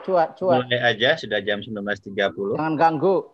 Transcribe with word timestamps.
Cuat, 0.00 0.40
cuat. 0.40 0.64
Mulai 0.64 0.80
aja, 0.80 1.20
sudah 1.20 1.44
jam 1.44 1.60
19.30. 1.60 2.56
Jangan 2.56 2.74
ganggu. 2.80 3.28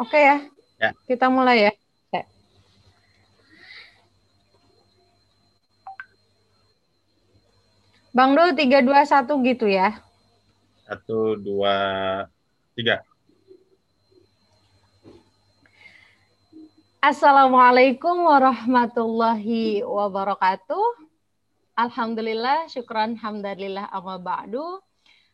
Oke 0.00 0.16
ya. 0.16 0.36
Ya. 0.80 0.90
Kita 1.04 1.28
mulai 1.28 1.68
ya. 1.68 1.72
Oke. 1.76 2.20
Bang 8.16 8.32
Dul 8.32 8.56
321 8.56 9.48
gitu 9.52 9.66
ya. 9.68 10.00
Satu, 10.88 11.36
dua, 11.36 11.76
tiga. 12.72 13.04
Assalamualaikum 17.00 18.28
warahmatullahi 18.28 19.80
wabarakatuh. 19.80 21.08
Alhamdulillah, 21.72 22.68
syukran, 22.68 23.16
hamdalillah, 23.16 23.88
amma 23.88 24.20
ba'du. 24.20 24.84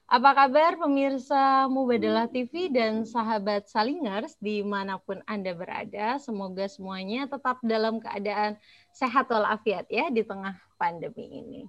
Apa 0.07 0.47
kabar 0.47 0.79
pemirsa 0.79 1.67
Mubadalah 1.67 2.31
TV 2.31 2.71
dan 2.71 3.03
sahabat 3.03 3.67
Salingers 3.67 4.39
di 4.39 4.63
mana 4.63 5.03
pun 5.03 5.19
Anda 5.27 5.59
berada. 5.59 6.23
Semoga 6.23 6.71
semuanya 6.71 7.27
tetap 7.27 7.59
dalam 7.67 7.99
keadaan 7.99 8.55
sehat 8.95 9.27
walafiat 9.27 9.91
ya 9.91 10.07
di 10.07 10.23
tengah 10.23 10.55
pandemi 10.79 11.35
ini. 11.35 11.67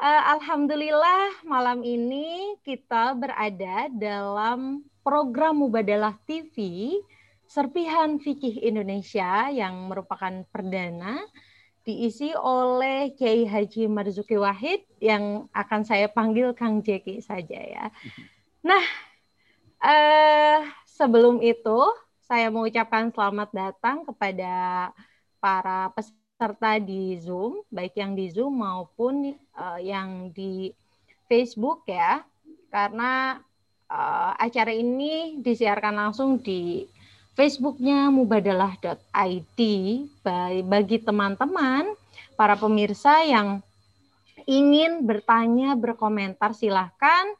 Uh, 0.00 0.40
Alhamdulillah 0.40 1.44
malam 1.44 1.84
ini 1.84 2.56
kita 2.64 3.12
berada 3.12 3.92
dalam 3.92 4.80
program 5.04 5.60
Mubadalah 5.60 6.16
TV 6.24 6.96
Serpihan 7.50 8.14
Fikih 8.22 8.62
Indonesia 8.62 9.50
yang 9.50 9.90
merupakan 9.90 10.46
perdana 10.54 11.18
diisi 11.82 12.30
oleh 12.30 13.10
Kiai 13.18 13.42
Haji 13.42 13.90
Marzuki 13.90 14.38
Wahid 14.38 14.86
yang 15.02 15.50
akan 15.50 15.82
saya 15.82 16.06
panggil 16.06 16.54
Kang 16.54 16.78
Jeki 16.78 17.18
saja 17.18 17.58
ya. 17.58 17.84
Nah, 18.60 18.84
eh, 19.80 20.60
sebelum 20.84 21.40
itu 21.40 21.80
saya 22.20 22.52
mengucapkan 22.52 23.08
selamat 23.08 23.48
datang 23.56 24.04
kepada 24.04 24.52
para 25.40 25.88
peserta 25.96 26.76
di 26.76 27.16
Zoom, 27.16 27.64
baik 27.72 27.96
yang 27.96 28.12
di 28.12 28.28
Zoom 28.28 28.60
maupun 28.60 29.32
eh, 29.32 29.80
yang 29.80 30.28
di 30.28 30.76
Facebook 31.24 31.88
ya, 31.88 32.20
karena 32.68 33.40
eh, 33.88 34.32
acara 34.38 34.76
ini 34.76 35.40
disiarkan 35.40 35.96
langsung 35.96 36.36
di 36.36 36.84
Facebooknya 37.40 38.12
mubadalah.id 38.12 39.60
bagi 40.68 40.98
teman-teman 41.00 41.88
para 42.36 42.52
pemirsa 42.52 43.24
yang 43.24 43.64
ingin 44.44 45.08
bertanya, 45.08 45.72
berkomentar 45.72 46.52
silahkan 46.52 47.32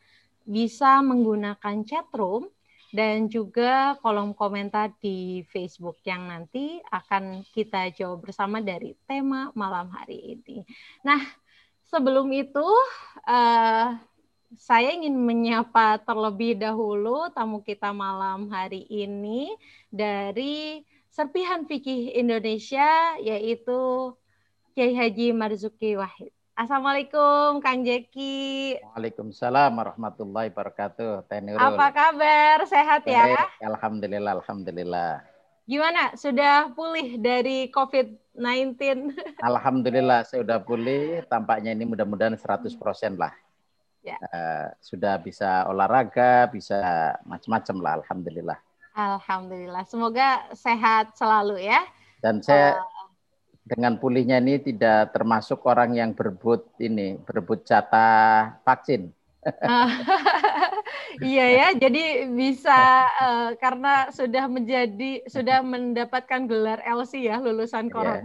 bisa 0.49 1.05
menggunakan 1.05 1.85
chatroom 1.85 2.49
dan 2.97 3.29
juga 3.29 4.01
kolom 4.01 4.33
komentar 4.33 4.89
di 5.05 5.45
Facebook 5.53 6.01
yang 6.09 6.33
nanti 6.33 6.81
akan 6.89 7.45
kita 7.53 7.93
jawab 7.93 8.25
bersama 8.25 8.65
dari 8.65 8.97
tema 9.05 9.53
malam 9.53 9.93
hari 9.93 10.41
ini. 10.41 10.65
Nah, 11.05 11.21
sebelum 11.93 12.33
itu 12.33 12.65
uh, 13.29 14.01
saya 14.59 14.91
ingin 14.91 15.15
menyapa 15.15 16.03
terlebih 16.03 16.59
dahulu 16.59 17.31
tamu 17.31 17.63
kita 17.63 17.95
malam 17.95 18.51
hari 18.51 18.83
ini 18.91 19.55
dari 19.95 20.83
Serpihan 21.11 21.63
Fikih 21.67 22.19
Indonesia 22.19 23.15
yaitu 23.23 24.11
Kiai 24.75 24.95
Haji 24.95 25.35
Marzuki 25.35 25.95
Wahid. 25.95 26.35
Assalamualaikum 26.59 27.63
Kang 27.63 27.87
Jeki. 27.87 28.79
Waalaikumsalam 28.95 29.71
warahmatullahi 29.71 30.51
wabarakatuh. 30.51 31.25
Tenurul. 31.31 31.59
Apa 31.59 31.87
kabar? 31.95 32.63
Sehat 32.67 33.07
ya? 33.07 33.49
Alhamdulillah, 33.65 34.39
alhamdulillah. 34.43 35.25
Gimana? 35.65 36.13
Sudah 36.19 36.75
pulih 36.75 37.17
dari 37.17 37.71
COVID-19? 37.73 38.77
Alhamdulillah, 39.41 40.27
saya 40.27 40.43
sudah 40.45 40.61
pulih. 40.61 41.25
Tampaknya 41.33 41.73
ini 41.73 41.87
mudah-mudahan 41.89 42.37
100% 42.37 42.77
lah. 43.17 43.33
Ya. 44.01 44.17
Uh, 44.33 44.73
sudah 44.81 45.21
bisa 45.21 45.69
olahraga, 45.69 46.49
bisa 46.49 46.81
macam-macam 47.29 47.77
lah. 47.85 47.93
Alhamdulillah. 48.01 48.59
Alhamdulillah. 48.97 49.85
Semoga 49.87 50.49
sehat 50.57 51.15
selalu 51.17 51.63
ya. 51.69 51.85
Dan 52.21 52.41
saya 52.41 52.81
uh, 52.81 52.85
dengan 53.65 54.01
pulihnya 54.01 54.41
ini 54.41 54.59
tidak 54.59 55.15
termasuk 55.15 55.63
orang 55.69 55.95
yang 55.95 56.11
berebut 56.17 56.67
ini, 56.81 57.21
berebut 57.23 57.63
jatah 57.63 58.59
vaksin. 58.65 59.13
iya 61.25 61.47
ya, 61.49 61.67
jadi 61.73 62.29
bisa 62.29 63.09
uh, 63.09 63.51
karena 63.57 64.13
sudah 64.13 64.45
menjadi 64.53 65.25
sudah 65.25 65.65
mendapatkan 65.65 66.45
gelar 66.45 66.85
LC 66.85 67.25
ya 67.25 67.41
lulusan 67.41 67.89
iya. 67.89 67.93
corona. 67.93 68.25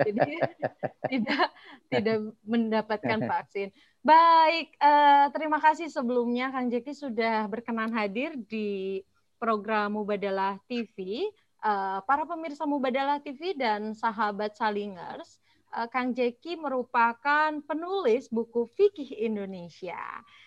jadi 0.00 0.32
tidak 1.12 1.46
tidak 1.92 2.16
mendapatkan 2.48 3.18
vaksin. 3.30 3.68
Baik, 4.06 4.78
uh, 4.78 5.26
terima 5.34 5.58
kasih 5.58 5.90
sebelumnya 5.90 6.54
Kang 6.54 6.70
Jeki 6.70 6.94
sudah 6.94 7.50
berkenan 7.50 7.90
hadir 7.90 8.38
di 8.38 9.02
program 9.34 9.98
Mubadalah 9.98 10.62
TV. 10.70 11.26
Uh, 11.58 11.98
para 12.06 12.22
pemirsa 12.22 12.62
Mubadalah 12.70 13.18
TV 13.18 13.58
dan 13.58 13.98
sahabat 13.98 14.54
Salingers, 14.54 15.42
uh, 15.74 15.90
Kang 15.90 16.14
Jeki 16.14 16.54
merupakan 16.54 17.50
penulis 17.66 18.30
buku 18.30 18.70
Fikih 18.78 19.10
Indonesia. 19.26 19.98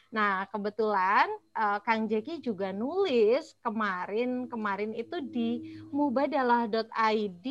Nah, 0.07 0.47
kebetulan 0.47 1.27
uh, 1.51 1.83
Kang 1.83 2.07
Jeki 2.07 2.39
juga 2.39 2.71
nulis 2.71 3.59
kemarin 3.59 4.47
kemarin 4.47 4.95
itu 4.95 5.19
di 5.19 5.83
mubadalah.id 5.91 7.47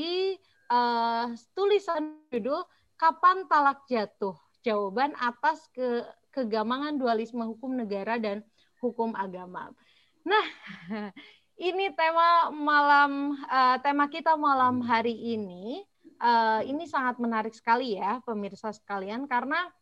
uh, 0.72 1.36
tulisan 1.52 2.16
judul 2.32 2.64
Kapan 2.96 3.44
Talak 3.44 3.84
Jatuh 3.92 4.47
jawaban 4.68 5.16
atas 5.16 5.64
ke 5.72 6.04
kegamangan 6.36 7.00
dualisme 7.00 7.40
hukum 7.48 7.72
negara 7.72 8.20
dan 8.20 8.44
hukum 8.84 9.16
agama. 9.16 9.72
Nah, 10.28 10.46
ini 11.68 11.88
tema 11.96 12.52
malam 12.52 13.34
uh, 13.48 13.80
tema 13.80 14.12
kita 14.12 14.36
malam 14.36 14.84
hari 14.84 15.16
ini 15.16 15.80
uh, 16.20 16.60
ini 16.62 16.84
sangat 16.84 17.16
menarik 17.16 17.56
sekali 17.56 17.96
ya 17.96 18.20
pemirsa 18.22 18.70
sekalian 18.70 19.24
karena 19.24 19.72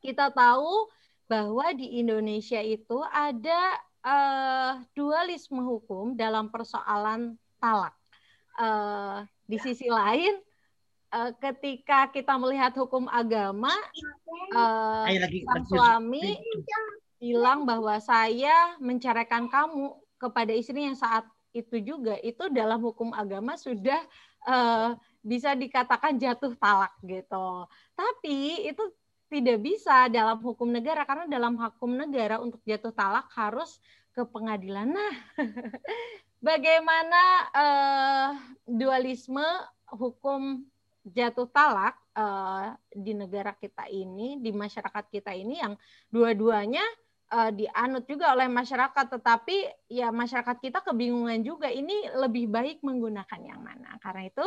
kita 0.00 0.32
tahu 0.32 0.88
bahwa 1.26 1.74
di 1.74 1.98
Indonesia 1.98 2.62
itu 2.62 3.02
ada 3.10 3.74
uh, 4.06 4.72
dualisme 4.94 5.60
hukum 5.60 6.14
dalam 6.14 6.48
persoalan 6.48 7.34
talak. 7.58 7.94
Uh, 8.56 9.28
di 9.44 9.60
sisi 9.60 9.86
lain 9.92 10.40
uh, 11.16 11.30
ketika 11.40 12.12
kita 12.12 12.36
melihat 12.36 12.76
hukum 12.76 13.08
agama, 13.08 13.72
uh, 14.52 15.08
lagi, 15.08 15.40
sang 15.48 15.64
suami 15.64 16.36
bilang 17.16 17.64
bahwa 17.64 17.96
saya 17.96 18.76
menceraikan 18.76 19.48
kamu 19.48 19.96
kepada 20.20 20.52
istrinya 20.52 20.92
saat 20.92 21.24
itu 21.56 21.80
juga 21.80 22.20
itu 22.20 22.52
dalam 22.52 22.84
hukum 22.84 23.16
agama 23.16 23.56
sudah 23.56 24.04
uh, 24.44 24.92
bisa 25.24 25.56
dikatakan 25.56 26.20
jatuh 26.20 26.52
talak 26.60 26.92
gitu. 27.00 27.64
Tapi 27.96 28.68
itu 28.68 28.84
tidak 29.26 29.58
bisa 29.64 30.06
dalam 30.12 30.38
hukum 30.38 30.68
negara 30.70 31.02
karena 31.08 31.26
dalam 31.26 31.56
hukum 31.56 31.96
negara 31.96 32.38
untuk 32.38 32.60
jatuh 32.68 32.92
talak 32.92 33.26
harus 33.32 33.80
ke 34.12 34.22
pengadilan. 34.28 34.92
Nah, 34.92 35.14
bagaimana 36.48 37.22
uh, 37.56 38.28
dualisme 38.68 39.44
hukum 39.90 40.62
jatuh 41.06 41.46
talak 41.54 41.94
uh, 42.18 42.74
di 42.90 43.14
negara 43.14 43.54
kita 43.54 43.86
ini, 43.86 44.42
di 44.42 44.50
masyarakat 44.50 45.04
kita 45.06 45.30
ini 45.30 45.62
yang 45.62 45.78
dua-duanya 46.10 46.82
uh, 47.30 47.50
dianut 47.54 48.04
juga 48.10 48.34
oleh 48.34 48.50
masyarakat, 48.50 49.06
tetapi 49.18 49.86
ya 49.86 50.10
masyarakat 50.10 50.58
kita 50.58 50.82
kebingungan 50.82 51.46
juga 51.46 51.70
ini 51.70 52.10
lebih 52.18 52.50
baik 52.50 52.82
menggunakan 52.82 53.40
yang 53.42 53.62
mana. 53.62 53.94
Karena 54.02 54.26
itu 54.26 54.46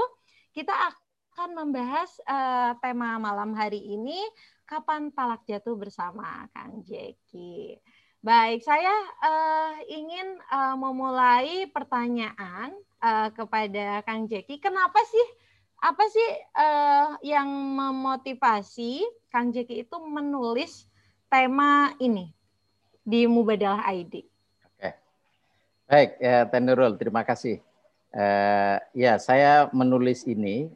kita 0.52 0.76
akan 0.76 1.50
membahas 1.56 2.12
uh, 2.28 2.76
tema 2.84 3.16
malam 3.16 3.56
hari 3.56 3.80
ini 3.80 4.20
kapan 4.68 5.16
talak 5.16 5.48
jatuh 5.48 5.80
bersama 5.80 6.44
Kang 6.52 6.84
Jeki. 6.84 7.80
Baik, 8.20 8.68
saya 8.68 8.92
uh, 9.24 9.80
ingin 9.88 10.36
uh, 10.52 10.76
memulai 10.76 11.72
pertanyaan 11.72 12.76
uh, 13.00 13.32
kepada 13.32 14.04
Kang 14.04 14.28
Jeki. 14.28 14.60
Kenapa 14.60 15.00
sih 15.08 15.28
apa 15.80 16.04
sih 16.12 16.30
uh, 16.60 17.16
yang 17.24 17.48
memotivasi 17.50 19.04
Kang 19.32 19.56
Jeki 19.56 19.88
itu 19.88 19.98
menulis 20.00 20.86
tema 21.32 21.96
ini 22.00 22.36
di 23.04 23.26
Mubadalah 23.26 23.88
ID? 23.90 24.28
Oke, 24.66 24.90
baik 25.88 26.12
ya 26.20 26.46
Tenurul, 26.48 27.00
terima 27.00 27.24
kasih. 27.24 27.64
Uh, 28.10 28.78
ya 28.94 29.22
saya 29.22 29.70
menulis 29.70 30.26
ini 30.26 30.70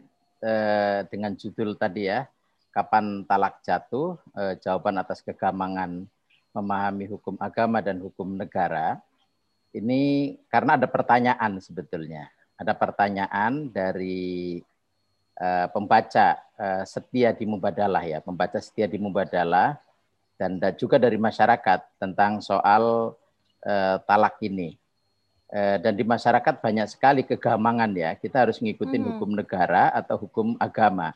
eh, 0.44 1.00
dengan 1.08 1.34
judul 1.34 1.80
tadi 1.80 2.12
ya, 2.12 2.28
kapan 2.76 3.24
talak 3.24 3.64
jatuh, 3.64 4.20
eh, 4.36 4.60
jawaban 4.60 5.00
atas 5.00 5.24
kegamangan 5.24 6.04
memahami 6.54 7.08
hukum 7.10 7.40
agama 7.40 7.80
dan 7.80 7.98
hukum 8.04 8.36
negara. 8.36 9.00
Ini 9.74 10.36
karena 10.52 10.78
ada 10.78 10.86
pertanyaan 10.86 11.58
sebetulnya. 11.58 12.30
Ada 12.62 12.78
pertanyaan 12.78 13.74
dari 13.74 14.62
uh, 15.40 15.68
pembaca 15.72 16.38
uh, 16.58 16.84
setia 16.86 17.34
di 17.34 17.46
Mubadalah 17.48 18.04
ya, 18.06 18.20
pembaca 18.22 18.60
setia 18.62 18.86
di 18.86 18.98
Mubadalah 19.02 19.80
dan, 20.38 20.58
dan 20.60 20.74
juga 20.76 21.00
dari 21.00 21.18
masyarakat 21.18 21.80
tentang 22.02 22.42
soal 22.44 23.16
uh, 23.64 23.96
talak 24.04 24.38
ini. 24.44 24.76
Uh, 25.54 25.78
dan 25.78 25.94
di 25.94 26.02
masyarakat 26.02 26.56
banyak 26.58 26.88
sekali 26.90 27.22
kegamangan 27.22 27.94
ya. 27.94 28.18
Kita 28.18 28.42
harus 28.42 28.58
ngikutin 28.58 29.02
hmm. 29.06 29.10
hukum 29.16 29.38
negara 29.38 29.94
atau 29.94 30.18
hukum 30.26 30.58
agama. 30.58 31.14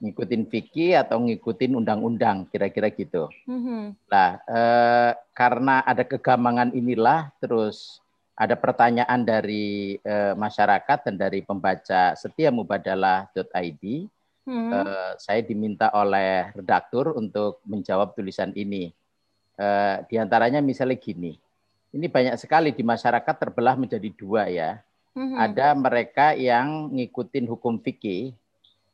Ngikutin 0.00 0.48
fikih 0.48 0.96
atau 0.96 1.20
ngikutin 1.20 1.74
undang-undang, 1.76 2.48
kira-kira 2.48 2.88
gitu. 2.88 3.28
Hmm. 3.44 3.92
Nah, 4.08 4.40
uh, 4.48 5.12
karena 5.36 5.84
ada 5.84 6.06
kegamangan 6.06 6.72
inilah, 6.72 7.28
terus 7.42 8.00
ada 8.38 8.54
pertanyaan 8.54 9.26
dari 9.26 9.98
uh, 10.06 10.38
masyarakat 10.38 11.10
dan 11.10 11.14
dari 11.18 11.42
pembaca 11.42 12.14
setia 12.14 12.54
mubadalah.id. 12.54 13.84
Hmm. 14.46 14.70
Uh, 14.70 15.12
saya 15.18 15.42
diminta 15.42 15.90
oleh 15.90 16.54
redaktur 16.54 17.18
untuk 17.18 17.58
menjawab 17.66 18.14
tulisan 18.14 18.54
ini. 18.54 18.94
Uh, 19.58 20.06
di 20.06 20.22
antaranya 20.22 20.62
misalnya 20.62 20.94
gini, 20.94 21.34
ini 21.90 22.06
banyak 22.06 22.38
sekali 22.38 22.70
di 22.70 22.86
masyarakat 22.86 23.34
terbelah 23.34 23.74
menjadi 23.74 24.06
dua 24.14 24.46
ya. 24.46 24.78
Hmm. 25.18 25.34
Ada 25.34 25.74
mereka 25.74 26.38
yang 26.38 26.94
ngikutin 26.94 27.50
hukum 27.50 27.82
fikih. 27.82 28.38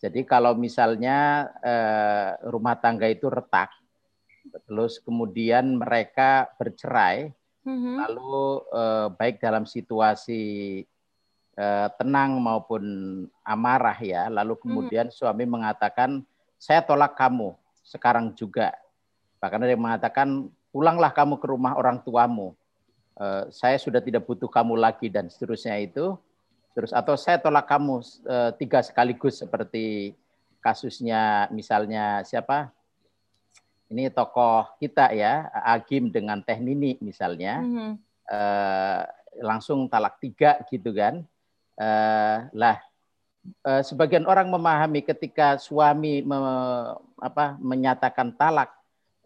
Jadi 0.01 0.25
kalau 0.25 0.57
misalnya 0.57 1.53
uh, 1.61 2.49
rumah 2.49 2.81
tangga 2.81 3.13
itu 3.13 3.29
retak, 3.29 3.69
terus 4.65 4.97
kemudian 5.05 5.77
mereka 5.77 6.49
bercerai, 6.57 7.29
hmm 7.65 7.97
Lalu 8.05 8.45
eh, 8.73 9.07
baik 9.17 9.37
dalam 9.41 9.65
situasi 9.65 10.43
eh, 11.57 11.89
tenang 11.97 12.39
maupun 12.39 12.83
amarah 13.45 13.97
ya, 13.99 14.29
lalu 14.29 14.55
mm-hmm. 14.55 14.63
kemudian 14.63 15.07
mm-hmm. 15.09 15.19
suami 15.19 15.45
mengatakan 15.49 16.23
saya 16.61 16.81
tolak 16.85 17.17
kamu 17.17 17.53
sekarang 17.85 18.33
juga. 18.33 18.73
Bahkan 19.41 19.61
ada 19.61 19.73
yang 19.73 19.85
mengatakan 19.85 20.49
pulanglah 20.73 21.13
kamu 21.13 21.37
ke 21.37 21.47
rumah 21.49 21.77
orang 21.77 22.01
tuamu. 22.01 22.57
Eh, 23.21 23.45
saya 23.53 23.77
sudah 23.77 24.01
tidak 24.01 24.25
butuh 24.25 24.49
kamu 24.49 24.81
lagi 24.81 25.13
dan 25.13 25.29
seterusnya 25.29 25.77
itu. 25.79 26.17
Terus 26.75 26.91
atau 26.91 27.15
saya 27.15 27.39
tolak 27.39 27.69
kamu 27.69 28.03
eh, 28.27 28.51
tiga 28.59 28.81
sekaligus 28.83 29.39
seperti 29.39 30.17
kasusnya 30.65 31.53
misalnya 31.53 32.25
siapa 32.25 32.73
ini 33.95 34.11
tokoh 34.11 34.67
kita 34.83 35.15
ya 35.15 35.47
Agim 35.63 36.11
dengan 36.11 36.43
Teh 36.43 36.59
Nini 36.59 36.99
misalnya. 36.99 37.63
Mm-hmm. 37.63 37.91
uh, 38.27 39.03
langsung 39.39 39.87
talak 39.87 40.19
tiga 40.19 40.59
gitu 40.67 40.91
kan. 40.91 41.23
Uh, 41.79 42.51
lah 42.55 42.79
uh, 43.67 43.83
sebagian 43.87 44.27
orang 44.27 44.47
memahami 44.51 45.03
ketika 45.03 45.59
suami 45.59 46.23
me, 46.23 46.39
apa, 47.19 47.55
menyatakan 47.63 48.35
talak 48.35 48.75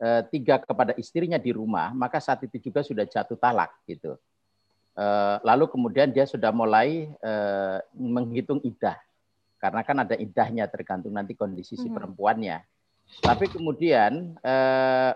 uh, 0.01 0.25
tiga 0.29 0.61
kepada 0.61 0.97
istrinya 0.97 1.37
di 1.37 1.53
rumah 1.53 1.93
maka 1.93 2.21
saat 2.21 2.41
itu 2.45 2.69
juga 2.69 2.85
sudah 2.85 3.09
jatuh 3.09 3.37
talak 3.41 3.73
gitu. 3.89 4.21
Uh, 4.99 5.39
lalu 5.47 5.71
kemudian 5.71 6.13
dia 6.13 6.29
sudah 6.29 6.53
mulai 6.53 7.09
uh, 7.25 7.81
menghitung 7.97 8.61
idah. 8.61 9.01
Karena 9.59 9.83
kan 9.83 10.07
ada 10.07 10.15
idahnya 10.15 10.71
tergantung 10.71 11.17
nanti 11.17 11.35
kondisi 11.35 11.75
si 11.75 11.83
mm-hmm. 11.83 11.97
perempuannya 11.97 12.59
tapi 13.25 13.51
kemudian 13.51 14.37
eh, 14.41 15.13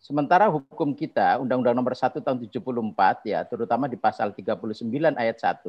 sementara 0.00 0.48
hukum 0.48 0.96
kita 0.96 1.38
Undang-Undang 1.42 1.76
Nomor 1.76 1.94
1 1.94 2.18
tahun 2.24 2.38
74 2.40 3.28
ya, 3.28 3.44
terutama 3.44 3.86
di 3.86 4.00
pasal 4.00 4.32
39 4.32 5.14
ayat 5.14 5.36
1 5.38 5.62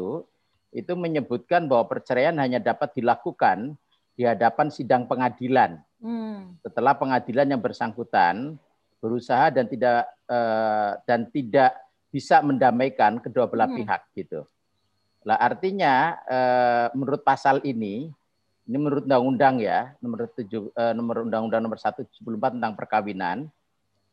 itu 0.71 0.93
menyebutkan 0.95 1.67
bahwa 1.67 1.91
perceraian 1.91 2.33
hanya 2.39 2.63
dapat 2.63 2.95
dilakukan 2.95 3.75
di 4.15 4.23
hadapan 4.23 4.71
sidang 4.71 5.03
pengadilan. 5.03 5.83
Hmm. 5.99 6.55
Setelah 6.63 6.95
pengadilan 6.95 7.51
yang 7.51 7.61
bersangkutan 7.61 8.55
berusaha 9.03 9.51
dan 9.51 9.67
tidak 9.67 10.07
eh, 10.31 10.91
dan 11.03 11.27
tidak 11.27 11.75
bisa 12.11 12.39
mendamaikan 12.39 13.19
kedua 13.19 13.51
belah 13.51 13.67
hmm. 13.67 13.77
pihak 13.83 14.01
gitu. 14.15 14.47
Lah 15.27 15.37
artinya 15.37 16.17
eh, 16.23 16.87
menurut 16.95 17.21
pasal 17.27 17.59
ini 17.67 18.09
ini 18.69 18.77
menurut 18.77 19.03
undang-undang 19.09 19.57
ya, 19.57 19.97
nomor 19.99 20.29
7 20.29 20.45
eh, 20.45 20.93
nomor 20.93 21.25
undang-undang 21.25 21.61
nomor 21.65 21.81
174 21.81 22.57
tentang 22.57 22.73
perkawinan 22.77 23.37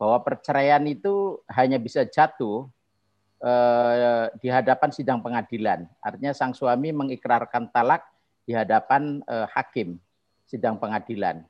bahwa 0.01 0.19
perceraian 0.23 0.81
itu 0.89 1.43
hanya 1.53 1.77
bisa 1.77 2.07
jatuh 2.07 2.71
eh, 3.45 4.33
di 4.41 4.49
hadapan 4.49 4.91
sidang 4.91 5.21
pengadilan. 5.21 5.85
Artinya 6.01 6.33
sang 6.33 6.57
suami 6.57 6.95
mengikrarkan 6.95 7.69
talak 7.69 8.07
di 8.49 8.57
hadapan 8.57 9.21
eh, 9.29 9.47
hakim 9.53 10.01
sidang 10.49 10.81
pengadilan. 10.81 11.45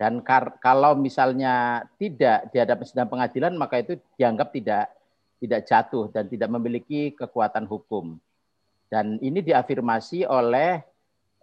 Dan 0.00 0.24
kalau 0.64 0.96
misalnya 0.96 1.84
tidak 2.00 2.48
di 2.48 2.56
hadapan 2.56 2.86
sidang 2.88 3.12
pengadilan 3.12 3.52
maka 3.52 3.84
itu 3.84 4.00
dianggap 4.16 4.48
tidak 4.48 4.88
tidak 5.44 5.60
jatuh 5.68 6.08
dan 6.08 6.24
tidak 6.24 6.48
memiliki 6.48 7.12
kekuatan 7.12 7.68
hukum. 7.68 8.16
Dan 8.88 9.20
ini 9.20 9.44
diafirmasi 9.44 10.24
oleh 10.24 10.80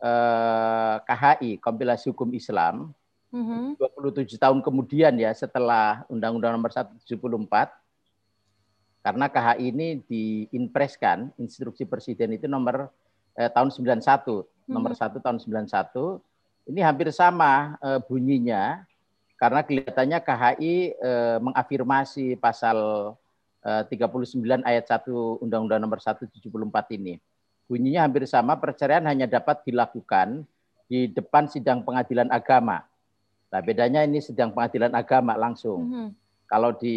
eh, 0.02 0.96
KHI 1.02 1.58
kompilasi 1.62 2.14
hukum 2.14 2.30
Islam 2.34 2.94
mm-hmm. 3.34 3.78
27 4.02 4.38
tahun 4.38 4.60
kemudian 4.62 5.14
ya 5.18 5.34
setelah 5.34 6.06
Undang-Undang 6.10 6.58
Nomor 6.58 6.72
174 6.74 7.08
karena 9.02 9.26
KHI 9.32 9.66
ini 9.72 9.88
diimpreskan 10.04 11.32
instruksi 11.40 11.88
presiden 11.88 12.36
itu 12.36 12.46
nomor 12.50 12.92
eh, 13.40 13.50
tahun 13.50 13.72
91 13.72 14.04
mm-hmm. 14.04 14.68
nomor 14.68 14.92
1 14.94 15.24
tahun 15.24 15.38
91 15.40 16.74
ini 16.74 16.82
hampir 16.84 17.08
sama 17.16 17.80
eh, 17.80 18.00
bunyinya 18.04 18.84
karena 19.38 19.62
kelihatannya 19.62 20.20
KHI 20.20 20.76
eh, 20.98 21.38
mengafirmasi 21.40 22.36
pasal 22.42 22.78
eh, 23.64 23.84
39 23.86 24.66
ayat 24.66 24.86
1 24.90 25.46
Undang-Undang 25.46 25.80
Nomor 25.80 26.02
174 26.02 26.98
ini 26.98 27.22
bunyinya 27.68 28.08
hampir 28.08 28.24
sama, 28.25 28.56
perceraian 28.58 29.04
hanya 29.06 29.28
dapat 29.28 29.62
dilakukan 29.68 30.48
di 30.88 31.12
depan 31.12 31.52
sidang 31.52 31.84
pengadilan 31.84 32.31
agama. 32.31 32.88
Nah, 33.52 33.62
bedanya 33.64 34.04
ini 34.08 34.24
sidang 34.24 34.56
pengadilan 34.56 34.96
agama 34.96 35.36
langsung. 35.36 35.84
Mm 35.84 35.91
-hmm. 35.91 36.08
Kalau 36.48 36.72
di 36.72 36.96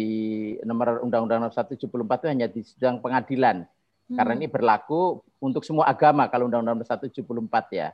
nomor 0.63 1.03
Undang-Undang 1.03 1.51
nomor 1.51 1.53
174 1.55 2.23
itu 2.23 2.27
hanya 2.31 2.47
di 2.47 2.63
sidang 2.63 3.03
pengadilan. 3.03 3.63
Mm 3.63 3.67
-hmm. 3.67 4.15
Karena 4.15 4.33
ini 4.39 4.47
berlaku 4.47 5.19
untuk 5.43 5.67
semua 5.67 5.91
agama 5.91 6.27
kalau 6.31 6.47
Undang-Undang 6.47 6.83
nomor 6.83 6.87
174 6.87 7.71
ya. 7.75 7.91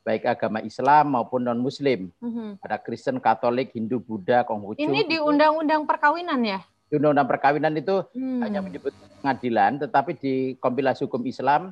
Baik 0.00 0.26
agama 0.26 0.64
Islam 0.64 1.18
maupun 1.18 1.42
non-Muslim. 1.42 2.14
Mm 2.22 2.30
-hmm. 2.30 2.48
Ada 2.62 2.78
Kristen, 2.78 3.18
Katolik, 3.18 3.74
Hindu, 3.74 3.98
Buddha, 3.98 4.46
Konghucu. 4.46 4.78
Ini 4.78 5.06
di 5.06 5.18
Undang-Undang 5.18 5.86
Perkawinan 5.86 6.40
ya? 6.46 6.62
Di 6.90 6.98
Undang-Undang 6.98 7.30
Perkawinan 7.30 7.74
itu 7.78 8.02
hmm. 8.18 8.42
hanya 8.42 8.58
menyebut 8.58 8.90
pengadilan, 9.22 9.78
tetapi 9.78 10.18
di 10.18 10.34
kompilasi 10.58 11.06
hukum 11.06 11.22
Islam 11.22 11.70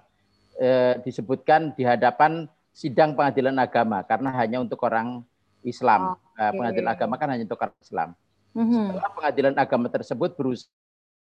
eh, 0.59 0.95
disebutkan 1.07 1.73
di 1.73 1.87
hadapan 1.87 2.51
sidang 2.75 3.15
pengadilan 3.15 3.57
agama 3.59 4.03
karena 4.05 4.31
hanya 4.35 4.59
untuk 4.63 4.83
orang 4.85 5.23
Islam. 5.63 6.15
Oh, 6.15 6.19
okay. 6.39 6.55
Pengadilan 6.55 6.91
agama 6.91 7.15
kan 7.19 7.29
hanya 7.35 7.47
untuk 7.47 7.63
orang 7.63 7.79
Islam. 7.83 8.09
Mm-hmm. 8.55 8.85
Setelah 8.91 9.11
pengadilan 9.15 9.55
agama 9.59 9.87
tersebut 9.91 10.31
berusaha 10.35 10.71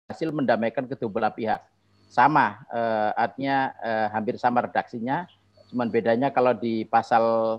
hasil 0.09 0.33
mendamaikan 0.33 0.89
kedua 0.89 1.09
belah 1.09 1.33
pihak. 1.33 1.61
Sama, 2.09 2.65
eh, 2.73 3.11
artinya 3.13 3.69
eh, 3.85 4.07
hampir 4.09 4.33
sama 4.41 4.65
redaksinya, 4.65 5.29
cuman 5.69 5.93
bedanya 5.93 6.33
kalau 6.33 6.57
di 6.57 6.81
pasal 6.89 7.57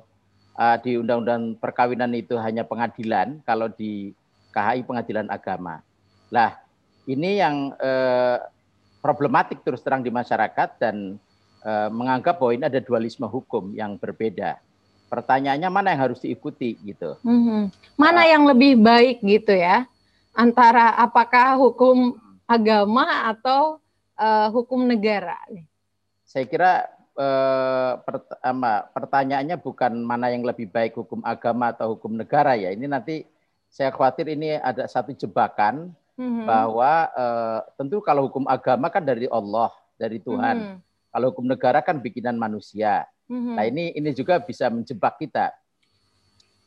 eh, 0.58 0.76
di 0.82 0.98
Undang-Undang 0.98 1.62
Perkawinan 1.62 2.10
itu 2.18 2.34
hanya 2.34 2.66
pengadilan, 2.66 3.38
kalau 3.46 3.70
di 3.70 4.10
KHI 4.50 4.82
pengadilan 4.82 5.30
agama. 5.30 5.86
Lah, 6.34 6.58
ini 7.06 7.38
yang 7.38 7.70
eh, 7.78 8.42
problematik 8.98 9.62
terus 9.62 9.86
terang 9.86 10.02
di 10.02 10.10
masyarakat 10.10 10.82
dan 10.82 11.14
Eh, 11.14 11.28
menganggap 11.93 12.40
bahwa 12.40 12.52
ini 12.57 12.64
ada 12.64 12.81
dualisme 12.81 13.29
hukum 13.29 13.76
yang 13.76 14.00
berbeda. 14.00 14.57
Pertanyaannya 15.11 15.69
mana 15.69 15.90
yang 15.90 16.07
harus 16.07 16.23
diikuti 16.23 16.79
gitu? 16.87 17.19
Mm-hmm. 17.26 17.62
Mana 17.99 18.23
uh, 18.23 18.29
yang 18.31 18.43
lebih 18.47 18.79
baik 18.79 19.19
gitu 19.26 19.50
ya? 19.52 19.85
Antara 20.31 20.95
apakah 20.95 21.59
hukum 21.59 22.14
agama 22.47 23.26
atau 23.26 23.83
uh, 24.14 24.49
hukum 24.55 24.87
negara? 24.87 25.35
Saya 26.23 26.47
kira 26.47 26.87
uh, 27.19 27.99
pertama, 28.07 28.87
pertanyaannya 28.95 29.59
bukan 29.59 29.99
mana 29.99 30.31
yang 30.31 30.47
lebih 30.47 30.71
baik 30.71 30.95
hukum 30.95 31.19
agama 31.26 31.75
atau 31.75 31.99
hukum 31.99 32.14
negara 32.14 32.55
ya. 32.55 32.71
Ini 32.71 32.87
nanti 32.87 33.26
saya 33.67 33.90
khawatir 33.90 34.31
ini 34.31 34.62
ada 34.62 34.87
satu 34.87 35.11
jebakan 35.11 35.90
mm-hmm. 36.14 36.47
bahwa 36.47 37.11
uh, 37.19 37.61
tentu 37.75 37.99
kalau 37.99 38.31
hukum 38.31 38.47
agama 38.47 38.87
kan 38.95 39.02
dari 39.02 39.26
Allah, 39.26 39.75
dari 39.99 40.23
Tuhan. 40.23 40.57
Mm-hmm 40.57 40.88
kalau 41.11 41.35
hukum 41.35 41.47
negara 41.47 41.83
kan 41.83 41.99
bikinan 41.99 42.38
manusia. 42.38 43.07
Mm-hmm. 43.31 43.55
Nah 43.55 43.64
ini 43.67 43.85
ini 43.95 44.11
juga 44.14 44.38
bisa 44.43 44.71
menjebak 44.71 45.19
kita. 45.19 45.55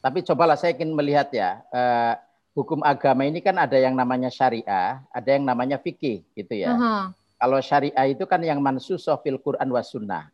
Tapi 0.04 0.20
cobalah 0.24 0.60
saya 0.60 0.76
ingin 0.76 0.92
melihat 0.92 1.32
ya 1.32 1.64
uh, 1.72 2.14
hukum 2.52 2.84
agama 2.84 3.24
ini 3.24 3.40
kan 3.40 3.56
ada 3.56 3.80
yang 3.80 3.96
namanya 3.96 4.28
syariah, 4.28 5.00
ada 5.10 5.30
yang 5.32 5.48
namanya 5.48 5.80
fikih 5.80 6.28
gitu 6.36 6.54
ya. 6.54 6.76
Uh-huh. 6.76 7.04
Kalau 7.40 7.60
syariah 7.60 8.08
itu 8.12 8.24
kan 8.28 8.40
yang 8.44 8.60
mansus 8.60 9.08
fil 9.24 9.40
Quran 9.40 9.68
was 9.72 9.92
sunnah. 9.92 10.28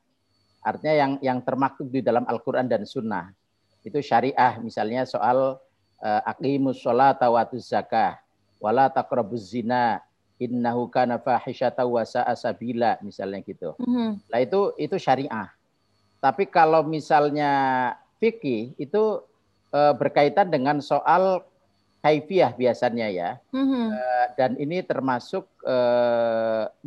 Artinya 0.59 0.93
yang 0.93 1.11
yang 1.23 1.39
termaktub 1.39 1.87
di 1.87 2.03
dalam 2.03 2.27
Al-Quran 2.27 2.67
dan 2.67 2.83
Sunnah. 2.83 3.31
Itu 3.79 4.03
syariah 4.03 4.59
misalnya 4.59 5.07
soal 5.07 5.55
uh, 6.03 6.21
aqimus 6.27 6.83
sholata 6.83 7.31
wa 7.31 7.47
zakah 7.55 8.19
wala 8.59 8.91
taqrabuz 8.91 9.55
zina 9.55 10.03
innahu 10.39 10.87
kana 10.87 11.19
fahisyata 11.19 11.83
wa 11.83 12.01
sabila 12.07 12.95
misalnya 13.03 13.43
gitu. 13.43 13.75
Mm-hmm. 13.83 14.09
Nah 14.31 14.39
itu 14.39 14.61
itu 14.79 14.95
syariah. 14.95 15.51
Tapi 16.23 16.47
kalau 16.47 16.81
misalnya 16.87 17.51
fikih 18.23 18.75
itu 18.79 19.23
e, 19.71 19.79
berkaitan 19.99 20.47
dengan 20.47 20.79
soal 20.79 21.43
kaifiah 21.99 22.55
biasanya 22.55 23.07
ya. 23.11 23.29
Mm-hmm. 23.51 23.85
E, 23.91 23.99
dan 24.39 24.51
ini 24.55 24.79
termasuk 24.79 25.43
e, 25.63 25.75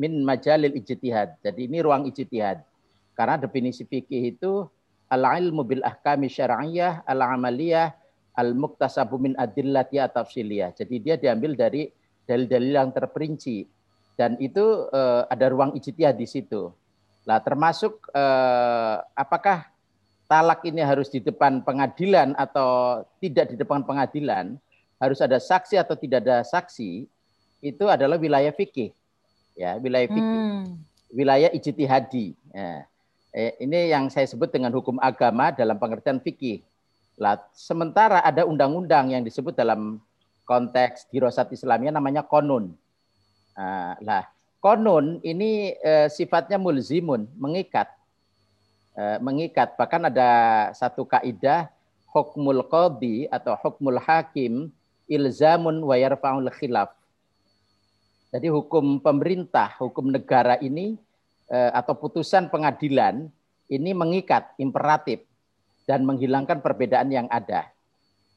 min 0.01 0.25
majalil 0.25 0.73
ijtihad. 0.73 1.37
Jadi 1.45 1.69
ini 1.69 1.85
ruang 1.85 2.09
ijtihad. 2.09 2.65
Karena 3.13 3.37
definisi 3.37 3.85
fikih 3.85 4.33
itu 4.33 4.65
al-ilmu 5.13 5.69
bil 5.69 5.85
ahkami 5.85 6.33
syar'iyyah 6.33 7.05
al-amaliyah 7.05 7.93
al-muktasabu 8.33 9.21
min 9.21 9.37
adillati 9.37 10.01
tafsiliyah. 10.01 10.73
Jadi 10.73 10.95
dia 11.05 11.21
diambil 11.21 11.53
dari 11.53 11.93
dalil-dalil 12.27 12.73
yang 12.79 12.91
terperinci 12.95 13.67
dan 14.17 14.37
itu 14.39 14.89
uh, 14.93 15.25
ada 15.27 15.51
ruang 15.51 15.75
ijtihad 15.75 16.15
di 16.17 16.29
situ. 16.29 16.71
Lah 17.27 17.39
termasuk 17.41 18.11
uh, 18.13 19.03
apakah 19.17 19.73
talak 20.27 20.65
ini 20.65 20.81
harus 20.81 21.13
di 21.13 21.21
depan 21.21 21.61
pengadilan 21.61 22.33
atau 22.41 23.03
tidak 23.21 23.53
di 23.53 23.57
depan 23.61 23.85
pengadilan, 23.85 24.57
harus 24.97 25.21
ada 25.21 25.37
saksi 25.37 25.77
atau 25.77 25.93
tidak 25.93 26.25
ada 26.25 26.41
saksi, 26.47 27.05
itu 27.61 27.85
adalah 27.87 28.17
wilayah 28.17 28.51
fikih. 28.51 28.91
Ya, 29.53 29.77
wilayah 29.77 30.09
fikih. 30.09 30.25
Hmm. 30.25 30.81
Wilayah 31.13 31.51
ijtihadi. 31.53 32.33
Ya. 32.57 32.89
Eh, 33.33 33.53
ini 33.65 33.93
yang 33.93 34.09
saya 34.09 34.25
sebut 34.29 34.49
dengan 34.49 34.73
hukum 34.73 34.97
agama 35.01 35.53
dalam 35.53 35.77
pengertian 35.77 36.21
fikih. 36.21 36.65
Lah, 37.21 37.41
sementara 37.53 38.25
ada 38.25 38.49
undang-undang 38.49 39.13
yang 39.13 39.21
disebut 39.25 39.53
dalam 39.53 40.01
konteks 40.53 41.09
dirosat 41.09 41.49
Islamnya 41.57 41.97
namanya 41.97 42.21
konun. 42.21 42.77
Uh, 43.57 43.97
lah, 44.05 44.29
konun 44.61 45.17
ini 45.25 45.73
uh, 45.81 46.13
sifatnya 46.13 46.61
mulzimun, 46.61 47.25
mengikat. 47.41 47.89
Uh, 48.93 49.17
mengikat. 49.25 49.73
Bahkan 49.81 50.13
ada 50.13 50.31
satu 50.77 51.09
kaidah 51.09 51.73
hukmul 52.13 52.61
qadhi 52.69 53.25
atau 53.33 53.57
hukmul 53.57 53.97
hakim 53.97 54.69
ilzamun 55.09 55.81
wa 55.81 55.97
yarfa'ul 55.97 56.53
khilaf. 56.53 56.93
Jadi 58.29 58.53
hukum 58.53 59.01
pemerintah, 59.01 59.73
hukum 59.81 60.13
negara 60.13 60.61
ini 60.61 61.01
uh, 61.49 61.73
atau 61.73 61.97
putusan 61.97 62.53
pengadilan 62.53 63.33
ini 63.73 63.91
mengikat 63.97 64.53
imperatif 64.61 65.25
dan 65.89 66.05
menghilangkan 66.05 66.61
perbedaan 66.61 67.09
yang 67.09 67.29
ada. 67.33 67.72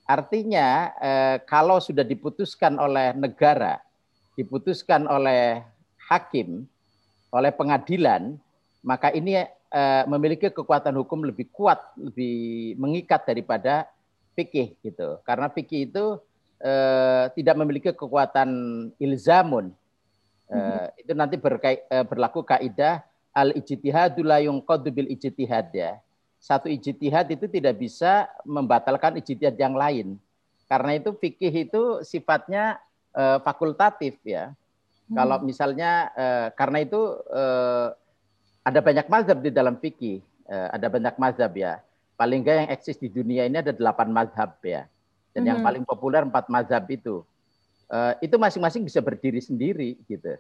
Artinya 0.06 0.94
eh, 1.02 1.38
kalau 1.50 1.82
sudah 1.82 2.06
diputuskan 2.06 2.78
oleh 2.78 3.18
negara, 3.18 3.82
diputuskan 4.38 5.10
oleh 5.10 5.66
hakim, 6.06 6.70
oleh 7.34 7.50
pengadilan, 7.50 8.38
maka 8.86 9.10
ini 9.10 9.42
eh, 9.50 10.04
memiliki 10.06 10.54
kekuatan 10.54 10.94
hukum 11.02 11.26
lebih 11.26 11.50
kuat, 11.50 11.82
lebih 11.98 12.78
mengikat 12.78 13.26
daripada 13.26 13.90
fikih 14.38 14.78
gitu. 14.86 15.18
Karena 15.26 15.50
fikih 15.50 15.90
itu 15.90 16.22
eh, 16.62 17.26
tidak 17.34 17.56
memiliki 17.58 17.90
kekuatan 17.90 18.50
ilzamun. 19.02 19.74
Eh, 20.46 20.54
mm-hmm. 20.54 21.02
Itu 21.02 21.12
nanti 21.18 21.36
berkait, 21.42 21.82
eh, 21.90 22.06
berlaku 22.06 22.46
kaidah 22.46 23.02
al 23.34 23.58
ijtihadu 23.58 24.22
la 24.22 24.38
yunqadu 24.40 24.94
bil 24.94 25.10
ijtihad 25.12 25.74
ya 25.74 25.98
satu 26.46 26.70
ijtihad 26.70 27.26
itu 27.34 27.50
tidak 27.50 27.82
bisa 27.82 28.30
membatalkan 28.46 29.18
ijtihad 29.18 29.58
yang 29.58 29.74
lain. 29.74 30.22
Karena 30.70 30.94
itu 30.94 31.18
fikih 31.18 31.66
itu 31.66 32.06
sifatnya 32.06 32.78
uh, 33.18 33.42
fakultatif 33.42 34.22
ya. 34.22 34.54
Hmm. 35.10 35.18
Kalau 35.18 35.38
misalnya 35.42 36.14
uh, 36.14 36.48
karena 36.54 36.86
itu 36.86 37.02
uh, 37.34 37.98
ada 38.62 38.78
banyak 38.78 39.10
mazhab 39.10 39.42
di 39.42 39.50
dalam 39.50 39.74
fikih, 39.82 40.22
uh, 40.46 40.70
ada 40.70 40.86
banyak 40.86 41.18
mazhab 41.18 41.50
ya. 41.58 41.82
Paling 42.14 42.46
enggak 42.46 42.56
yang 42.62 42.70
eksis 42.70 43.02
di 43.02 43.10
dunia 43.10 43.50
ini 43.50 43.66
ada 43.66 43.74
delapan 43.74 44.14
mazhab 44.14 44.54
ya. 44.62 44.86
Dan 45.34 45.46
hmm. 45.46 45.50
yang 45.50 45.60
paling 45.66 45.82
populer 45.82 46.22
empat 46.22 46.46
mazhab 46.46 46.86
itu. 46.94 47.26
Uh, 47.90 48.14
itu 48.22 48.38
masing-masing 48.38 48.86
bisa 48.86 49.02
berdiri 49.02 49.42
sendiri 49.42 49.98
gitu. 50.06 50.38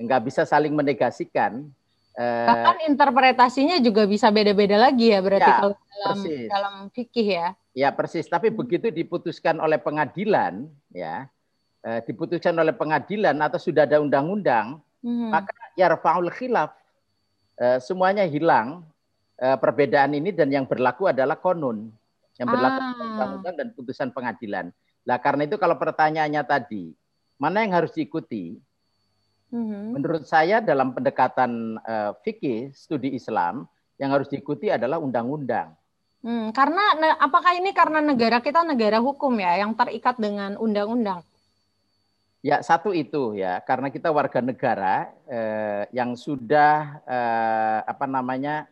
Enggak 0.00 0.32
bisa 0.32 0.48
saling 0.48 0.72
menegasikan 0.72 1.68
Eh, 2.16 2.46
Bahkan 2.48 2.76
interpretasinya 2.88 3.76
juga 3.84 4.08
bisa 4.08 4.32
beda-beda 4.32 4.80
lagi 4.80 5.12
ya 5.12 5.20
berarti 5.20 5.52
ya, 5.52 5.56
kalau 5.60 5.72
dalam 5.76 6.16
persis. 6.16 6.48
dalam 6.48 6.74
fikih 6.88 7.28
ya. 7.28 7.46
Ya 7.76 7.88
persis. 7.92 8.24
Tapi 8.24 8.48
hmm. 8.48 8.56
begitu 8.56 8.86
diputuskan 8.88 9.60
oleh 9.60 9.76
pengadilan, 9.76 10.64
ya, 10.88 11.28
eh, 11.84 12.00
diputuskan 12.08 12.56
oleh 12.56 12.72
pengadilan 12.72 13.36
atau 13.36 13.60
sudah 13.60 13.84
ada 13.84 14.00
undang-undang, 14.00 14.80
hmm. 15.04 15.28
maka 15.28 15.52
yarfaul 15.76 16.32
khilaf. 16.32 16.72
Eh, 17.60 17.84
semuanya 17.84 18.24
hilang 18.24 18.88
eh, 19.36 19.56
perbedaan 19.60 20.16
ini 20.16 20.32
dan 20.32 20.48
yang 20.48 20.64
berlaku 20.64 21.12
adalah 21.12 21.36
konun, 21.36 21.92
yang 22.40 22.48
berlaku 22.48 22.80
ah. 22.80 23.12
undang-undang 23.12 23.54
dan 23.60 23.68
putusan 23.76 24.08
pengadilan. 24.08 24.72
Nah 25.04 25.20
karena 25.20 25.44
itu 25.44 25.60
kalau 25.60 25.76
pertanyaannya 25.76 26.42
tadi, 26.48 26.96
mana 27.36 27.60
yang 27.60 27.76
harus 27.76 27.92
diikuti? 27.92 28.56
Hmm 29.54 29.96
Menurut 29.96 30.24
saya 30.26 30.58
dalam 30.60 30.92
pendekatan 30.92 31.80
uh, 31.82 32.12
fikih 32.20 32.74
studi 32.74 33.14
Islam 33.14 33.68
yang 33.96 34.12
harus 34.12 34.28
diikuti 34.28 34.68
adalah 34.68 35.00
undang-undang. 35.00 35.72
Hmm, 36.26 36.50
karena 36.50 37.14
apakah 37.22 37.54
ini 37.54 37.70
karena 37.70 38.02
negara 38.02 38.42
kita 38.42 38.66
negara 38.66 38.98
hukum 38.98 39.36
ya 39.38 39.62
yang 39.62 39.78
terikat 39.78 40.18
dengan 40.18 40.58
undang-undang? 40.58 41.22
Ya 42.42 42.62
satu 42.62 42.94
itu 42.94 43.34
ya 43.34 43.62
karena 43.62 43.90
kita 43.90 44.10
warga 44.10 44.42
negara 44.42 45.10
eh, 45.26 45.86
yang 45.94 46.18
sudah 46.18 47.02
eh, 47.06 47.78
apa 47.86 48.06
namanya 48.06 48.66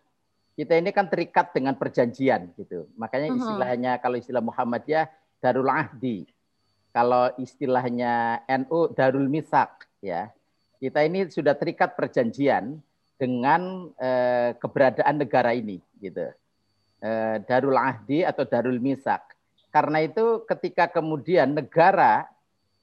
kita 0.55 0.79
ini 0.79 0.95
kan 0.95 1.11
terikat 1.11 1.51
dengan 1.51 1.75
perjanjian 1.75 2.55
gitu. 2.55 2.87
Makanya 2.95 3.35
istilahnya 3.35 3.93
uh-huh. 3.99 4.03
kalau 4.03 4.17
istilah 4.19 4.43
Muhammadiyah 4.43 5.07
darul 5.43 5.71
ahdi. 5.71 6.27
Kalau 6.95 7.35
istilahnya 7.43 8.43
NU 8.47 8.95
darul 8.95 9.27
misak 9.27 9.91
ya 9.99 10.31
kita 10.85 11.01
ini 11.01 11.25
sudah 11.33 11.57
terikat 11.57 11.97
perjanjian 11.97 12.77
dengan 13.17 13.89
eh, 13.97 14.53
keberadaan 14.61 15.17
negara 15.17 15.57
ini 15.57 15.81
gitu. 15.97 16.29
Eh, 17.01 17.37
darul 17.49 17.81
ahdi 17.81 18.21
atau 18.21 18.45
darul 18.45 18.77
misak. 18.77 19.25
Karena 19.73 20.05
itu 20.05 20.45
ketika 20.45 20.93
kemudian 20.93 21.57
negara 21.57 22.29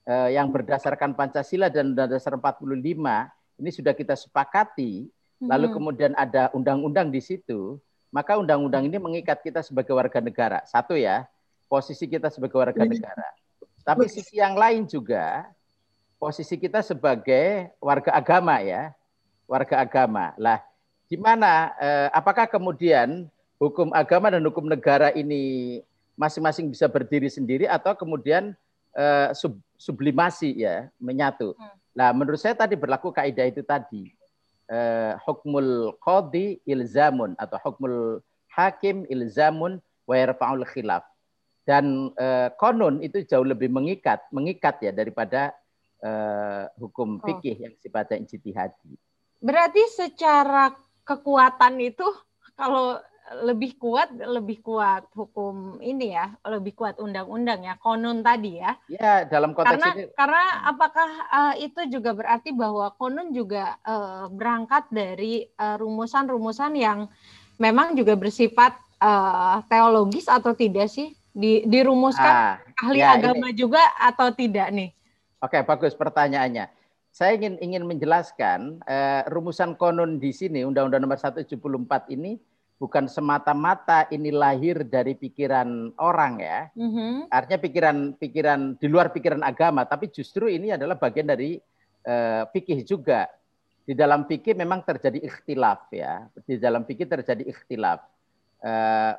eh, 0.10 0.34
yang 0.34 0.50
berdasarkan 0.50 1.14
Pancasila 1.14 1.70
dan 1.70 1.94
dasar 1.94 2.34
45 2.34 2.66
ini 3.62 3.70
sudah 3.70 3.94
kita 3.94 4.18
sepakati, 4.18 5.06
lalu 5.46 5.68
hmm. 5.70 5.76
kemudian 5.78 6.12
ada 6.18 6.50
undang-undang 6.58 7.14
di 7.14 7.22
situ, 7.22 7.78
maka 8.10 8.34
undang-undang 8.34 8.90
ini 8.90 8.98
mengikat 8.98 9.46
kita 9.46 9.62
sebagai 9.62 9.94
warga 9.94 10.18
negara. 10.18 10.66
Satu 10.66 10.98
ya, 10.98 11.30
posisi 11.70 12.10
kita 12.10 12.34
sebagai 12.34 12.58
warga 12.58 12.82
negara. 12.82 13.30
Tapi 13.86 14.10
sisi 14.10 14.42
yang 14.42 14.58
lain 14.58 14.90
juga 14.90 15.46
posisi 16.22 16.54
kita 16.54 16.86
sebagai 16.86 17.74
warga 17.82 18.14
agama 18.14 18.62
ya, 18.62 18.94
warga 19.50 19.82
agama. 19.82 20.38
Lah, 20.38 20.62
gimana? 21.10 21.74
Eh, 21.82 22.10
apakah 22.14 22.46
kemudian 22.46 23.26
hukum 23.58 23.90
agama 23.90 24.30
dan 24.30 24.46
hukum 24.46 24.70
negara 24.70 25.10
ini 25.18 25.82
masing-masing 26.14 26.70
bisa 26.70 26.86
berdiri 26.86 27.26
sendiri 27.26 27.66
atau 27.66 27.98
kemudian 27.98 28.54
eh, 28.94 29.34
sub, 29.34 29.58
sublimasi 29.82 30.62
ya, 30.62 30.94
menyatu? 31.02 31.58
Hmm. 31.58 31.74
Nah, 31.98 32.14
menurut 32.14 32.38
saya 32.38 32.54
tadi 32.54 32.78
berlaku 32.78 33.10
kaidah 33.10 33.50
itu 33.50 33.66
tadi. 33.66 34.14
Eh, 34.70 35.14
hukmul 35.26 35.98
qadi 36.00 36.62
ilzamun 36.70 37.34
atau 37.36 37.58
hukmul 37.66 38.22
hakim 38.46 39.10
ilzamun 39.10 39.82
wa 40.06 40.14
yarfa'ul 40.14 40.70
khilaf. 40.70 41.02
Dan 41.66 42.14
eh, 42.14 42.54
konon 42.62 43.02
itu 43.02 43.26
jauh 43.26 43.44
lebih 43.44 43.74
mengikat, 43.74 44.22
mengikat 44.30 44.78
ya 44.86 44.94
daripada 44.94 45.58
uh, 46.04 46.66
hukum 46.78 47.22
fikih 47.22 47.58
oh. 47.58 47.64
yang 47.70 47.74
sifatnya 47.80 48.22
ijtihadi. 48.22 48.94
Berarti 49.42 49.82
secara 49.90 50.76
kekuatan 51.06 51.82
itu 51.82 52.06
kalau 52.54 53.02
lebih 53.32 53.80
kuat 53.80 54.12
lebih 54.12 54.60
kuat 54.60 55.08
hukum 55.16 55.80
ini 55.80 56.12
ya 56.12 56.36
lebih 56.44 56.76
kuat 56.76 57.00
undang-undang 57.00 57.64
ya 57.64 57.80
konon 57.80 58.20
tadi 58.20 58.60
ya 58.60 58.76
ya 58.92 59.24
dalam 59.24 59.56
konteks 59.56 59.72
karena 59.72 59.88
ini 59.96 60.04
karena 60.20 60.46
apakah 60.68 61.10
uh, 61.32 61.54
itu 61.56 61.80
juga 61.88 62.12
berarti 62.12 62.52
bahwa 62.52 62.92
konon 63.00 63.32
juga 63.32 63.80
uh, 63.88 64.28
berangkat 64.28 64.84
dari 64.92 65.48
rumusan-rumusan 65.56 66.76
uh, 66.76 66.82
yang 66.82 67.00
memang 67.62 67.94
juga 67.94 68.18
bersifat 68.18 68.74
uh, 68.98 69.62
teologis 69.70 70.26
atau 70.26 70.58
tidak 70.58 70.90
sih? 70.90 71.14
Di, 71.32 71.64
dirumuskan 71.64 72.60
ah, 72.60 72.84
ahli 72.84 73.00
ya, 73.00 73.16
agama 73.16 73.56
ini. 73.56 73.56
juga 73.56 73.80
atau 73.96 74.36
tidak 74.36 74.68
nih? 74.76 74.92
Oke, 75.42 75.58
bagus 75.66 75.98
pertanyaannya. 75.98 76.70
Saya 77.10 77.36
ingin 77.36 77.58
ingin 77.60 77.84
menjelaskan 77.84 78.80
uh, 78.86 79.22
rumusan 79.28 79.76
konon 79.76 80.22
di 80.22 80.32
sini 80.32 80.64
Undang-Undang 80.64 81.02
Nomor 81.04 81.20
174 81.20 82.08
ini 82.14 82.40
bukan 82.82 83.06
semata-mata 83.06 84.10
ini 84.10 84.34
lahir 84.34 84.82
dari 84.86 85.18
pikiran 85.18 85.98
orang 86.02 86.34
ya. 86.42 86.60
Mm-hmm. 86.74 87.14
Artinya 87.30 87.60
pikiran-pikiran 87.62 88.60
di 88.82 88.88
luar 88.90 89.10
pikiran 89.14 89.46
agama, 89.46 89.86
tapi 89.86 90.14
justru 90.14 90.50
ini 90.50 90.74
adalah 90.74 90.98
bagian 90.98 91.30
dari 91.30 91.62
uh, 92.06 92.50
fikih 92.50 92.82
juga. 92.82 93.30
Di 93.82 93.98
dalam 93.98 94.30
fikih 94.30 94.58
memang 94.58 94.82
terjadi 94.82 95.22
ikhtilaf 95.22 95.90
ya. 95.94 96.26
Di 96.46 96.58
dalam 96.58 96.86
fikih 96.86 97.06
terjadi 97.06 97.44
ikhtilaf. 97.50 98.02
Uh, 98.62 99.14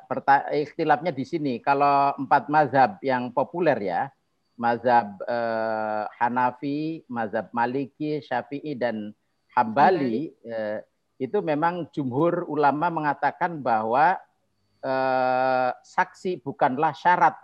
ikhtilafnya 0.55 1.11
di 1.11 1.23
sini. 1.23 1.59
Kalau 1.63 2.15
empat 2.15 2.51
mazhab 2.51 2.99
yang 2.99 3.31
populer 3.31 3.79
ya, 3.79 4.01
mazhab 4.55 5.17
uh, 5.25 6.05
Hanafi, 6.17 7.01
mazhab 7.09 7.49
Maliki, 7.51 8.21
Syafi'i 8.21 8.77
dan 8.77 9.11
Hambali, 9.53 10.33
uh, 10.45 10.81
itu 11.21 11.37
memang 11.41 11.89
jumhur 11.93 12.45
ulama 12.49 12.89
mengatakan 12.89 13.61
bahwa 13.61 14.17
uh, 14.83 15.71
saksi 15.81 16.41
bukanlah 16.41 16.93
syarat 16.93 17.37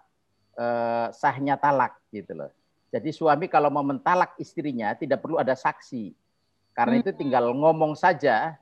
uh, 0.57 1.07
sahnya 1.13 1.55
talak 1.55 1.97
gitu 2.11 2.35
loh. 2.35 2.51
Jadi 2.89 3.13
suami 3.13 3.45
kalau 3.45 3.69
mau 3.69 3.85
mentalak 3.85 4.33
istrinya 4.41 4.97
tidak 4.97 5.21
perlu 5.21 5.37
ada 5.37 5.53
saksi. 5.53 6.13
Karena 6.73 6.99
hmm. 6.99 7.03
itu 7.05 7.11
tinggal 7.13 7.53
ngomong 7.53 7.93
saja 7.93 8.57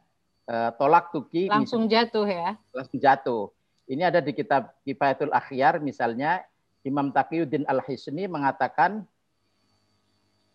uh, 0.48 0.72
tolak 0.75 1.16
tuki 1.16 1.48
langsung 1.48 1.88
misalnya, 1.88 2.04
jatuh 2.12 2.27
ya. 2.27 2.50
Langsung 2.75 3.00
jatuh. 3.00 3.44
Ini 3.88 4.04
ada 4.12 4.20
di 4.20 4.36
kitab 4.36 4.75
Kifayatul 4.84 5.32
Akhyar 5.32 5.80
misalnya 5.80 6.44
Imam 6.86 7.10
Taqiyuddin 7.13 7.65
Al-Hisni 7.65 8.29
mengatakan 8.29 9.05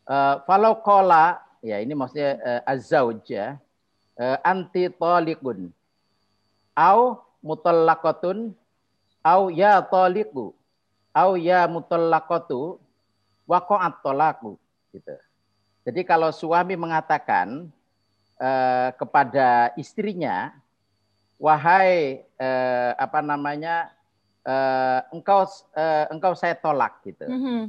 uh, 0.06 0.42
falau 0.46 0.78
qala 0.82 1.42
ya 1.62 1.78
ini 1.82 1.94
maksudnya 1.94 2.38
uh, 2.42 2.60
az-zauj 2.72 3.26
ya 3.30 3.58
uh, 4.18 4.38
anti 4.46 4.90
taliqun 4.90 5.70
au 6.74 7.22
mutallaqatun 7.42 8.54
au 9.22 9.50
ya 9.50 9.82
taliqu 9.82 10.54
au 11.12 11.30
ya 11.36 11.68
mutallaqatu 11.68 12.80
waqa'at 13.46 14.00
talaqu 14.00 14.56
gitu. 14.96 15.14
Jadi 15.82 16.00
kalau 16.06 16.30
suami 16.30 16.78
mengatakan 16.78 17.66
eh, 18.38 18.88
kepada 18.94 19.74
istrinya, 19.74 20.54
wahai 21.42 22.22
eh, 22.38 22.92
apa 22.94 23.18
namanya, 23.18 23.90
eh, 24.46 25.00
engkau 25.14 25.46
eh, 25.74 26.06
engkau 26.10 26.32
saya 26.34 26.54
tolak 26.58 27.02
gitu, 27.06 27.26
mm-hmm. 27.26 27.60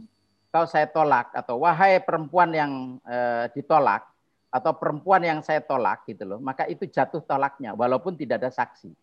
engkau 0.49 0.65
saya 0.65 0.87
tolak 0.89 1.29
atau 1.33 1.61
wahai 1.61 2.01
perempuan 2.01 2.49
yang 2.53 2.97
eh, 3.05 3.49
ditolak 3.53 4.05
atau 4.53 4.71
perempuan 4.77 5.25
yang 5.25 5.39
saya 5.41 5.65
tolak 5.65 6.05
gitu 6.05 6.29
loh, 6.29 6.39
maka 6.41 6.69
itu 6.69 6.85
jatuh 6.85 7.25
tolaknya 7.25 7.73
walaupun 7.73 8.13
tidak 8.13 8.45
ada 8.45 8.53
saksi, 8.53 8.93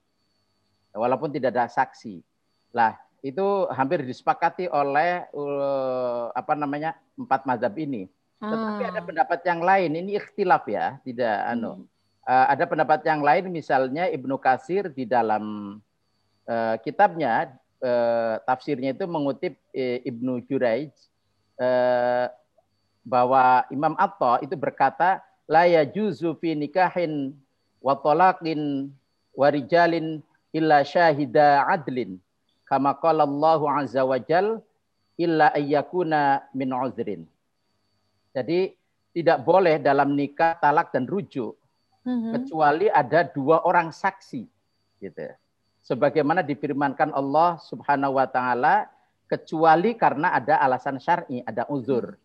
walaupun 0.95 1.35
tidak 1.35 1.51
ada 1.59 1.67
saksi. 1.67 2.23
Lah 2.71 2.95
itu 3.21 3.69
hampir 3.69 4.01
disepakati 4.07 4.71
oleh 4.73 5.29
uh, 5.37 6.33
apa 6.33 6.57
namanya 6.57 6.97
empat 7.19 7.45
mazhab 7.45 7.75
ini. 7.77 8.09
Tetapi 8.41 8.83
ada 8.89 9.01
ah. 9.01 9.05
pendapat 9.05 9.41
yang 9.45 9.61
lain, 9.61 9.91
ini 10.01 10.11
ikhtilaf 10.17 10.65
ya, 10.65 10.97
tidak 11.05 11.37
anu. 11.45 11.85
Uh, 12.25 12.47
ada 12.49 12.65
pendapat 12.65 13.05
yang 13.05 13.21
lain 13.21 13.53
misalnya 13.53 14.09
Ibnu 14.09 14.41
Kasir 14.41 14.89
di 14.89 15.05
dalam 15.05 15.77
uh, 16.51 16.75
kitabnya 16.83 17.55
uh, 17.79 18.43
tafsirnya 18.43 18.91
itu 18.91 19.07
mengutip 19.07 19.55
uh, 19.71 19.99
Ibnu 20.03 20.43
Juraij 20.51 20.91
uh, 21.63 22.27
bahwa 23.07 23.65
Imam 23.71 23.95
Atta 23.95 24.43
itu 24.43 24.59
berkata 24.59 25.23
la 25.47 25.71
yajuzu 25.71 26.35
fi 26.43 26.59
nikahin 26.59 27.33
wa 27.79 27.95
talaqin 27.95 28.91
wa 29.33 29.47
rijalin 29.49 30.21
illa 30.51 30.83
syahida 30.83 31.65
adlin 31.71 32.19
kama 32.67 32.99
qala 32.99 33.25
Allahu 33.25 33.71
azza 33.71 34.03
wa 34.03 34.19
jal 34.19 34.59
illa 35.17 35.55
ayyakuna 35.55 36.45
min 36.53 36.71
uzrin 36.75 37.25
jadi 38.31 38.75
tidak 39.11 39.43
boleh 39.43 39.83
dalam 39.83 40.15
nikah 40.15 40.55
talak 40.63 40.95
dan 40.95 41.07
rujuk 41.07 41.59
mm-hmm. 42.07 42.33
kecuali 42.35 42.87
ada 42.87 43.27
dua 43.27 43.67
orang 43.67 43.91
saksi 43.91 44.47
gitu. 45.03 45.27
Sebagaimana 45.81 46.45
difirmankan 46.45 47.11
Allah 47.17 47.57
Subhanahu 47.65 48.21
wa 48.21 48.29
taala 48.29 48.87
kecuali 49.27 49.97
karena 49.97 50.37
ada 50.37 50.61
alasan 50.61 51.01
syar'i, 51.01 51.41
ada 51.43 51.65
uzur. 51.71 52.19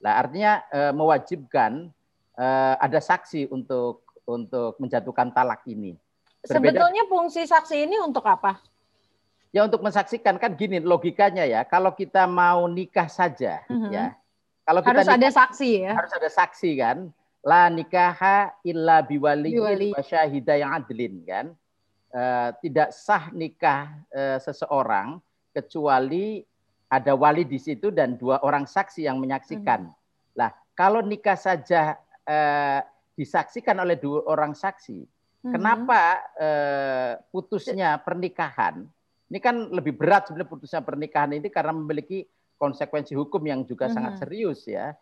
Nah, 0.00 0.22
artinya 0.22 0.62
e, 0.70 0.80
mewajibkan 0.94 1.92
e, 2.34 2.46
ada 2.80 2.98
saksi 3.02 3.50
untuk 3.52 4.06
untuk 4.26 4.78
menjatuhkan 4.80 5.30
talak 5.34 5.62
ini. 5.68 5.94
Berbeda, 6.40 6.72
Sebetulnya 6.72 7.02
fungsi 7.10 7.44
saksi 7.44 7.76
ini 7.84 8.00
untuk 8.00 8.24
apa? 8.24 8.58
Ya 9.50 9.66
untuk 9.66 9.82
mensaksikan 9.82 10.38
kan 10.38 10.54
gini 10.54 10.82
logikanya 10.82 11.44
ya. 11.46 11.62
Kalau 11.66 11.94
kita 11.94 12.26
mau 12.26 12.66
nikah 12.70 13.10
saja 13.10 13.62
mm-hmm. 13.66 13.90
ya 13.92 14.16
kalau 14.66 14.82
kita 14.82 14.98
harus 14.98 15.06
nikah, 15.06 15.18
ada 15.22 15.30
saksi 15.30 15.70
ya. 15.78 15.92
Harus 15.94 16.12
ada 16.18 16.28
saksi 16.28 16.70
kan. 16.74 16.98
La 17.46 17.70
nikaha 17.70 18.50
illa 18.66 18.98
biwali 18.98 19.54
wa 19.94 20.02
yang 20.58 20.74
adlin 20.74 21.22
kan. 21.22 21.46
Uh, 22.16 22.48
tidak 22.64 22.96
sah 22.96 23.28
nikah 23.36 23.92
uh, 24.08 24.40
seseorang 24.40 25.20
kecuali 25.52 26.40
ada 26.88 27.12
wali 27.12 27.44
di 27.44 27.60
situ 27.60 27.92
dan 27.92 28.16
dua 28.16 28.40
orang 28.40 28.64
saksi 28.64 29.04
yang 29.04 29.20
menyaksikan. 29.20 29.84
Hmm. 29.84 29.96
Lah, 30.32 30.48
kalau 30.72 31.04
nikah 31.04 31.36
saja 31.36 32.00
uh, 32.24 32.80
disaksikan 33.12 33.76
oleh 33.84 34.00
dua 34.00 34.24
orang 34.32 34.56
saksi, 34.56 35.04
hmm. 35.04 35.52
kenapa 35.52 36.24
uh, 36.40 37.12
putusnya 37.28 38.00
pernikahan? 38.00 38.88
Ini 39.28 39.38
kan 39.42 39.68
lebih 39.68 39.92
berat 39.92 40.32
sebenarnya 40.32 40.48
putusnya 40.48 40.80
pernikahan 40.80 41.36
ini 41.36 41.52
karena 41.52 41.76
memiliki 41.76 42.24
konsekuensi 42.56 43.12
hukum 43.12 43.44
yang 43.44 43.68
juga 43.68 43.84
mm 43.84 43.88
-hmm. 43.92 43.96
sangat 44.00 44.12
serius 44.24 44.64
ya. 44.64 44.96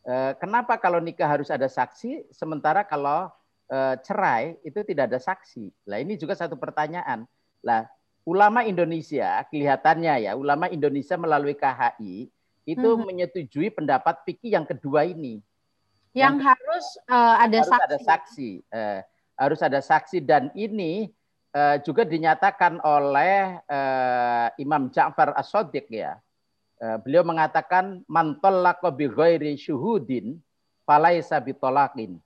Eh, 0.00 0.32
kenapa 0.40 0.80
kalau 0.80 0.96
nikah 0.96 1.28
harus 1.28 1.52
ada 1.52 1.68
saksi, 1.68 2.32
sementara 2.32 2.88
kalau 2.88 3.28
eh, 3.70 3.94
cerai 4.02 4.58
itu 4.66 4.82
tidak 4.82 5.08
ada 5.10 5.18
saksi? 5.22 5.70
Lah 5.86 6.02
ini 6.02 6.18
juga 6.18 6.34
satu 6.34 6.58
pertanyaan. 6.58 7.24
Lah 7.62 7.86
ulama 8.26 8.66
Indonesia 8.66 9.46
kelihatannya 9.48 10.28
ya, 10.28 10.32
ulama 10.34 10.66
Indonesia 10.68 11.14
melalui 11.14 11.54
KHI 11.54 12.28
itu 12.68 12.88
mm 12.90 12.96
-hmm. 12.98 13.06
menyetujui 13.06 13.68
pendapat 13.72 14.20
fikih 14.26 14.58
yang 14.58 14.66
kedua 14.68 15.08
ini. 15.08 15.40
Yang, 16.10 16.18
yang 16.18 16.36
harus 16.42 16.86
uh, 17.06 17.36
ada 17.38 17.58
harus 17.62 17.70
saksi. 17.70 17.86
ada 17.86 17.98
saksi. 18.02 18.50
Uh, 18.68 19.00
harus 19.40 19.60
ada 19.64 19.80
saksi 19.80 20.18
dan 20.20 20.52
ini 20.52 21.08
uh, 21.56 21.80
juga 21.80 22.04
dinyatakan 22.04 22.82
oleh 22.84 23.56
uh, 23.64 24.52
Imam 24.60 24.92
Ja'far 24.92 25.32
As-Sadiq 25.32 25.88
ya 25.88 26.20
Eh, 26.80 26.96
beliau 27.04 27.20
mengatakan 27.20 28.00
mantollaqa 28.08 28.88
bi 28.88 29.04
ghairi 29.04 29.52
syuhudin 29.60 30.40
falaisa 30.88 31.36
bitolaqin. 31.36 32.16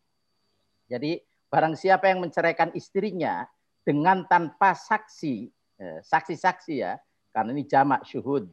Jadi 0.86 1.18
barang 1.54 1.78
siapa 1.78 2.10
yang 2.10 2.18
menceraikan 2.18 2.74
istrinya 2.74 3.46
dengan 3.86 4.26
tanpa 4.26 4.74
saksi, 4.74 5.54
eh, 5.78 5.98
saksi-saksi 6.02 6.74
ya, 6.82 6.98
karena 7.30 7.54
ini 7.54 7.62
jamak 7.62 8.02
syuhud, 8.02 8.50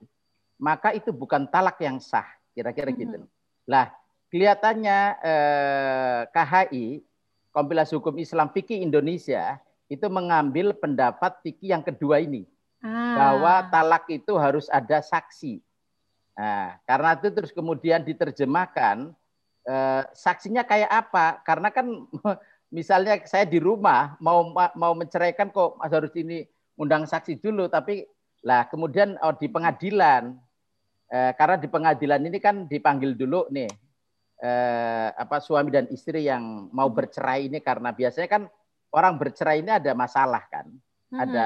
maka 0.61 0.93
itu 0.93 1.09
bukan 1.09 1.49
talak 1.49 1.81
yang 1.81 1.97
sah, 1.97 2.29
kira-kira 2.53 2.93
mm 2.93 2.93
-hmm. 2.93 3.01
gitu. 3.09 3.19
Lah, 3.65 3.89
kelihatannya 4.29 4.97
eh, 5.17 6.21
KHI, 6.29 6.85
Kompilasi 7.49 7.97
Hukum 7.97 8.21
Islam 8.21 8.53
Fikih 8.53 8.85
Indonesia, 8.85 9.57
itu 9.89 10.05
mengambil 10.05 10.77
pendapat 10.77 11.41
fikih 11.41 11.73
yang 11.73 11.81
kedua 11.81 12.21
ini. 12.21 12.45
Ah. 12.85 13.17
Bahwa 13.17 13.53
talak 13.73 14.05
itu 14.13 14.37
harus 14.37 14.69
ada 14.69 15.01
saksi. 15.01 15.57
Nah, 16.37 16.79
karena 16.85 17.17
itu 17.17 17.27
terus 17.33 17.51
kemudian 17.51 18.05
diterjemahkan 18.05 19.11
eh, 19.65 20.03
saksinya 20.13 20.63
kayak 20.63 20.89
apa? 20.89 21.41
Karena 21.43 21.73
kan 21.73 22.07
misalnya 22.71 23.19
saya 23.27 23.43
di 23.45 23.59
rumah 23.59 24.15
mau 24.23 24.49
mau 24.55 24.93
menceraikan 24.95 25.51
kok 25.51 25.77
harus 25.83 26.11
ini 26.15 26.47
undang 26.79 27.03
saksi 27.05 27.37
dulu, 27.37 27.67
tapi 27.67 28.07
lah 28.41 28.65
kemudian 28.71 29.19
oh, 29.21 29.35
di 29.37 29.45
pengadilan 29.51 30.33
eh, 31.11 31.31
karena 31.37 31.61
di 31.61 31.69
pengadilan 31.69 32.21
ini 32.25 32.39
kan 32.41 32.65
dipanggil 32.65 33.13
dulu 33.13 33.45
nih 33.53 33.69
eh, 34.41 35.09
apa 35.13 35.37
suami 35.37 35.69
dan 35.69 35.85
istri 35.93 36.25
yang 36.25 36.71
mau 36.73 36.89
bercerai 36.89 37.51
ini 37.51 37.61
karena 37.61 37.93
biasanya 37.93 38.29
kan 38.31 38.43
orang 38.95 39.19
bercerai 39.19 39.61
ini 39.61 39.71
ada 39.71 39.91
masalah 39.93 40.41
kan, 40.49 40.65
hmm. 41.11 41.19
ada 41.19 41.43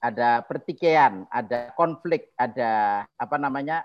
ada 0.00 0.28
pertikaian, 0.48 1.28
ada 1.28 1.72
konflik, 1.76 2.32
ada 2.36 3.04
apa 3.16 3.36
namanya 3.40 3.84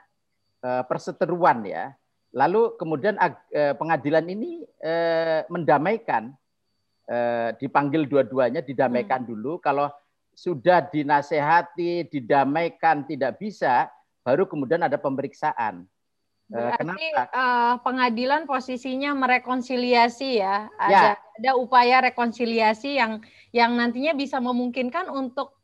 eh, 0.64 0.84
perseteruan 0.86 1.64
ya. 1.66 1.96
Lalu 2.36 2.76
kemudian 2.76 3.16
eh, 3.56 3.72
pengadilan 3.80 4.28
ini 4.28 4.68
eh, 4.84 5.48
mendamaikan 5.48 6.36
eh, 7.08 7.56
dipanggil 7.56 8.12
dua-duanya, 8.12 8.60
didamaikan 8.60 9.24
hmm. 9.24 9.30
dulu. 9.32 9.58
Kalau 9.64 9.88
sudah 10.36 10.84
dinasehati, 10.84 12.12
didamaikan 12.12 13.08
tidak 13.08 13.40
bisa, 13.40 13.88
baru 14.28 14.44
kemudian 14.44 14.84
ada 14.84 15.00
pemeriksaan. 15.00 15.88
Berarti 16.46 17.10
uh, 17.18 17.82
pengadilan 17.82 18.46
posisinya 18.46 19.18
merekonsiliasi 19.18 20.38
ya. 20.38 20.70
Ada 20.78 21.18
ya. 21.18 21.18
ada 21.18 21.52
upaya 21.58 22.06
rekonsiliasi 22.06 23.02
yang 23.02 23.18
yang 23.50 23.74
nantinya 23.74 24.14
bisa 24.14 24.38
memungkinkan 24.38 25.10
untuk 25.10 25.58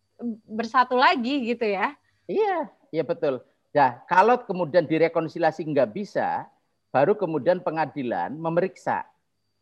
bersatu 0.50 0.98
lagi 0.98 1.54
gitu 1.54 1.70
ya. 1.70 1.94
Iya, 2.26 2.72
iya 2.90 3.04
betul. 3.06 3.46
Ya, 3.72 4.02
kalau 4.10 4.42
kemudian 4.42 4.90
direkonsiliasi 4.90 5.64
nggak 5.70 5.94
bisa, 5.94 6.50
baru 6.92 7.16
kemudian 7.16 7.64
pengadilan 7.64 8.36
memeriksa. 8.36 9.08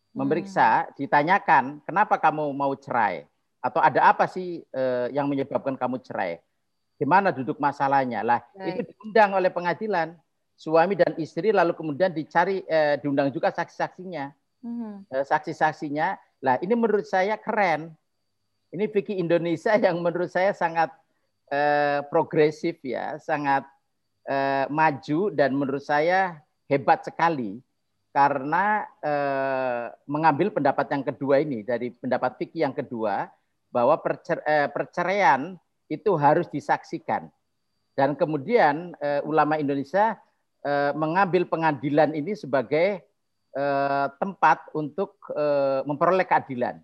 Memeriksa, 0.10 0.89
hmm. 0.89 0.89
ditanyakan, 0.98 1.63
kenapa 1.86 2.18
kamu 2.18 2.50
mau 2.52 2.74
cerai? 2.74 3.30
Atau 3.62 3.78
ada 3.78 4.10
apa 4.10 4.26
sih 4.26 4.65
eh, 4.65 5.08
yang 5.13 5.30
menyebabkan 5.30 5.78
kamu 5.78 6.02
cerai? 6.02 6.42
Gimana 6.98 7.30
duduk 7.30 7.62
masalahnya? 7.62 8.26
Lah, 8.26 8.42
Baik. 8.58 8.84
itu 8.84 8.92
diundang 8.98 9.38
oleh 9.38 9.54
pengadilan 9.54 10.18
suami 10.60 10.98
dan 10.98 11.15
istri 11.15 11.56
lalu 11.56 11.72
kemudian 11.72 12.12
dicari 12.12 12.65
eh, 12.68 12.98
diundang 13.00 13.30
juga 13.30 13.54
saksi-saksinya. 13.54 14.34
Hmm. 14.65 15.06
Eh, 15.08 15.24
saksi-saksinya. 15.24 16.18
Lah 16.44 16.58
ini 16.60 16.74
menurut 16.74 17.06
saya 17.06 17.38
keren. 17.39 17.94
Ini 18.74 18.89
fikih 18.89 19.22
Indonesia 19.22 19.78
yang 19.86 20.02
menurut 20.02 20.34
saya 20.34 20.52
sangat 20.58 20.89
eh, 21.54 22.02
progresif 22.10 22.82
ya, 22.82 23.22
sangat 23.22 23.63
eh, 24.26 24.65
maju 24.74 25.30
dan 25.32 25.54
menurut 25.54 25.86
saya 25.86 26.42
hebat 26.70 27.02
sekali 27.04 27.60
karena 28.14 28.86
eh, 29.02 29.86
mengambil 30.06 30.54
pendapat 30.54 30.86
yang 30.94 31.04
kedua 31.06 31.42
ini 31.42 31.66
dari 31.66 31.94
pendapat 31.94 32.38
fikih 32.42 32.70
yang 32.70 32.74
kedua 32.74 33.30
bahwa 33.70 33.98
percer, 34.02 34.42
eh, 34.46 34.70
perceraian 34.70 35.58
itu 35.90 36.14
harus 36.18 36.50
disaksikan. 36.50 37.30
Dan 37.94 38.16
kemudian 38.16 38.94
eh, 39.02 39.22
ulama 39.26 39.58
Indonesia 39.58 40.18
eh, 40.66 40.94
mengambil 40.94 41.46
pengadilan 41.46 42.14
ini 42.14 42.34
sebagai 42.34 43.02
eh, 43.54 44.08
tempat 44.18 44.74
untuk 44.74 45.18
eh, 45.34 45.82
memperoleh 45.86 46.26
keadilan. 46.26 46.82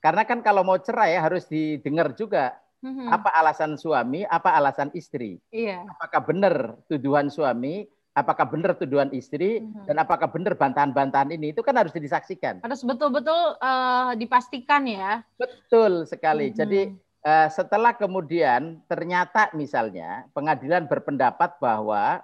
Karena 0.00 0.24
kan 0.24 0.40
kalau 0.40 0.64
mau 0.64 0.80
cerai 0.80 1.16
harus 1.20 1.44
didengar 1.44 2.16
juga 2.16 2.56
mm-hmm. 2.80 3.08
apa 3.12 3.30
alasan 3.36 3.76
suami, 3.76 4.24
apa 4.24 4.56
alasan 4.56 4.88
istri. 4.96 5.36
Iya. 5.52 5.84
Apakah 5.84 6.20
benar 6.24 6.54
tuduhan 6.88 7.28
suami, 7.28 7.84
apakah 8.14 8.46
benar 8.50 8.74
tuduhan 8.74 9.10
istri, 9.14 9.62
mm-hmm. 9.62 9.86
dan 9.86 9.96
apakah 10.02 10.28
benar 10.30 10.58
bantahan-bantahan 10.58 11.30
ini 11.34 11.54
itu 11.54 11.62
kan 11.62 11.78
harus 11.78 11.94
disaksikan. 11.94 12.58
Harus 12.62 12.82
betul-betul 12.82 13.56
uh, 13.62 14.12
dipastikan 14.18 14.86
ya. 14.86 15.22
Betul 15.38 16.04
sekali. 16.06 16.50
Mm-hmm. 16.50 16.60
Jadi 16.60 16.80
uh, 17.24 17.48
setelah 17.48 17.94
kemudian 17.94 18.82
ternyata 18.90 19.54
misalnya 19.54 20.26
pengadilan 20.34 20.90
berpendapat 20.90 21.56
bahwa 21.62 22.22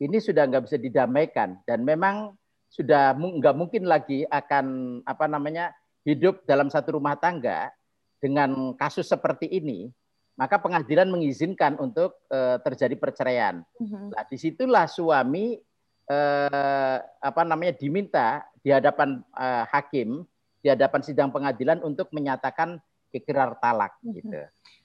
ini 0.00 0.16
sudah 0.18 0.48
nggak 0.48 0.64
bisa 0.66 0.78
didamaikan 0.80 1.60
dan 1.68 1.84
memang 1.84 2.34
sudah 2.70 3.12
nggak 3.18 3.56
mungkin 3.58 3.84
lagi 3.84 4.24
akan 4.30 4.98
apa 5.04 5.26
namanya 5.26 5.74
hidup 6.06 6.42
dalam 6.48 6.70
satu 6.72 6.96
rumah 6.96 7.18
tangga 7.18 7.68
dengan 8.20 8.76
kasus 8.76 9.08
seperti 9.08 9.48
ini, 9.48 9.88
maka 10.40 10.56
pengadilan 10.56 11.12
mengizinkan 11.12 11.76
untuk 11.76 12.16
uh, 12.32 12.56
terjadi 12.64 12.96
perceraian. 12.96 13.60
Uh-huh. 13.76 14.08
Nah, 14.08 14.24
di 14.24 14.40
situlah 14.40 14.88
suami 14.88 15.60
uh, 16.08 16.96
apa 17.20 17.44
namanya 17.44 17.76
diminta 17.76 18.48
di 18.64 18.72
hadapan 18.72 19.20
uh, 19.36 19.68
hakim, 19.68 20.24
di 20.64 20.72
hadapan 20.72 21.04
sidang 21.04 21.28
pengadilan 21.28 21.84
untuk 21.84 22.08
menyatakan 22.16 22.80
ikrar 23.12 23.60
talak 23.60 24.00
uh-huh. 24.00 24.16
gitu. 24.16 24.40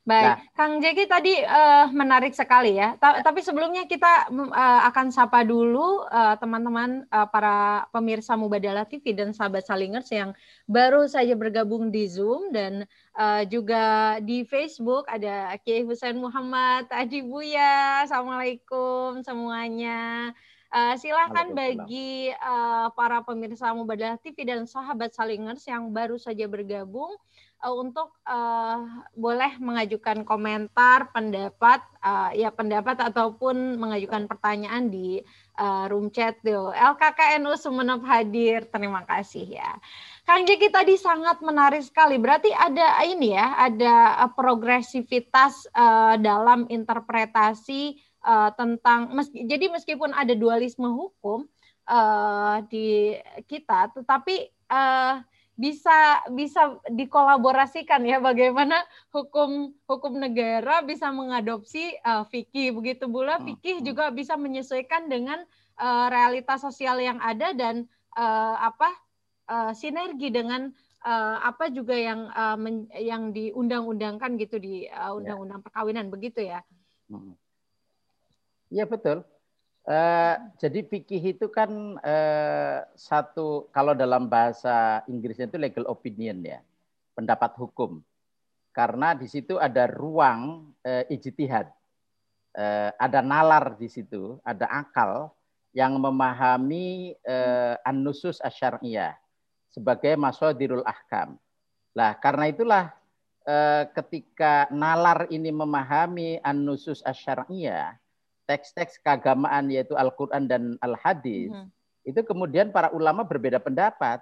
Baik, 0.05 0.21
nah, 0.21 0.37
Kang 0.53 0.77
Jeki 0.85 1.09
tadi 1.09 1.33
uh, 1.41 1.89
menarik 1.89 2.37
sekali 2.37 2.77
ya. 2.77 2.93
Ta 3.01 3.25
tapi 3.25 3.41
sebelumnya 3.41 3.89
kita 3.89 4.29
uh, 4.29 4.81
akan 4.93 5.09
sapa 5.09 5.41
dulu 5.41 6.05
eh, 6.05 6.37
teman-teman 6.37 7.09
uh, 7.09 7.25
uh, 7.25 7.27
para 7.33 7.89
pemirsa 7.89 8.37
Mubadala 8.37 8.85
TV 8.85 9.17
dan 9.17 9.33
sahabat 9.33 9.65
Salingers 9.65 10.05
yang 10.13 10.37
baru 10.69 11.09
saja 11.09 11.33
bergabung 11.33 11.89
di 11.89 12.05
Zoom 12.05 12.53
dan 12.53 12.85
uh, 13.17 13.41
juga 13.49 14.21
di 14.21 14.45
Facebook 14.45 15.09
ada 15.09 15.57
Kiai 15.65 15.81
Husain 15.81 16.13
Muhammad, 16.13 16.85
Adi 16.93 17.25
Buya, 17.25 18.05
Assalamualaikum 18.05 19.25
semuanya. 19.25 20.29
Uh, 20.69 20.93
silakan 21.01 21.57
bagi 21.57 22.29
uh, 22.45 22.93
para 22.93 23.25
pemirsa 23.25 23.73
Mubadala 23.73 24.21
TV 24.21 24.45
dan 24.45 24.69
sahabat 24.69 25.17
Salingers 25.17 25.65
yang 25.65 25.89
baru 25.89 26.21
saja 26.21 26.45
bergabung 26.45 27.17
uh, 27.65 27.75
untuk 27.81 28.13
uh, 28.29 28.85
boleh 29.17 29.57
mengajukan 29.57 30.21
komentar, 30.21 31.09
pendapat, 31.09 31.81
uh, 32.05 32.29
ya 32.37 32.53
pendapat 32.53 33.01
ataupun 33.01 33.81
mengajukan 33.81 34.29
pertanyaan 34.29 34.93
di 34.93 35.25
uh, 35.57 35.89
room 35.89 36.13
chat 36.13 36.37
tuh. 36.45 36.69
LKKNU 36.69 37.57
Sumeneb 37.57 38.05
hadir, 38.05 38.69
terima 38.69 39.01
kasih 39.09 39.57
ya. 39.57 39.81
Kang 40.29 40.45
Jeki 40.45 40.69
tadi 40.69 40.93
sangat 41.01 41.41
menarik 41.41 41.81
sekali. 41.81 42.21
Berarti 42.21 42.53
ada 42.53 43.01
ini 43.01 43.33
ya, 43.33 43.57
ada 43.57 44.29
progresivitas 44.37 45.65
uh, 45.73 46.21
dalam 46.21 46.69
interpretasi 46.69 47.97
uh, 48.21 48.53
tentang 48.53 49.09
meski, 49.17 49.49
jadi 49.49 49.73
meskipun 49.73 50.13
ada 50.13 50.37
dualisme 50.37 50.85
hukum 50.85 51.49
uh, 51.89 52.61
di 52.69 53.17
kita, 53.49 53.89
tetapi 53.97 54.53
uh, 54.69 55.21
bisa 55.55 56.19
bisa 56.35 56.75
dikolaborasikan 56.91 58.03
ya 58.03 58.19
bagaimana 58.19 58.75
hukum 59.15 59.71
hukum 59.87 60.19
negara 60.19 60.83
bisa 60.83 61.07
mengadopsi 61.15 61.95
uh, 62.03 62.27
fikih 62.27 62.75
begitu 62.75 63.07
pula 63.07 63.39
hmm, 63.39 63.55
fikih 63.55 63.79
hmm. 63.79 63.85
juga 63.87 64.11
bisa 64.11 64.35
menyesuaikan 64.35 65.07
dengan 65.07 65.39
uh, 65.79 66.11
realitas 66.11 66.59
sosial 66.59 66.99
yang 66.99 67.23
ada 67.23 67.55
dan 67.55 67.87
uh, 68.19 68.59
apa 68.59 68.89
uh, 69.47 69.71
sinergi 69.71 70.27
dengan 70.27 70.75
uh, 71.07 71.37
apa 71.39 71.71
juga 71.71 71.95
yang 71.95 72.27
uh, 72.35 72.59
men, 72.59 72.91
yang 72.91 73.31
diundang-undangkan 73.31 74.35
gitu 74.35 74.59
di 74.59 74.91
uh, 74.91 75.15
undang-undang 75.15 75.63
perkawinan 75.63 76.11
begitu 76.11 76.43
ya. 76.43 76.59
Iya 78.73 78.89
betul. 78.89 79.23
Uh, 79.85 80.33
jadi 80.57 80.81
fikih 80.81 81.37
itu 81.37 81.45
kan 81.45 81.69
uh, 82.01 82.81
satu 82.97 83.69
kalau 83.69 83.93
dalam 83.93 84.25
bahasa 84.25 85.05
Inggrisnya 85.05 85.45
itu 85.45 85.61
legal 85.61 85.85
opinion 85.85 86.41
ya, 86.41 86.57
pendapat 87.13 87.53
hukum. 87.53 88.01
Karena 88.73 89.13
di 89.13 89.29
situ 89.29 89.61
ada 89.61 89.85
ruang 89.85 90.73
uh, 90.81 91.05
ijtihad. 91.05 91.69
Uh, 92.57 92.89
ada 92.97 93.21
nalar 93.21 93.77
di 93.77 93.85
situ, 93.85 94.41
ada 94.41 94.65
akal 94.73 95.29
yang 95.75 96.01
memahami 96.01 97.13
uh, 97.27 97.77
an-nusus 97.85 98.41
asyariyah 98.41 99.13
sebagai 99.69 100.15
masadirul 100.17 100.87
ahkam. 100.87 101.35
Lah, 101.93 102.15
karena 102.17 102.49
itulah 102.49 102.83
uh, 103.45 103.83
ketika 103.91 104.71
nalar 104.73 105.27
ini 105.29 105.51
memahami 105.53 106.39
an-nusus 106.41 107.05
teks-teks 108.45 109.01
keagamaan 109.01 109.69
yaitu 109.69 109.97
Al-Quran 109.97 110.45
dan 110.45 110.63
Al-Hadis, 110.81 111.51
hmm. 111.51 111.69
itu 112.05 112.21
kemudian 112.21 112.69
para 112.69 112.93
ulama 112.93 113.25
berbeda 113.25 113.57
pendapat 113.61 114.21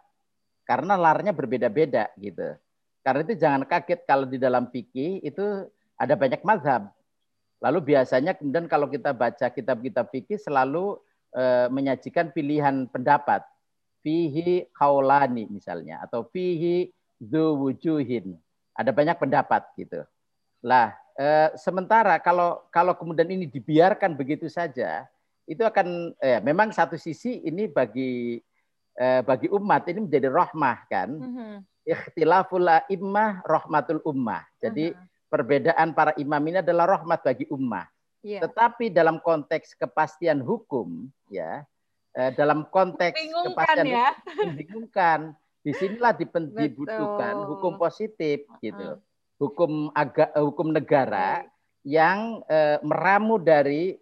karena 0.64 0.96
larnya 0.96 1.36
berbeda-beda 1.36 2.10
gitu. 2.16 2.56
Karena 3.04 3.22
itu 3.28 3.36
jangan 3.36 3.68
kaget 3.68 4.08
kalau 4.08 4.24
di 4.24 4.40
dalam 4.40 4.72
fikih 4.72 5.20
itu 5.20 5.68
ada 6.00 6.16
banyak 6.16 6.40
mazhab. 6.48 6.88
Lalu 7.60 7.96
biasanya 7.96 8.36
kemudian 8.36 8.68
kalau 8.72 8.88
kita 8.88 9.12
baca 9.12 9.52
kitab-kitab 9.52 10.08
fikih 10.08 10.40
selalu 10.40 11.00
e, 11.36 11.68
menyajikan 11.68 12.32
pilihan 12.32 12.88
pendapat. 12.88 13.44
Fihi 14.04 14.68
kaulani 14.76 15.48
misalnya 15.48 16.04
atau 16.04 16.28
fihi 16.28 16.92
wujuhin. 17.32 18.36
Ada 18.76 18.92
banyak 18.92 19.16
pendapat 19.16 19.64
gitu. 19.80 20.04
Lah, 20.60 20.92
Eh, 21.14 21.50
sementara 21.62 22.18
kalau 22.18 22.66
kalau 22.74 22.98
kemudian 22.98 23.30
ini 23.30 23.46
dibiarkan 23.46 24.18
begitu 24.18 24.50
saja, 24.50 25.06
itu 25.46 25.62
akan 25.62 26.18
eh, 26.18 26.42
memang 26.42 26.74
satu 26.74 26.98
sisi 26.98 27.38
ini 27.46 27.70
bagi 27.70 28.42
eh, 28.98 29.22
bagi 29.22 29.46
umat 29.54 29.86
ini 29.94 30.10
menjadi 30.10 30.34
rahmah 30.34 30.78
kan. 30.90 31.10
Mm-hmm. 31.14 31.54
Ikhtilaful 31.86 32.66
immah 32.90 33.46
rahmatul 33.46 34.02
ummah. 34.10 34.42
Jadi 34.58 34.90
mm-hmm. 34.90 35.30
perbedaan 35.30 35.94
para 35.94 36.18
imam 36.18 36.42
ini 36.50 36.66
adalah 36.66 36.98
rahmat 36.98 37.22
bagi 37.22 37.46
ummah. 37.54 37.86
Yeah. 38.26 38.42
Tetapi 38.50 38.90
dalam 38.90 39.22
konteks 39.22 39.78
kepastian 39.78 40.42
hukum 40.42 41.14
ya, 41.30 41.62
eh, 42.18 42.34
dalam 42.34 42.66
konteks 42.74 43.22
Bingungkan 43.22 43.54
kepastian 43.54 43.86
ya. 43.86 44.10
hukum 44.18 44.46
dibingungkan. 44.50 45.20
Di 45.64 45.72
sinilah 45.78 46.12
dibutuhkan 46.12 47.40
hukum 47.48 47.78
positif 47.78 48.50
gitu. 48.66 48.98
Uh-huh 48.98 49.13
hukum 49.44 49.92
aga, 49.92 50.32
eh, 50.32 50.44
hukum 50.44 50.72
negara 50.72 51.44
yang 51.84 52.40
uh, 52.48 52.80
meramu 52.80 53.36
dari 53.36 54.00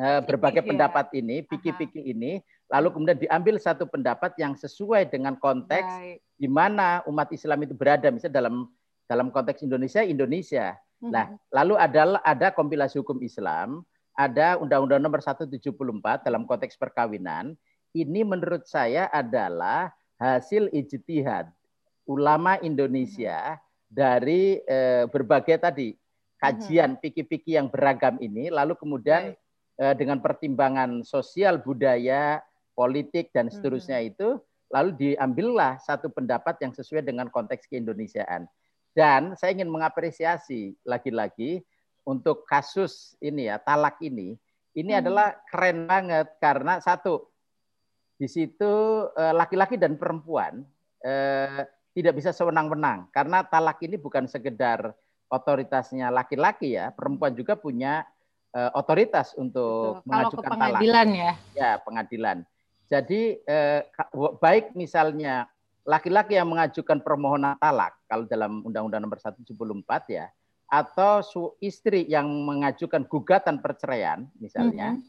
uh, 0.00 0.24
berbagai 0.24 0.64
fikir, 0.64 0.70
pendapat 0.72 1.06
ya. 1.12 1.16
ini, 1.20 1.36
pikir-pikir 1.44 2.02
ini 2.08 2.40
lalu 2.68 2.92
kemudian 2.92 3.16
diambil 3.16 3.56
satu 3.56 3.88
pendapat 3.88 4.36
yang 4.36 4.52
sesuai 4.52 5.08
dengan 5.08 5.36
konteks 5.40 5.88
Baik. 5.88 6.20
di 6.36 6.48
mana 6.48 7.00
umat 7.08 7.28
Islam 7.32 7.64
itu 7.64 7.72
berada, 7.72 8.12
misalnya 8.12 8.44
dalam 8.44 8.68
dalam 9.08 9.32
konteks 9.32 9.64
Indonesia, 9.64 10.04
Indonesia. 10.04 10.76
Mhm. 11.00 11.10
Nah, 11.12 11.26
lalu 11.48 11.80
ada 11.80 12.20
ada 12.20 12.48
kompilasi 12.52 13.00
hukum 13.00 13.24
Islam, 13.24 13.84
ada 14.12 14.60
Undang-Undang 14.60 15.00
Nomor 15.00 15.24
174 15.24 16.24
dalam 16.28 16.44
konteks 16.44 16.76
perkawinan. 16.76 17.56
Ini 17.96 18.20
menurut 18.20 18.68
saya 18.68 19.08
adalah 19.08 19.88
hasil 20.20 20.68
ijtihad 20.76 21.48
ulama 22.04 22.60
Indonesia 22.60 23.56
dari 23.88 24.60
eh, 24.62 25.08
berbagai 25.08 25.58
tadi 25.58 25.96
kajian 26.38 27.00
fikih-fikih 27.02 27.58
yang 27.58 27.68
beragam 27.72 28.20
ini, 28.22 28.46
lalu 28.52 28.78
kemudian 28.78 29.34
eh, 29.80 29.94
dengan 29.98 30.22
pertimbangan 30.22 31.02
sosial, 31.02 31.58
budaya, 31.58 32.38
politik 32.78 33.34
dan 33.34 33.50
seterusnya 33.50 33.98
itu, 34.04 34.38
lalu 34.70 34.94
diambillah 34.94 35.82
satu 35.82 36.12
pendapat 36.12 36.62
yang 36.62 36.70
sesuai 36.70 37.02
dengan 37.02 37.26
konteks 37.26 37.66
keindonesiaan. 37.66 38.46
Dan 38.94 39.34
saya 39.34 39.54
ingin 39.56 39.70
mengapresiasi 39.70 40.78
lagi-lagi 40.86 41.64
untuk 42.06 42.46
kasus 42.46 43.18
ini 43.18 43.50
ya 43.50 43.58
talak 43.58 43.98
ini, 43.98 44.38
ini 44.78 44.92
Hmm. 44.94 45.02
adalah 45.02 45.34
keren 45.50 45.90
banget 45.90 46.28
karena 46.38 46.78
satu 46.78 47.26
di 48.18 48.26
situ 48.30 48.72
eh, 49.14 49.34
laki-laki 49.34 49.74
dan 49.78 49.98
perempuan 49.98 50.62
eh, 51.02 51.62
tidak 51.98 52.14
bisa 52.14 52.30
sewenang-wenang 52.30 53.10
karena 53.10 53.42
talak 53.42 53.82
ini 53.82 53.98
bukan 53.98 54.30
sekedar 54.30 54.94
otoritasnya 55.26 56.08
laki-laki 56.08 56.78
ya, 56.78 56.94
perempuan 56.94 57.34
juga 57.34 57.58
punya 57.58 58.06
eh, 58.54 58.70
otoritas 58.72 59.34
untuk 59.34 60.00
Betul. 60.00 60.08
Kalau 60.08 60.30
ke 60.30 60.38
mengajukan 60.38 60.46
talak 60.48 60.56
pengadilan 60.78 61.08
ya. 61.10 61.32
ya 61.52 61.70
pengadilan. 61.82 62.38
Jadi 62.88 63.20
eh, 63.44 63.80
baik 64.40 64.72
misalnya 64.72 65.44
laki-laki 65.84 66.38
yang 66.38 66.48
mengajukan 66.48 67.02
permohonan 67.02 67.58
talak 67.60 67.98
kalau 68.06 68.24
dalam 68.24 68.64
Undang-Undang 68.64 69.04
Nomor 69.04 69.18
174 69.20 69.44
ya, 70.08 70.32
atau 70.68 71.20
su- 71.20 71.56
istri 71.60 72.08
yang 72.08 72.24
mengajukan 72.24 73.04
gugatan 73.04 73.60
perceraian 73.60 74.28
misalnya, 74.36 74.96
Mhm. 74.96 75.04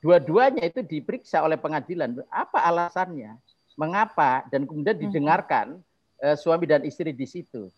dua-duanya 0.00 0.64
itu 0.64 0.84
diperiksa 0.84 1.40
oleh 1.40 1.56
pengadilan. 1.56 2.20
Apa 2.28 2.60
alasannya? 2.68 3.36
Mengapa? 3.76 4.44
Dan 4.52 4.68
kemudian 4.68 4.96
Mhm. 4.96 5.04
didengarkan 5.08 5.66
eh, 6.18 6.36
suami 6.36 6.64
dan 6.64 6.82
istri 6.82 7.10
di 7.10 7.24
situ, 7.24 7.70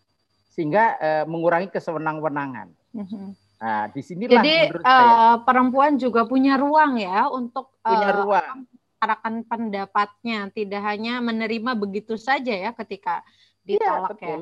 sehingga 0.49 0.97
eh, 0.97 1.23
mengurangi 1.23 1.69
kesewenang-wenangan. 1.69 2.67
Mhm. 2.93 3.25
Nah, 3.57 3.89
di 3.89 4.01
sinilah 4.01 4.37
Jadi 4.37 4.55
menurut 4.69 4.85
saya 4.85 5.01
eh, 5.01 5.35
perempuan 5.41 5.93
juga 5.97 6.21
punya 6.23 6.55
ruang 6.55 6.97
ya 6.97 7.25
untuk 7.27 7.73
punya 7.79 8.09
eh, 8.09 8.15
ruang. 8.15 8.55
mengutarakan 8.63 9.33
pendapatnya, 9.45 10.39
tidak 10.49 10.81
hanya 10.83 11.17
menerima 11.19 11.71
begitu 11.73 12.17
saja 12.17 12.53
ya 12.53 12.73
ketika 12.73 13.25
ditalak 13.61 14.17
ya. 14.17 14.37
betul. 14.37 14.41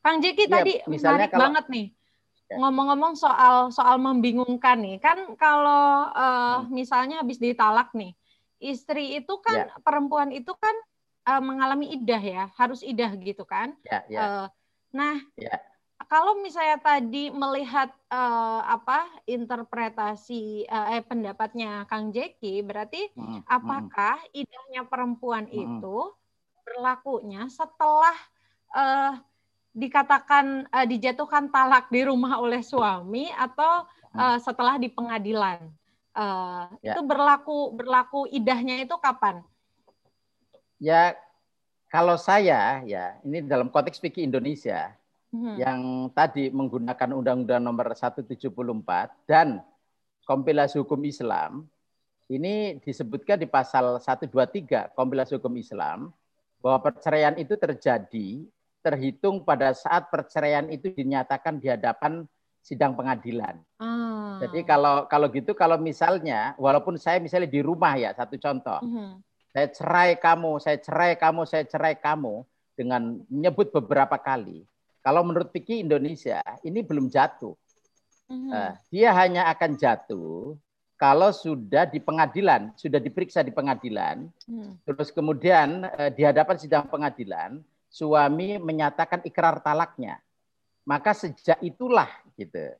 Kang 0.00 0.16
Jeki 0.18 0.44
Iya, 0.44 0.52
tadi 0.54 0.72
misalnya 0.88 1.28
menarik 1.28 1.30
kalau- 1.30 1.42
banget 1.44 1.66
nih. 1.68 1.86
Ya. 2.50 2.56
Ngomong-ngomong 2.58 3.14
soal 3.14 3.70
soal 3.70 3.96
membingungkan 3.96 4.80
nih, 4.80 4.96
kan 4.98 5.36
kalau 5.36 6.08
eh, 6.10 6.56
Hmm. 6.58 6.72
misalnya 6.72 7.20
habis 7.20 7.36
ditalak 7.36 7.92
nih, 7.92 8.16
istri 8.58 9.14
itu 9.14 9.38
kan 9.38 9.68
Ya. 9.68 9.76
perempuan 9.80 10.32
itu 10.32 10.50
kan 10.56 10.72
eh, 11.30 11.42
mengalami 11.42 11.94
idah 11.94 12.22
ya, 12.22 12.44
harus 12.58 12.82
idah 12.82 13.14
gitu 13.14 13.46
kan. 13.46 13.78
Ya, 13.86 14.02
ya. 14.10 14.20
Eh, 14.20 14.46
nah, 14.90 15.16
Ya. 15.38 15.62
kalau 16.04 16.36
misalnya 16.36 16.76
tadi 16.76 17.30
melihat 17.30 17.88
eh, 18.10 18.60
apa 18.66 19.06
interpretasi 19.24 20.66
eh, 20.66 20.86
eh, 20.98 21.02
pendapatnya 21.06 21.86
Kang 21.86 22.10
Jeki, 22.10 22.66
berarti 22.66 23.14
Mm, 23.14 23.22
mm, 23.22 23.40
apakah 23.46 24.18
idahnya 24.32 24.82
perempuan 24.84 25.46
Mm-mm. 25.46 25.78
itu 25.78 25.96
berlakunya 26.66 27.46
setelah 27.48 28.16
eh, 28.74 29.12
dikatakan 29.70 30.66
eh, 30.66 30.86
dijatuhkan 30.86 31.46
talak 31.48 31.86
di 31.94 32.02
rumah 32.02 32.42
oleh 32.42 32.58
suami 32.60 33.30
atau 33.30 33.86
eh, 34.18 34.38
setelah 34.42 34.76
di 34.76 34.90
pengadilan? 34.90 35.70
Eh, 36.10 36.64
Ya. 36.82 36.98
Itu 36.98 37.06
berlaku 37.06 37.70
berlaku 37.70 38.26
idahnya 38.28 38.82
itu 38.82 38.96
kapan? 38.98 39.46
Ya, 40.80 41.12
kalau 41.92 42.16
saya 42.16 42.80
ya, 42.88 43.20
ini 43.20 43.44
dalam 43.44 43.68
konteks 43.68 44.00
fikih 44.00 44.24
Indonesia 44.24 44.96
Hmm. 45.30 45.54
yang 45.54 45.80
tadi 46.10 46.50
menggunakan 46.50 47.14
Undang-Undang 47.14 47.62
Nomor 47.62 47.94
174 47.94 49.14
dan 49.30 49.62
kompilasi 50.26 50.82
hukum 50.82 50.98
Islam, 51.06 51.70
ini 52.26 52.82
disebutkan 52.82 53.38
di 53.38 53.46
pasal 53.46 54.02
123 54.02 54.90
kompilasi 54.90 55.38
hukum 55.38 55.54
Islam 55.54 56.10
bahwa 56.58 56.82
perceraian 56.82 57.38
itu 57.38 57.54
terjadi 57.54 58.42
terhitung 58.82 59.46
pada 59.46 59.70
saat 59.70 60.10
perceraian 60.10 60.66
itu 60.66 60.90
dinyatakan 60.90 61.62
di 61.62 61.70
hadapan 61.70 62.26
sidang 62.58 62.98
pengadilan. 62.98 63.54
Ah. 63.78 64.42
Jadi 64.42 64.66
kalau 64.66 65.06
kalau 65.06 65.30
gitu 65.30 65.54
kalau 65.54 65.78
misalnya 65.78 66.58
walaupun 66.58 66.98
saya 66.98 67.22
misalnya 67.22 67.46
di 67.46 67.62
rumah 67.62 67.94
ya 67.94 68.10
satu 68.18 68.34
contoh 68.34 68.82
Mhm. 68.82 69.22
Saya 69.50 69.66
cerai 69.70 70.10
kamu, 70.18 70.62
saya 70.62 70.78
cerai 70.78 71.12
kamu, 71.18 71.42
saya 71.46 71.64
cerai 71.66 71.94
kamu 71.98 72.46
dengan 72.78 73.18
menyebut 73.26 73.74
beberapa 73.74 74.14
kali. 74.16 74.62
Kalau 75.02 75.26
menurut 75.26 75.50
fikih 75.50 75.82
Indonesia 75.82 76.40
ini 76.62 76.80
belum 76.80 77.10
jatuh. 77.10 77.56
Eh, 78.30 78.72
dia 78.94 79.10
hanya 79.10 79.50
akan 79.50 79.74
jatuh 79.74 80.54
kalau 80.94 81.34
sudah 81.34 81.88
di 81.88 81.98
pengadilan, 81.98 82.70
sudah 82.78 83.02
diperiksa 83.02 83.42
di 83.42 83.50
pengadilan, 83.50 84.28
Hmm. 84.46 84.78
terus 84.86 85.10
kemudian 85.10 85.82
eh, 85.98 86.14
di 86.14 86.22
hadapan 86.22 86.54
sidang 86.60 86.86
pengadilan 86.86 87.58
suami 87.90 88.60
menyatakan 88.62 89.24
ikrar 89.26 89.58
talaknya. 89.64 90.22
Maka 90.86 91.10
sejak 91.10 91.58
itulah 91.64 92.08
gitu. 92.38 92.70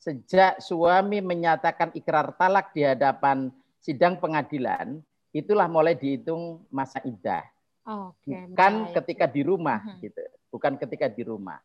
Sejak 0.00 0.62
suami 0.62 1.20
menyatakan 1.20 1.92
ikrar 1.92 2.32
talak 2.38 2.72
di 2.72 2.86
hadapan 2.86 3.52
sidang 3.84 4.16
pengadilan, 4.16 5.04
itulah 5.34 5.66
mulai 5.66 5.98
dihitung 5.98 6.62
masa 6.70 7.02
iddah. 7.02 7.42
Oke, 7.84 8.32
Bukan 8.48 8.72
baik. 8.86 8.94
ketika 8.96 9.26
di 9.26 9.42
rumah 9.42 9.82
Mhm. 9.82 9.98
gitu. 10.00 10.22
Bukan 10.48 10.78
ketika 10.78 11.10
di 11.10 11.20
rumah. 11.20 11.58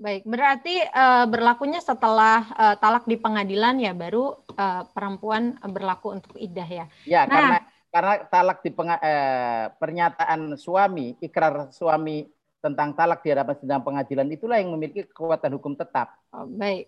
Baik, 0.00 0.24
berarti 0.24 0.80
eh, 0.80 1.24
berlakunya 1.28 1.82
setelah 1.82 2.46
eh, 2.48 2.76
talak 2.78 3.04
di 3.04 3.18
pengadilan 3.18 3.76
ya 3.76 3.92
baru 3.92 4.38
eh, 4.48 4.82
perempuan 4.88 5.58
berlaku 5.60 6.16
untuk 6.16 6.38
idah 6.38 6.64
ya. 6.64 6.86
Ya, 7.04 7.26
Nah. 7.26 7.28
karena 7.28 7.58
karena 7.90 8.14
talak 8.24 8.58
di 8.62 8.70
penga- 8.70 9.02
eh, 9.02 9.66
pernyataan 9.74 10.54
suami, 10.56 11.18
ikrar 11.20 11.68
suami 11.68 12.24
tentang 12.62 12.94
talak 12.94 13.20
di 13.20 13.28
hadapan 13.28 13.56
sidang 13.58 13.82
pengadilan 13.82 14.30
itulah 14.30 14.56
yang 14.56 14.70
memiliki 14.70 15.04
kekuatan 15.04 15.52
hukum 15.52 15.74
tetap. 15.74 16.14
Oh, 16.30 16.46
baik. 16.46 16.86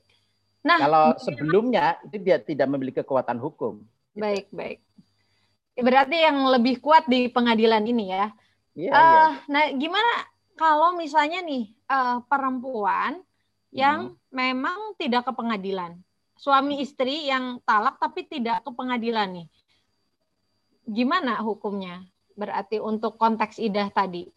Nah, 0.62 0.78
Kalau 0.78 1.04
sebelumnya 1.18 1.98
itu 2.06 2.16
dia 2.16 2.38
tidak 2.38 2.70
memiliki 2.70 3.02
kekuatan 3.02 3.34
hukum. 3.36 3.82
baik, 4.14 4.46
baik. 4.48 4.78
Berarti 5.76 6.16
yang 6.20 6.44
lebih 6.52 6.84
kuat 6.84 7.08
di 7.08 7.32
pengadilan 7.32 7.80
ini 7.88 8.12
ya. 8.12 8.26
Iya, 8.76 8.90
Eh, 8.92 9.00
iya. 9.00 9.24
Nah, 9.48 9.64
gimana 9.76 10.12
kalau 10.56 10.96
misalnya 10.96 11.40
nih 11.40 11.72
eh, 11.72 12.18
perempuan 12.28 13.20
yang 13.72 14.12
memang 14.28 14.92
tidak 15.00 15.24
ke 15.24 15.32
pengadilan, 15.32 15.96
suami 16.36 16.84
istri 16.84 17.24
yang 17.24 17.56
talak 17.64 17.96
tapi 17.96 18.28
tidak 18.28 18.60
ke 18.60 18.70
pengadilan 18.72 19.32
nih, 19.32 19.46
gimana 20.84 21.40
hukumnya? 21.40 22.04
Berarti 22.36 22.80
untuk 22.80 23.16
konteks 23.16 23.56
idah 23.56 23.88
tadi. 23.88 24.28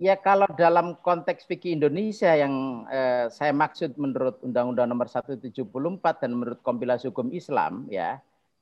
Ya 0.00 0.16
kalau 0.16 0.48
dalam 0.56 0.96
konteks 1.04 1.44
fikih 1.44 1.76
Indonesia 1.76 2.32
yang 2.32 2.84
eh, 2.88 3.28
saya 3.28 3.52
maksud 3.52 4.00
menurut 4.00 4.40
Undang-Undang 4.40 4.88
Nomor 4.88 5.08
174 5.12 5.60
dan 6.24 6.30
menurut 6.32 6.60
kompilasi 6.64 7.12
hukum 7.12 7.28
Islam 7.32 7.84
ya, 7.92 8.20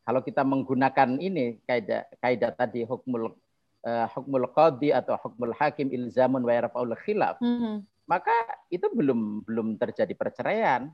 kalau 0.08 0.24
kita 0.24 0.40
menggunakan 0.40 1.20
ini 1.20 1.60
kaidah 1.68 2.08
kaidah 2.16 2.48
tadi 2.56 2.80
hukmul 2.88 3.36
eh, 3.84 4.06
hukmul 4.16 4.48
qadhi 4.56 4.88
atau 4.88 5.20
hukmul 5.20 5.52
hakim 5.52 5.92
ilzamun 5.92 6.40
wa 6.48 6.50
yarfa'ul 6.56 6.96
khilaf, 7.04 7.36
Mhm. 7.44 7.84
maka 8.08 8.32
itu 8.72 8.88
belum 8.88 9.44
belum 9.44 9.76
terjadi 9.76 10.16
perceraian. 10.16 10.88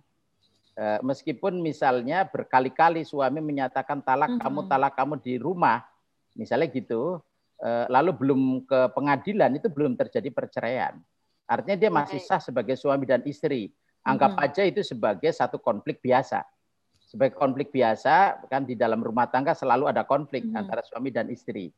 Eh, 0.75 0.99
meskipun 1.07 1.63
misalnya 1.63 2.27
berkali-kali 2.27 3.07
suami 3.07 3.39
menyatakan 3.39 4.03
talak 4.03 4.35
Mhm. 4.35 4.43
kamu 4.43 4.61
talak 4.67 4.93
kamu 4.99 5.15
di 5.23 5.39
rumah, 5.39 5.87
misalnya 6.35 6.67
gitu, 6.75 7.23
eh, 7.63 7.87
lalu 7.87 8.11
belum 8.19 8.41
ke 8.67 8.91
pengadilan 8.93 9.55
itu 9.55 9.71
belum 9.71 9.95
terjadi 9.95 10.29
perceraian. 10.35 10.99
Artinya 11.47 11.79
dia 11.79 11.91
masih 11.95 12.19
sah 12.19 12.43
sebagai 12.43 12.75
suami 12.75 13.07
dan 13.07 13.23
istri. 13.25 13.71
Anggap 14.03 14.35
Mhm. 14.37 14.43
aja 14.45 14.63
itu 14.67 14.83
sebagai 14.83 15.31
satu 15.33 15.57
konflik 15.63 16.03
biasa. 16.03 16.43
Sebagai 17.15 17.39
konflik 17.39 17.71
biasa 17.71 18.43
kan 18.51 18.67
di 18.67 18.75
dalam 18.75 18.99
rumah 18.99 19.31
tangga 19.31 19.55
selalu 19.55 19.87
ada 19.87 20.03
konflik 20.03 20.43
Mhm. 20.43 20.59
antara 20.59 20.83
suami 20.83 21.15
dan 21.15 21.31
istri. 21.31 21.71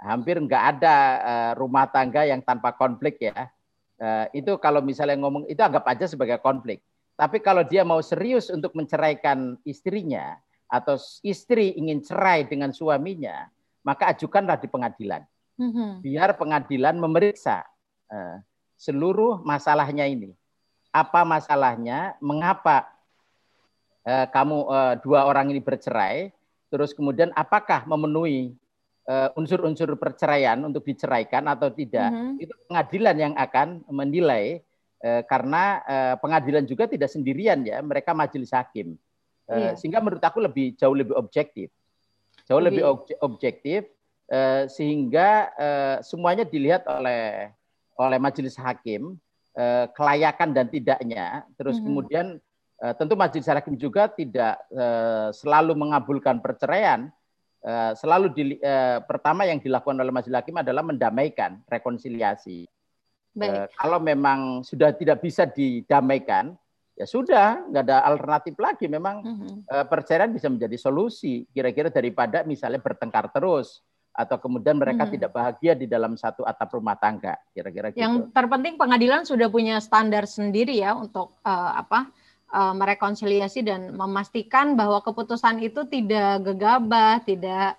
Hampir 0.00 0.40
nggak 0.40 0.64
ada 0.80 0.96
eh, 1.20 1.52
rumah 1.60 1.84
tangga 1.92 2.24
yang 2.24 2.40
tanpa 2.40 2.72
konflik 2.72 3.20
ya. 3.20 3.52
Eh, 4.00 4.40
itu 4.40 4.56
kalau 4.56 4.80
misalnya 4.80 5.20
ngomong 5.20 5.44
itu 5.44 5.60
anggap 5.60 5.84
aja 5.92 6.08
sebagai 6.08 6.40
konflik. 6.40 6.80
Tapi 7.18 7.42
kalau 7.44 7.66
dia 7.68 7.84
mau 7.84 8.00
serius 8.00 8.48
untuk 8.48 8.72
menceraikan 8.72 9.60
istrinya 9.68 10.38
atau 10.70 10.96
istri 11.20 11.74
ingin 11.76 12.00
cerai 12.00 12.46
dengan 12.46 12.70
suaminya, 12.70 13.50
maka 13.82 14.14
ajukanlah 14.14 14.56
di 14.56 14.70
pengadilan. 14.70 15.26
Mm-hmm. 15.58 15.90
Biar 16.06 16.38
pengadilan 16.38 16.94
memeriksa 16.94 17.66
uh, 18.08 18.38
seluruh 18.78 19.42
masalahnya 19.42 20.06
ini. 20.06 20.30
Apa 20.94 21.26
masalahnya? 21.26 22.14
Mengapa 22.22 22.86
uh, 24.08 24.26
kamu 24.32 24.56
uh, 24.64 24.94
dua 25.04 25.28
orang 25.28 25.52
ini 25.52 25.60
bercerai? 25.60 26.32
Terus 26.72 26.96
kemudian 26.96 27.32
apakah 27.36 27.84
memenuhi 27.88 28.52
unsur-unsur 29.08 29.88
perceraian 29.96 30.60
untuk 30.68 30.84
diceraikan 30.84 31.48
atau 31.48 31.72
tidak? 31.72 32.12
Mm-hmm. 32.12 32.44
Itu 32.44 32.52
pengadilan 32.68 33.16
yang 33.16 33.34
akan 33.40 33.88
menilai 33.88 34.60
karena 35.00 35.80
pengadilan 36.20 36.68
juga 36.68 36.84
tidak 36.84 37.08
sendirian 37.08 37.64
ya, 37.64 37.80
mereka 37.80 38.12
majelis 38.12 38.52
hakim. 38.52 39.00
Yeah. 39.48 39.72
Sehingga 39.80 40.04
menurut 40.04 40.20
aku 40.20 40.44
lebih 40.44 40.76
jauh 40.76 40.92
lebih 40.92 41.16
objektif 41.16 41.72
jauh 42.48 42.64
lebih 42.64 42.80
objektif 43.20 43.84
eh, 44.32 44.64
sehingga 44.72 45.52
eh, 45.52 45.96
semuanya 46.00 46.48
dilihat 46.48 46.88
oleh 46.88 47.52
oleh 48.00 48.18
majelis 48.18 48.56
hakim 48.56 49.20
eh, 49.52 49.84
kelayakan 49.92 50.56
dan 50.56 50.66
tidaknya 50.72 51.44
terus 51.60 51.76
mm 51.76 51.84
-hmm. 51.84 51.86
kemudian 51.86 52.26
tentu 52.78 53.18
majelis 53.18 53.50
hakim 53.50 53.74
juga 53.74 54.06
tidak 54.06 54.54
selalu 55.34 55.74
mengabulkan 55.74 56.38
perceraian 56.38 57.10
selalu 57.98 58.26
di, 58.30 58.44
pertama 59.02 59.42
yang 59.42 59.58
dilakukan 59.58 59.98
oleh 59.98 60.14
majelis 60.14 60.38
hakim 60.38 60.62
adalah 60.62 60.86
mendamaikan 60.86 61.58
rekonsiliasi 61.66 62.70
Baik. 63.34 63.74
kalau 63.74 63.98
memang 63.98 64.62
sudah 64.62 64.94
tidak 64.94 65.18
bisa 65.22 65.42
didamaikan 65.50 66.54
ya 66.98 67.06
sudah 67.06 67.62
nggak 67.70 67.84
ada 67.86 67.98
alternatif 68.02 68.58
lagi 68.58 68.90
memang 68.90 69.22
mm-hmm. 69.22 69.54
uh, 69.70 69.86
perceraian 69.86 70.34
bisa 70.34 70.50
menjadi 70.50 70.74
solusi 70.74 71.46
kira-kira 71.54 71.94
daripada 71.94 72.42
misalnya 72.42 72.82
bertengkar 72.82 73.30
terus 73.30 73.86
atau 74.10 74.34
kemudian 74.42 74.74
mereka 74.74 75.06
mm-hmm. 75.06 75.14
tidak 75.14 75.30
bahagia 75.30 75.72
di 75.78 75.86
dalam 75.86 76.18
satu 76.18 76.42
atap 76.42 76.74
rumah 76.74 76.98
tangga 76.98 77.38
kira-kira 77.54 77.94
gitu. 77.94 78.02
Yang 78.02 78.34
terpenting 78.34 78.74
pengadilan 78.74 79.22
sudah 79.22 79.46
punya 79.46 79.78
standar 79.78 80.26
sendiri 80.26 80.74
ya 80.74 80.98
untuk 80.98 81.38
uh, 81.46 81.78
apa 81.78 82.10
uh, 82.52 82.74
merekonsiliasi 82.76 83.64
dan 83.64 83.92
memastikan 83.94 84.76
bahwa 84.76 85.00
keputusan 85.04 85.60
itu 85.60 85.84
tidak 85.88 86.44
gegabah, 86.44 87.20
tidak 87.24 87.76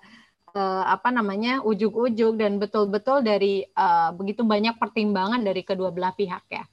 uh, 0.54 0.84
apa 0.86 1.10
namanya 1.10 1.62
ujuk-ujuk 1.62 2.38
dan 2.38 2.58
betul-betul 2.58 3.22
dari 3.22 3.66
uh, 3.74 4.14
begitu 4.14 4.42
banyak 4.42 4.78
pertimbangan 4.78 5.42
dari 5.42 5.62
kedua 5.62 5.94
belah 5.94 6.14
pihak 6.14 6.44
ya. 6.50 6.64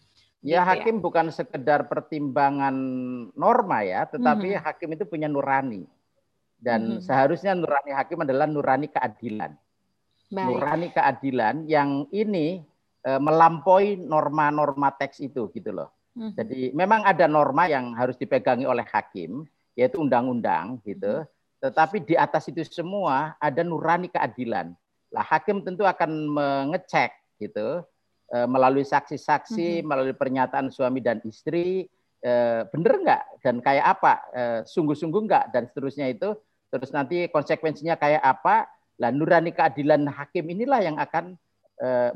Ya 0.45 0.61
gitu 0.61 0.69
hakim 0.69 0.95
ya? 1.01 1.03
bukan 1.03 1.25
sekedar 1.33 1.89
pertimbangan 1.89 2.75
norma 3.33 3.81
ya, 3.81 4.05
tetapi 4.05 4.53
mm 4.53 4.57
-hmm. 4.61 4.65
hakim 4.69 4.89
itu 4.93 5.03
punya 5.09 5.25
nurani. 5.25 5.83
Dan 6.57 6.81
mm 6.81 6.91
-hmm. 6.97 7.03
seharusnya 7.05 7.57
nurani 7.57 7.91
hakim 7.93 8.21
adalah 8.21 8.45
nurani 8.45 8.87
keadilan. 8.89 9.57
Baik. 10.27 10.45
Nurani 10.45 10.87
keadilan 10.91 11.55
yang 11.65 12.05
ini 12.11 12.59
e, 12.99 13.11
melampaui 13.15 13.95
norma-norma 13.95 14.91
teks 14.91 15.23
itu 15.23 15.47
gitu 15.55 15.71
loh. 15.71 15.96
Mm 16.17 16.33
-hmm. 16.33 16.33
Jadi 16.33 16.61
memang 16.73 17.05
ada 17.05 17.29
norma 17.29 17.69
yang 17.69 17.93
harus 17.93 18.17
dipegangi 18.17 18.65
oleh 18.65 18.83
hakim, 18.89 19.45
yaitu 19.77 20.01
undang-undang 20.01 20.81
gitu. 20.81 21.21
Mm 21.21 21.29
-hmm. 21.29 21.61
Tetapi 21.61 21.97
di 22.01 22.17
atas 22.17 22.49
itu 22.49 22.65
semua 22.65 23.37
ada 23.37 23.61
nurani 23.61 24.09
keadilan. 24.09 24.73
Lah 25.13 25.25
hakim 25.25 25.61
tentu 25.61 25.85
akan 25.85 26.09
mengecek 26.33 27.13
gitu 27.37 27.85
Eh, 28.27 28.43
melalui 28.43 28.83
saksi-saksi, 28.83 29.79
mm-hmm. 29.79 29.87
melalui 29.87 30.11
pernyataan 30.11 30.67
suami 30.67 30.99
dan 30.99 31.23
istri, 31.23 31.87
eh, 32.19 32.61
bener 32.67 32.99
nggak 32.99 33.23
dan 33.39 33.63
kayak 33.63 33.85
apa, 33.87 34.13
eh, 34.35 34.59
sungguh-sungguh 34.67 35.21
nggak 35.31 35.45
dan 35.55 35.63
seterusnya 35.71 36.11
itu, 36.11 36.35
terus 36.67 36.91
nanti 36.91 37.31
konsekuensinya 37.31 37.95
kayak 37.95 38.19
apa, 38.19 38.67
lah 38.99 39.15
nurani 39.15 39.55
keadilan 39.55 40.11
hakim 40.11 40.43
inilah 40.51 40.83
yang 40.83 40.99
akan 40.99 41.39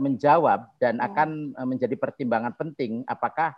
menjawab 0.01 0.73
dan 0.81 0.97
oh. 0.97 1.05
akan 1.05 1.53
menjadi 1.69 1.93
pertimbangan 1.93 2.49
penting 2.57 3.05
apakah 3.05 3.53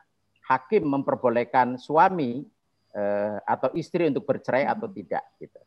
hakim 0.46 0.84
memperbolehkan 0.88 1.80
suami 1.80 2.44
atau 3.50 3.74
istri 3.74 4.06
untuk 4.06 4.30
bercerai 4.30 4.70
atau 4.70 4.86
mm-hmm. 4.86 5.00
tidak 5.02 5.26
gitu. 5.42 5.62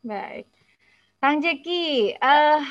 Baik. 0.00 0.48
Kang 1.20 1.44
Jeki, 1.44 2.16
uh, 2.16 2.64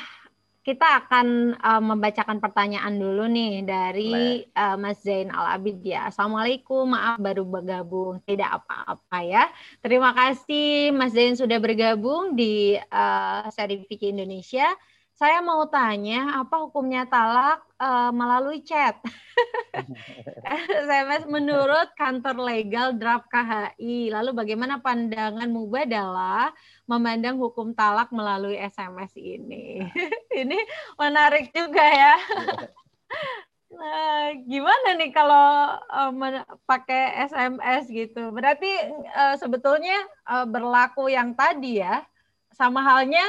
kita 0.60 1.06
akan 1.06 1.54
uh, 1.54 1.78
membacakan 1.78 2.42
pertanyaan 2.42 2.98
dulu 2.98 3.30
nih 3.30 3.62
dari 3.62 4.42
uh, 4.58 4.74
Mas 4.74 5.00
Zain 5.06 5.30
Al 5.30 5.54
Abid 5.54 5.80
ya. 5.86 6.10
Assalamualaikum, 6.10 6.90
maaf 6.90 7.22
baru 7.22 7.46
bergabung, 7.46 8.18
tidak 8.26 8.58
apa-apa 8.58 9.18
ya. 9.22 9.46
Terima 9.78 10.10
kasih 10.10 10.90
Mas 10.90 11.14
Zain 11.14 11.38
sudah 11.38 11.62
bergabung 11.62 12.34
di 12.34 12.74
uh, 12.76 13.46
seri 13.54 13.86
Fikih 13.86 14.12
Indonesia. 14.18 14.66
Saya 15.20 15.44
mau 15.44 15.68
tanya 15.68 16.40
apa 16.40 16.64
hukumnya 16.64 17.04
talak 17.04 17.60
uh, 17.76 18.08
melalui 18.08 18.64
chat? 18.64 18.96
SMS 20.88 21.28
menurut 21.28 21.92
kantor 21.92 22.40
legal 22.40 22.96
draft 22.96 23.28
KHI. 23.28 24.08
Lalu 24.08 24.32
bagaimana 24.32 24.80
pandangan 24.80 25.44
Mubadalah 25.52 26.56
memandang 26.88 27.36
hukum 27.36 27.76
talak 27.76 28.08
melalui 28.16 28.56
SMS 28.56 29.12
ini? 29.20 29.84
ini 30.40 30.56
menarik 30.96 31.52
juga 31.52 31.84
ya. 31.84 32.14
Nah, 33.70 34.34
gimana 34.50 34.98
nih 34.98 35.14
kalau 35.14 35.78
uh, 35.78 36.10
pakai 36.66 37.30
SMS 37.30 37.86
gitu? 37.88 38.34
Berarti 38.34 38.66
uh, 39.14 39.38
sebetulnya 39.38 39.94
uh, 40.26 40.42
berlaku 40.42 41.06
yang 41.06 41.38
tadi 41.38 41.78
ya, 41.78 42.02
sama 42.50 42.82
halnya 42.82 43.22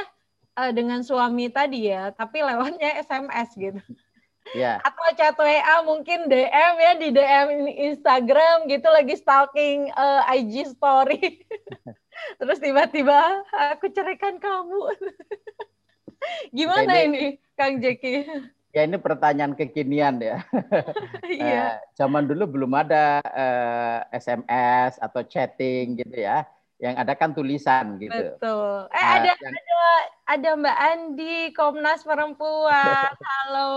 uh, 0.56 0.72
dengan 0.72 1.00
suami 1.00 1.48
tadi 1.48 1.88
ya, 1.88 2.12
tapi 2.12 2.44
lewatnya 2.44 3.00
SMS 3.00 3.48
gitu. 3.56 3.80
Yeah. 4.52 4.82
Atau 4.86 5.14
chat 5.14 5.36
WA 5.38 5.76
mungkin 5.86 6.26
DM 6.28 6.74
ya 6.78 6.92
di 6.98 7.08
DM 7.14 7.48
Instagram 7.92 8.66
gitu 8.68 8.88
lagi 8.90 9.14
stalking 9.16 9.92
uh, 9.94 10.26
eh, 10.28 10.42
IG 10.42 10.74
story. 10.74 11.46
Terus 12.38 12.58
tiba-tiba 12.60 13.46
aku 13.72 13.88
ceraikan 13.88 14.36
kamu. 14.36 14.82
Gimana 16.56 17.02
ini, 17.02 17.34
ini 17.34 17.54
Kang 17.58 17.82
Jeki? 17.82 18.30
Ya 18.72 18.88
ini 18.88 18.96
pertanyaan 18.96 19.52
kekinian 19.52 20.22
ya. 20.22 20.38
Iya. 21.26 21.60
uh, 21.60 21.72
zaman 21.98 22.24
dulu 22.30 22.46
belum 22.46 22.72
ada 22.78 23.20
uh, 23.20 23.98
SMS 24.14 24.96
atau 25.02 25.20
chatting 25.26 25.98
gitu 25.98 26.22
ya 26.22 26.46
yang 26.82 26.98
ada 26.98 27.14
kan 27.14 27.30
tulisan 27.30 27.94
gitu. 28.02 28.10
Betul. 28.10 28.90
Eh 28.90 28.98
nah, 28.98 29.22
ada 29.22 29.30
yang... 29.30 29.54
ada 29.54 29.82
ada 30.26 30.50
Mbak 30.58 30.78
Andi 30.82 31.36
Komnas 31.54 32.02
Perempuan. 32.02 33.06
Halo. 33.30 33.70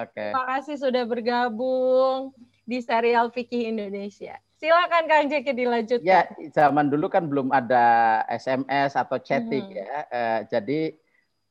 Oke. 0.00 0.16
Okay. 0.16 0.32
Terima 0.32 0.44
kasih 0.48 0.76
sudah 0.80 1.04
bergabung 1.04 2.32
di 2.64 2.80
serial 2.80 3.28
Fikih 3.28 3.68
Indonesia. 3.68 4.40
Silakan 4.56 5.04
Kang 5.04 5.28
Jeki 5.28 5.52
dilanjutkan. 5.52 6.08
Ya, 6.08 6.24
zaman 6.56 6.88
dulu 6.88 7.12
kan 7.12 7.28
belum 7.28 7.52
ada 7.52 8.24
SMS 8.32 8.96
atau 8.96 9.20
chatting 9.20 9.68
hmm. 9.68 9.76
ya. 9.76 9.92
Uh, 10.08 10.40
jadi 10.48 10.80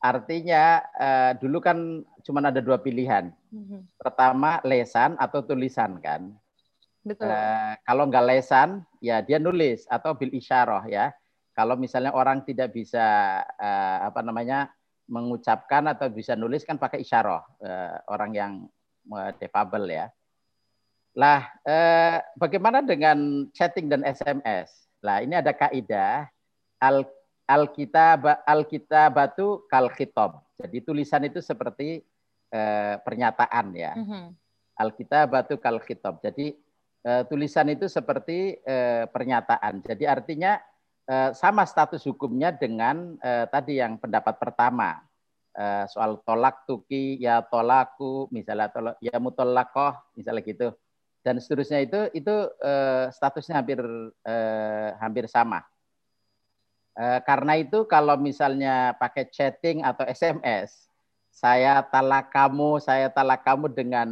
artinya 0.01 0.81
uh, 0.97 1.31
dulu 1.37 1.61
kan 1.61 2.01
cuma 2.25 2.41
ada 2.41 2.57
dua 2.57 2.81
pilihan. 2.81 3.29
Hmm. 3.53 3.85
Pertama 4.01 4.57
lesan 4.65 5.13
atau 5.21 5.45
tulisan 5.45 6.01
kan. 6.01 6.33
Betul. 7.03 7.27
Uh, 7.27 7.75
kalau 7.83 8.07
nggak 8.07 8.25
lesan, 8.31 8.87
ya 9.03 9.19
dia 9.19 9.37
nulis 9.37 9.83
atau 9.91 10.15
bil 10.15 10.31
isyarah 10.31 10.87
ya. 10.87 11.11
Kalau 11.53 11.77
misalnya 11.77 12.15
orang 12.15 12.41
tidak 12.47 12.73
bisa 12.73 13.39
uh, 13.43 13.97
apa 14.07 14.23
namanya 14.25 14.71
mengucapkan 15.05 15.85
atau 15.91 16.07
bisa 16.09 16.33
nulis 16.33 16.63
kan 16.63 16.79
pakai 16.79 17.03
isyarah 17.03 17.43
uh, 17.59 17.95
orang 18.07 18.31
yang 18.33 18.51
uh, 19.11 19.35
defable 19.35 19.85
ya. 19.91 20.07
Lah, 21.13 21.45
uh, 21.67 22.17
bagaimana 22.39 22.81
dengan 22.81 23.45
chatting 23.53 23.85
dan 23.91 24.01
SMS? 24.01 24.89
Lah, 25.03 25.21
ini 25.21 25.37
ada 25.37 25.53
kaidah 25.53 26.25
al 26.81 27.05
al 27.45 27.69
kitab 27.69 28.25
al 28.47 28.63
kitabatu 28.65 29.67
kal 29.67 29.91
khitab. 29.93 30.41
Jadi 30.57 30.81
tulisan 30.81 31.27
itu 31.27 31.43
seperti 31.43 32.01
uh, 32.49 32.95
pernyataan 33.03 33.75
ya. 33.75 33.93
Mm 33.93 34.05
-hmm. 34.07 34.25
Al 34.79 34.89
kitabatu 34.95 35.59
kal 35.61 35.77
khitab. 35.83 36.17
Jadi 36.23 36.57
uh, 37.03 37.23
tulisan 37.27 37.67
itu 37.71 37.85
seperti 37.91 38.59
uh, 38.63 39.05
pernyataan. 39.11 39.83
Jadi 39.83 40.07
artinya 40.07 40.59
uh, 41.07 41.35
sama 41.35 41.67
status 41.67 42.03
hukumnya 42.07 42.55
dengan 42.55 43.19
tadi 43.51 43.79
yang 43.79 43.99
pendapat 43.99 44.39
pertama 44.39 45.03
soal 45.85 46.17
tolak 46.25 46.65
tuki 46.65 47.21
ya 47.21 47.45
tolaku 47.45 48.25
misalnya 48.33 48.73
tolak 48.73 48.97
ya 48.97 49.21
mutolakoh 49.21 49.93
misalnya 50.17 50.41
gitu 50.41 50.73
dan 51.21 51.37
seterusnya 51.37 51.85
itu 51.85 52.09
itu 52.17 52.35
statusnya 53.13 53.61
hampir 53.61 53.77
hampir 54.97 55.29
sama. 55.29 55.61
Karena 56.97 57.53
itu 57.61 57.85
kalau 57.85 58.17
misalnya 58.17 58.97
pakai 58.97 59.29
chatting 59.29 59.85
atau 59.85 60.09
SMS, 60.09 60.89
saya 61.29 61.85
talak 61.85 62.33
kamu, 62.33 62.81
saya 62.81 63.13
talak 63.13 63.45
kamu 63.45 63.69
dengan 63.77 64.09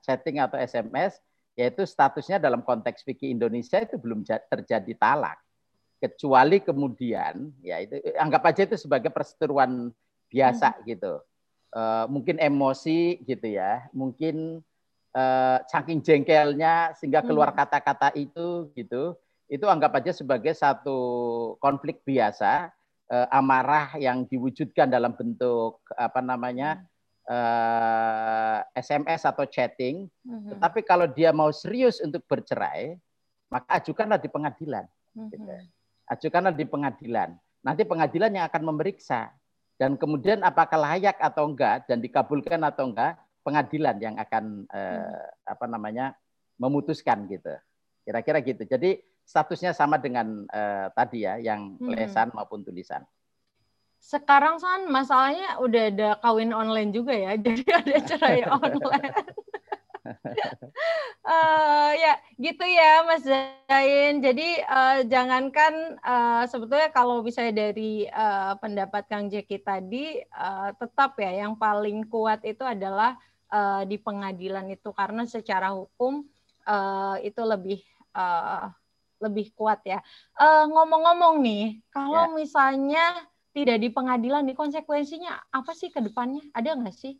chatting 0.00 0.40
atau 0.40 0.56
SMS, 0.56 1.20
yaitu 1.54 1.86
statusnya 1.86 2.42
dalam 2.42 2.62
konteks 2.66 3.06
fikih 3.06 3.30
Indonesia 3.30 3.78
itu 3.78 3.94
belum 3.98 4.26
terjadi 4.26 4.92
talak 4.98 5.38
kecuali 6.02 6.60
kemudian 6.60 7.48
ya 7.64 7.80
itu 7.80 7.96
anggap 8.20 8.44
aja 8.52 8.68
itu 8.68 8.76
sebagai 8.76 9.08
perseteruan 9.08 9.88
biasa 10.28 10.76
gitu. 10.84 11.22
Uh, 11.74 12.06
mungkin 12.06 12.38
emosi 12.38 13.18
gitu 13.26 13.50
ya, 13.50 13.90
mungkin 13.90 14.62
saking 15.70 16.02
jengkelnya 16.02 16.90
sehingga 16.98 17.22
keluar 17.22 17.54
hmm. 17.54 17.58
kata-kata 17.62 18.10
itu 18.18 18.70
gitu. 18.74 19.14
Itu 19.46 19.70
anggap 19.70 20.02
aja 20.02 20.10
sebagai 20.10 20.50
satu 20.58 20.98
konflik 21.62 22.02
biasa, 22.02 22.74
uh, 23.10 23.26
amarah 23.30 23.94
yang 23.94 24.26
diwujudkan 24.26 24.90
dalam 24.90 25.14
bentuk 25.14 25.78
apa 25.94 26.18
namanya 26.18 26.82
uh, 27.28 28.58
SMS 28.76 29.24
atau 29.24 29.44
chatting. 29.48 30.08
Hmm. 30.24 30.54
Tetapi 30.54 30.80
kalau 30.84 31.08
dia 31.08 31.30
mau 31.30 31.50
serius 31.50 32.00
untuk 32.00 32.24
bercerai, 32.26 32.96
maka 33.52 33.80
ajukanlah 33.80 34.18
di 34.20 34.28
pengadilan. 34.28 34.84
Gitu. 35.14 35.52
Ajukanlah 36.10 36.52
di 36.52 36.64
pengadilan. 36.66 37.32
Nanti 37.64 37.82
pengadilan 37.86 38.30
yang 38.34 38.44
akan 38.50 38.62
memeriksa 38.74 39.32
dan 39.74 39.98
kemudian 39.98 40.42
apakah 40.46 40.78
layak 40.78 41.18
atau 41.18 41.50
enggak 41.50 41.88
dan 41.90 41.98
dikabulkan 41.98 42.62
atau 42.62 42.90
enggak 42.90 43.18
pengadilan 43.42 43.96
yang 43.98 44.14
akan 44.16 44.64
eh, 44.70 45.24
apa 45.44 45.66
namanya 45.66 46.14
memutuskan 46.56 47.26
gitu 47.26 47.50
kira-kira 48.06 48.38
gitu 48.40 48.62
jadi 48.62 49.02
statusnya 49.26 49.74
sama 49.74 49.98
dengan 49.98 50.46
eh, 50.46 50.86
tadi 50.94 51.26
ya 51.26 51.42
yang 51.42 51.74
hmm. 51.76 51.90
lesan 51.90 52.30
maupun 52.30 52.62
tulisan 52.62 53.02
sekarang 54.04 54.60
san 54.60 54.84
masalahnya 54.92 55.56
udah 55.64 55.84
ada 55.88 56.08
kawin 56.20 56.52
online 56.52 56.92
juga 56.92 57.16
ya 57.16 57.40
jadi 57.44 57.64
ada 57.80 57.96
cerai 58.04 58.44
online 58.44 59.16
uh, 61.24 61.90
ya 62.04 62.20
gitu 62.36 62.64
ya 62.64 63.04
Mas 63.08 63.24
Zain. 63.24 64.20
Jadi 64.20 64.60
uh, 64.68 65.00
jangankan 65.08 65.96
uh, 66.04 66.44
sebetulnya 66.44 66.92
kalau 66.92 67.24
misalnya 67.24 67.72
dari 67.72 68.04
uh, 68.12 68.54
pendapat 68.60 69.08
Kang 69.08 69.32
Jeki 69.32 69.64
tadi 69.64 70.20
uh, 70.36 70.76
tetap 70.76 71.16
ya 71.16 71.44
yang 71.44 71.56
paling 71.56 72.04
kuat 72.04 72.44
itu 72.44 72.62
adalah 72.62 73.16
uh, 73.48 73.82
di 73.88 73.96
pengadilan 73.96 74.68
itu 74.68 74.92
karena 74.92 75.24
secara 75.24 75.72
hukum 75.72 76.28
uh, 76.68 77.16
itu 77.24 77.40
lebih 77.40 77.80
uh, 78.12 78.68
lebih 79.24 79.56
kuat 79.56 79.80
ya. 79.88 80.04
Ngomong-ngomong 80.68 81.40
uh, 81.40 81.44
nih, 81.44 81.80
kalau 81.88 82.28
ya. 82.28 82.32
misalnya 82.36 83.04
tidak 83.54 83.78
di 83.78 83.88
pengadilan 83.88 84.42
nih 84.50 84.58
konsekuensinya 84.58 85.54
apa 85.54 85.72
sih 85.78 85.88
ke 85.94 86.02
depannya? 86.02 86.42
Ada 86.50 86.74
nggak 86.74 86.96
sih? 86.98 87.14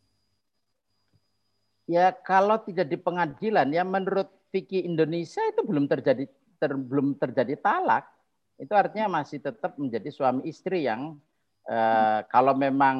Ya 1.86 2.10
kalau 2.10 2.58
tidak 2.58 2.90
di 2.90 2.98
pengadilan 2.98 3.70
ya 3.70 3.86
menurut 3.86 4.26
fikih 4.50 4.82
Indonesia 4.82 5.40
itu 5.46 5.62
belum 5.62 5.86
terjadi 5.86 6.26
ter, 6.58 6.74
belum 6.74 7.14
terjadi 7.22 7.54
talak. 7.62 8.10
Itu 8.58 8.74
artinya 8.74 9.22
masih 9.22 9.38
tetap 9.38 9.78
menjadi 9.78 10.10
suami 10.10 10.50
istri 10.50 10.90
yang 10.90 11.22
eh, 11.70 12.20
kalau 12.26 12.58
memang 12.58 12.98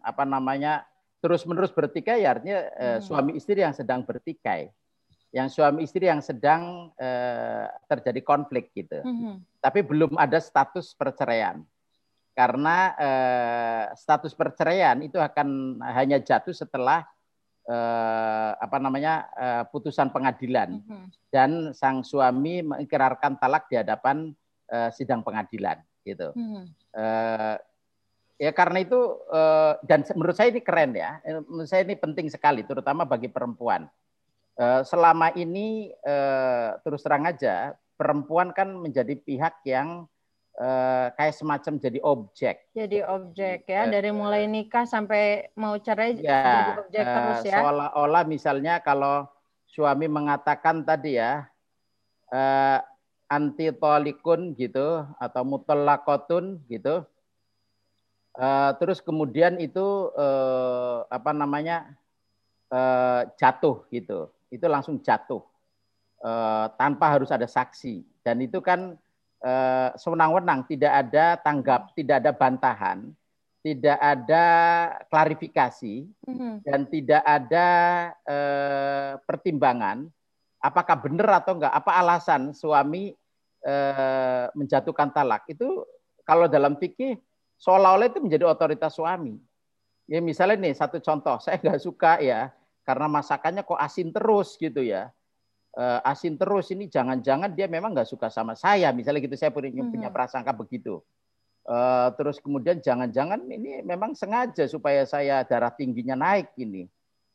apa 0.00 0.24
namanya 0.24 0.88
terus-menerus 1.20 1.76
bertikai 1.76 2.24
ya 2.24 2.32
artinya 2.32 2.58
eh, 2.80 2.96
hmm. 2.96 3.04
suami 3.04 3.36
istri 3.36 3.60
yang 3.60 3.76
sedang 3.76 4.08
bertikai. 4.08 4.72
Yang 5.30 5.60
suami 5.60 5.84
istri 5.84 6.08
yang 6.08 6.24
sedang 6.24 6.96
eh, 6.96 7.68
terjadi 7.92 8.24
konflik 8.24 8.72
gitu. 8.72 9.04
Hmm. 9.04 9.44
Tapi 9.60 9.84
belum 9.84 10.16
ada 10.16 10.40
status 10.40 10.96
perceraian. 10.96 11.60
Karena 12.30 12.94
eh, 12.96 13.84
status 13.98 14.32
perceraian 14.32 14.96
itu 15.02 15.18
akan 15.18 15.80
hanya 15.82 16.22
jatuh 16.22 16.54
setelah 16.54 17.04
eh, 17.66 18.52
apa 18.56 18.76
namanya 18.78 19.28
eh, 19.34 19.64
putusan 19.68 20.14
pengadilan 20.14 20.80
mm-hmm. 20.80 21.06
dan 21.28 21.50
sang 21.76 22.06
suami 22.06 22.64
mengikrarkan 22.64 23.36
talak 23.36 23.66
di 23.68 23.76
hadapan 23.78 24.32
eh, 24.70 24.90
sidang 24.94 25.26
pengadilan 25.26 25.82
gitu. 26.06 26.32
Mm-hmm. 26.32 26.64
Eh, 26.96 27.56
ya 28.40 28.50
karena 28.56 28.78
itu 28.80 29.00
eh, 29.30 29.74
dan 29.84 30.00
menurut 30.16 30.36
saya 30.38 30.48
ini 30.54 30.62
keren 30.64 30.96
ya, 30.96 31.20
eh, 31.26 31.42
menurut 31.44 31.68
saya 31.68 31.82
ini 31.84 31.98
penting 31.98 32.30
sekali 32.32 32.64
terutama 32.64 33.04
bagi 33.04 33.28
perempuan. 33.28 33.90
Eh, 34.56 34.82
selama 34.86 35.34
ini 35.36 35.92
eh, 35.92 36.70
terus 36.84 37.04
terang 37.04 37.26
aja 37.26 37.74
perempuan 38.00 38.56
kan 38.56 38.72
menjadi 38.72 39.12
pihak 39.12 39.60
yang 39.68 40.08
uh, 40.58 41.12
kayak 41.14 41.36
semacam 41.36 41.72
jadi 41.78 41.98
objek. 42.02 42.56
Jadi 42.74 42.98
objek 43.04 43.68
ya, 43.70 43.86
uh, 43.86 43.90
dari 43.92 44.10
mulai 44.10 44.50
nikah 44.50 44.88
sampai 44.88 45.52
mau 45.54 45.78
cerai 45.78 46.18
ya, 46.18 46.42
jadi 46.42 46.72
objek 46.82 47.04
uh, 47.04 47.14
terus 47.14 47.40
ya. 47.46 47.58
Seolah-olah 47.62 48.22
misalnya 48.26 48.82
kalau 48.82 49.28
suami 49.70 50.10
mengatakan 50.10 50.82
tadi 50.82 51.20
ya 51.20 51.46
uh, 52.34 52.78
anti 53.30 53.70
tolikun 53.70 54.58
gitu 54.58 55.06
atau 55.22 55.42
mutolakotun 55.46 56.58
gitu. 56.66 57.06
Uh, 58.30 58.70
terus 58.78 59.02
kemudian 59.02 59.58
itu 59.58 60.14
uh, 60.14 61.02
apa 61.10 61.34
namanya 61.34 61.98
uh, 62.70 63.26
jatuh 63.34 63.82
gitu, 63.90 64.30
itu 64.54 64.66
langsung 64.70 65.02
jatuh 65.02 65.42
uh, 66.22 66.70
tanpa 66.78 67.10
harus 67.10 67.34
ada 67.34 67.50
saksi 67.50 68.06
dan 68.22 68.38
itu 68.38 68.62
kan 68.62 68.94
eh, 69.44 69.90
sewenang-wenang, 69.96 70.68
tidak 70.68 70.92
ada 71.06 71.36
tanggap, 71.40 71.92
tidak 71.96 72.24
ada 72.24 72.32
bantahan, 72.32 72.98
tidak 73.60 73.98
ada 74.00 74.44
klarifikasi, 75.08 76.08
mm-hmm. 76.28 76.54
dan 76.64 76.80
tidak 76.88 77.22
ada 77.24 77.68
eh, 78.24 79.12
pertimbangan 79.24 80.08
apakah 80.60 80.96
benar 81.00 81.40
atau 81.40 81.56
enggak, 81.56 81.72
apa 81.72 81.90
alasan 81.96 82.52
suami 82.52 83.16
eh, 83.64 84.44
menjatuhkan 84.52 85.12
talak. 85.12 85.48
Itu 85.48 85.88
kalau 86.24 86.46
dalam 86.46 86.76
fikih 86.76 87.16
seolah-olah 87.56 88.12
itu 88.12 88.20
menjadi 88.20 88.44
otoritas 88.48 88.96
suami. 88.96 89.40
Ya 90.10 90.18
misalnya 90.20 90.68
nih 90.68 90.74
satu 90.76 91.00
contoh, 91.00 91.40
saya 91.40 91.56
nggak 91.60 91.80
suka 91.80 92.20
ya 92.20 92.52
karena 92.84 93.06
masakannya 93.06 93.62
kok 93.62 93.78
asin 93.78 94.10
terus 94.10 94.58
gitu 94.58 94.82
ya 94.82 95.14
uh, 95.76 96.00
asin 96.02 96.34
terus 96.34 96.70
ini 96.74 96.90
jangan-jangan 96.90 97.52
dia 97.54 97.70
memang 97.70 97.94
nggak 97.94 98.08
suka 98.08 98.32
sama 98.32 98.56
saya. 98.58 98.90
Misalnya 98.90 99.22
gitu 99.22 99.36
saya 99.38 99.54
punya 99.54 99.70
punya 99.70 100.08
mm-hmm. 100.08 100.14
prasangka 100.14 100.54
begitu. 100.56 101.02
Uh, 101.68 102.10
terus 102.16 102.40
kemudian 102.40 102.80
jangan-jangan 102.80 103.46
ini 103.46 103.84
memang 103.84 104.16
sengaja 104.16 104.66
supaya 104.66 105.04
saya 105.06 105.44
darah 105.46 105.70
tingginya 105.70 106.18
naik 106.18 106.50
ini. 106.58 106.88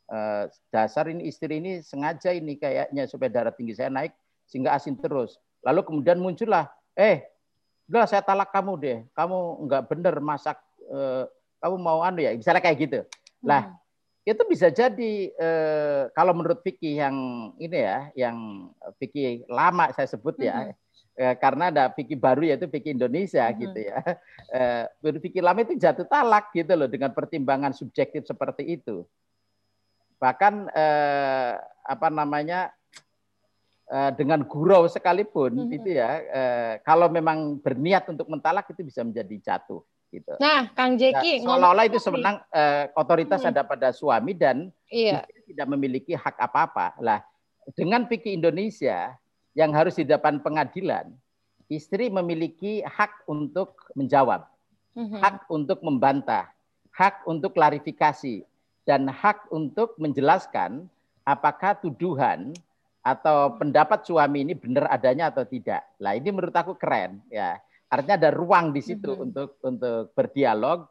Uh, 0.06 0.46
dasar 0.70 1.10
ini 1.10 1.26
istri 1.26 1.58
ini 1.58 1.82
sengaja 1.82 2.30
ini 2.30 2.54
kayaknya 2.54 3.10
supaya 3.10 3.30
darah 3.32 3.54
tinggi 3.54 3.74
saya 3.74 3.90
naik 3.90 4.12
sehingga 4.44 4.76
asin 4.76 4.98
terus. 4.98 5.40
Lalu 5.64 5.82
kemudian 5.86 6.20
muncullah 6.20 6.68
eh 6.94 7.26
udah 7.86 8.04
saya 8.04 8.20
talak 8.20 8.52
kamu 8.52 8.72
deh. 8.82 8.98
Kamu 9.14 9.66
nggak 9.66 9.82
bener 9.88 10.14
masak 10.20 10.58
uh, 10.90 11.24
kamu 11.62 11.76
mau 11.80 12.04
anu 12.04 12.20
ya? 12.20 12.34
Misalnya 12.34 12.62
kayak 12.62 12.78
gitu. 12.82 13.00
Lah 13.46 13.70
hmm 13.70 13.85
itu 14.26 14.42
bisa 14.50 14.66
jadi 14.74 15.30
eh, 15.30 16.02
kalau 16.10 16.34
menurut 16.34 16.58
fikih 16.66 16.98
yang 16.98 17.16
ini 17.62 17.78
ya, 17.78 18.10
yang 18.18 18.68
fikih 18.98 19.46
lama 19.46 19.94
saya 19.94 20.10
sebut 20.10 20.34
ya, 20.42 20.66
mm 20.66 20.66
-hmm. 20.66 21.22
eh, 21.22 21.34
karena 21.38 21.70
ada 21.70 21.84
fikih 21.94 22.18
baru 22.18 22.42
yaitu 22.42 22.66
fikih 22.66 22.98
Indonesia 22.98 23.46
mm 23.46 23.50
-hmm. 23.54 23.62
gitu 23.62 23.80
ya. 23.86 23.98
Eh, 24.46 25.18
fikih 25.22 25.46
lama 25.46 25.62
itu 25.62 25.78
jatuh 25.78 26.10
talak 26.10 26.50
gitu 26.50 26.74
loh 26.74 26.90
dengan 26.90 27.14
pertimbangan 27.14 27.70
subjektif 27.70 28.26
seperti 28.26 28.82
itu. 28.82 29.06
Bahkan 30.18 30.74
eh, 30.74 31.52
apa 31.86 32.08
namanya 32.10 32.74
eh, 33.86 34.10
dengan 34.18 34.42
gurau 34.42 34.90
sekalipun 34.90 35.54
mm 35.54 35.62
-hmm. 35.70 35.76
itu 35.78 35.88
ya, 35.94 36.10
eh, 36.18 36.74
kalau 36.82 37.06
memang 37.06 37.62
berniat 37.62 38.10
untuk 38.10 38.26
mentalak 38.26 38.66
itu 38.74 38.82
bisa 38.82 39.06
menjadi 39.06 39.54
jatuh 39.54 39.86
gitu. 40.10 40.32
Nah, 40.38 40.70
Kang 40.72 40.96
Jeki, 40.96 41.42
nah, 41.42 41.56
seolah-olah 41.56 41.84
itu 41.88 41.98
sebenarnya 41.98 42.42
uh, 42.50 42.84
otoritas 42.98 43.42
hmm. 43.42 43.50
ada 43.52 43.62
pada 43.66 43.88
suami 43.90 44.32
dan 44.32 44.70
iya. 44.90 45.26
tidak 45.46 45.66
memiliki 45.70 46.14
hak 46.14 46.36
apa-apa. 46.38 46.96
Lah, 47.02 47.20
dengan 47.74 48.06
fikih 48.06 48.38
Indonesia 48.38 49.14
yang 49.56 49.72
harus 49.74 49.98
di 49.98 50.04
depan 50.04 50.38
pengadilan, 50.40 51.10
istri 51.66 52.12
memiliki 52.12 52.84
hak 52.86 53.26
untuk 53.26 53.90
menjawab, 53.98 54.46
hmm. 54.94 55.18
hak 55.18 55.50
untuk 55.50 55.82
membantah, 55.82 56.50
hak 56.94 57.26
untuk 57.26 57.56
klarifikasi, 57.56 58.46
dan 58.86 59.10
hak 59.10 59.50
untuk 59.50 59.98
menjelaskan 59.98 60.86
apakah 61.26 61.74
tuduhan 61.82 62.54
atau 63.02 63.54
pendapat 63.58 64.02
suami 64.06 64.46
ini 64.46 64.54
benar 64.54 64.90
adanya 64.90 65.30
atau 65.30 65.42
tidak. 65.46 65.82
Lah 65.98 66.14
ini 66.14 66.30
menurut 66.30 66.54
aku 66.54 66.74
keren 66.78 67.22
ya. 67.30 67.58
Artinya 67.96 68.20
ada 68.20 68.30
ruang 68.36 68.76
di 68.76 68.84
situ 68.84 69.08
mm-hmm. 69.08 69.26
untuk 69.32 69.48
untuk 69.64 70.12
berdialog, 70.12 70.84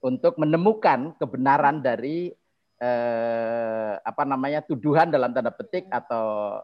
untuk 0.00 0.40
menemukan 0.40 1.12
kebenaran 1.20 1.84
dari 1.84 2.32
eh, 2.80 3.92
apa 4.00 4.22
namanya 4.24 4.64
tuduhan 4.64 5.12
dalam 5.12 5.36
tanda 5.36 5.52
petik 5.52 5.84
atau 5.92 6.56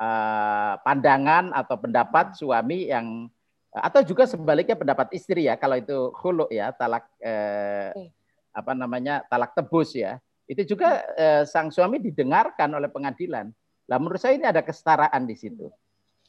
eh, 0.00 0.74
pandangan 0.80 1.52
atau 1.52 1.76
pendapat 1.76 2.32
suami 2.32 2.88
yang 2.88 3.28
atau 3.76 4.00
juga 4.00 4.24
sebaliknya 4.24 4.72
pendapat 4.72 5.12
istri 5.12 5.52
ya 5.52 5.60
kalau 5.60 5.76
itu 5.76 6.08
hulu 6.24 6.48
ya 6.48 6.72
talak 6.72 7.04
eh, 7.20 7.92
apa 8.56 8.72
namanya 8.72 9.20
talak 9.28 9.52
tebus 9.52 9.92
ya 9.92 10.16
itu 10.48 10.64
juga 10.64 11.04
eh, 11.12 11.44
sang 11.44 11.68
suami 11.68 12.00
didengarkan 12.00 12.72
oleh 12.72 12.88
pengadilan. 12.88 13.52
Lah 13.86 13.98
menurut 13.98 14.18
saya 14.18 14.38
ini 14.38 14.46
ada 14.46 14.62
kesetaraan 14.62 15.26
di 15.26 15.36
situ. 15.36 15.68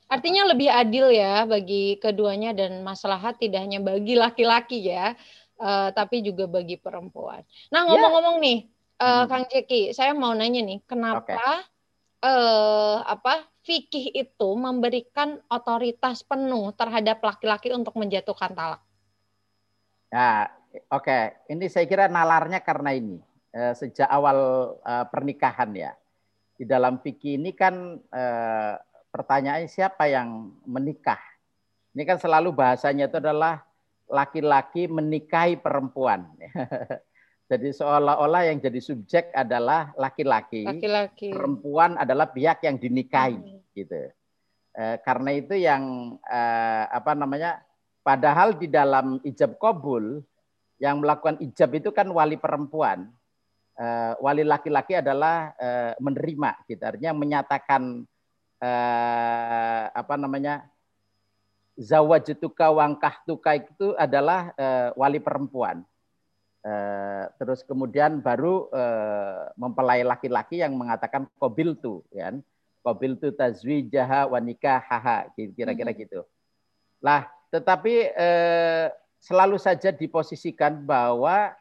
Artinya 0.07 0.47
lebih 0.47 0.71
adil 0.71 1.11
ya 1.11 1.43
bagi 1.43 1.99
keduanya 1.99 2.55
dan 2.55 2.79
maslahat 2.79 3.35
tidak 3.43 3.67
hanya 3.67 3.83
bagi 3.83 4.15
laki-laki 4.15 4.87
ya, 4.87 5.11
uh, 5.59 5.91
tapi 5.91 6.23
juga 6.23 6.47
bagi 6.47 6.79
perempuan. 6.79 7.43
Nah 7.75 7.83
ya. 7.83 7.87
ngomong-ngomong 7.91 8.39
nih, 8.39 8.59
uh, 9.03 9.23
hmm. 9.23 9.27
Kang 9.27 9.45
Ceki, 9.51 9.91
saya 9.91 10.15
mau 10.15 10.31
nanya 10.31 10.63
nih, 10.63 10.79
kenapa 10.87 11.35
okay. 11.35 11.37
uh, 12.23 13.03
apa 13.03 13.43
fikih 13.67 14.15
itu 14.15 14.49
memberikan 14.55 15.43
otoritas 15.51 16.23
penuh 16.23 16.71
terhadap 16.71 17.19
laki-laki 17.19 17.75
untuk 17.75 17.99
menjatuhkan 17.99 18.55
talak? 18.55 18.81
Ya, 20.07 20.47
oke. 20.87 21.03
Okay. 21.03 21.51
Ini 21.51 21.67
saya 21.67 21.83
kira 21.83 22.07
nalarnya 22.07 22.63
karena 22.63 22.95
ini 22.95 23.19
uh, 23.51 23.75
sejak 23.75 24.07
awal 24.07 24.71
uh, 24.79 25.05
pernikahan 25.11 25.75
ya. 25.75 25.91
Di 26.57 26.63
dalam 26.63 27.03
fikih 27.03 27.37
ini 27.37 27.51
kan 27.51 27.99
uh, 27.99 28.73
pertanyaannya 29.11 29.69
siapa 29.69 30.09
yang 30.09 30.53
menikah? 30.67 31.19
Ini 31.97 32.03
kan 32.05 32.21
selalu 32.21 32.53
bahasanya 32.53 33.09
itu 33.09 33.17
adalah 33.17 33.65
laki-laki 34.07 34.87
menikahi 34.87 35.59
perempuan. 35.59 36.29
Jadi 37.47 37.71
seolah-olah 37.71 38.51
yang 38.51 38.59
jadi 38.59 38.75
subjek 38.83 39.31
adalah 39.31 39.95
laki-laki, 39.95 40.67
perempuan 41.31 41.95
adalah 41.95 42.27
pihak 42.27 42.59
yang 42.67 42.75
dinikahi, 42.75 43.39
hmm. 43.39 43.71
gitu. 43.71 44.11
E, 44.75 44.83
karena 44.99 45.31
itu 45.31 45.55
yang 45.55 46.15
e, 46.27 46.41
apa 46.91 47.15
namanya, 47.15 47.63
padahal 48.03 48.59
di 48.59 48.67
dalam 48.67 49.23
ijab 49.23 49.55
kabul 49.63 50.19
yang 50.75 50.99
melakukan 50.99 51.39
ijab 51.39 51.71
itu 51.71 51.95
kan 51.95 52.11
wali 52.11 52.35
perempuan, 52.35 53.07
e, 53.79 53.85
wali 54.19 54.43
laki-laki 54.43 54.99
adalah 54.99 55.55
e, 55.55 55.95
menerima, 56.03 56.67
gitu. 56.67 56.83
Artinya 56.83 57.15
menyatakan 57.15 58.03
e, 58.61 58.71
apa 59.93 60.15
namanya 60.17 60.67
zawajtuka 61.77 62.73
wangkahtuka 62.73 63.61
itu 63.61 63.93
adalah 63.95 64.51
uh, 64.57 64.89
wali 64.97 65.21
perempuan. 65.21 65.85
Uh, 66.65 67.29
terus 67.39 67.63
kemudian 67.63 68.19
baru 68.19 68.67
uh, 68.73 69.53
mempelai 69.55 70.01
laki-laki 70.01 70.59
yang 70.59 70.73
mengatakan 70.73 71.29
kobil 71.37 71.77
tu, 71.77 72.01
ya. 72.09 72.33
Kan? 72.33 72.41
Kobil 72.81 73.13
tu 73.21 73.29
tazwijaha 73.29 74.25
wanika 74.25 74.81
haha, 74.81 75.29
kira-kira 75.37 75.93
hmm. 75.93 76.01
gitu. 76.01 76.21
Lah, 76.99 77.29
tetapi 77.53 78.09
uh, 78.11 78.89
selalu 79.21 79.61
saja 79.61 79.93
diposisikan 79.93 80.81
bahwa 80.83 81.53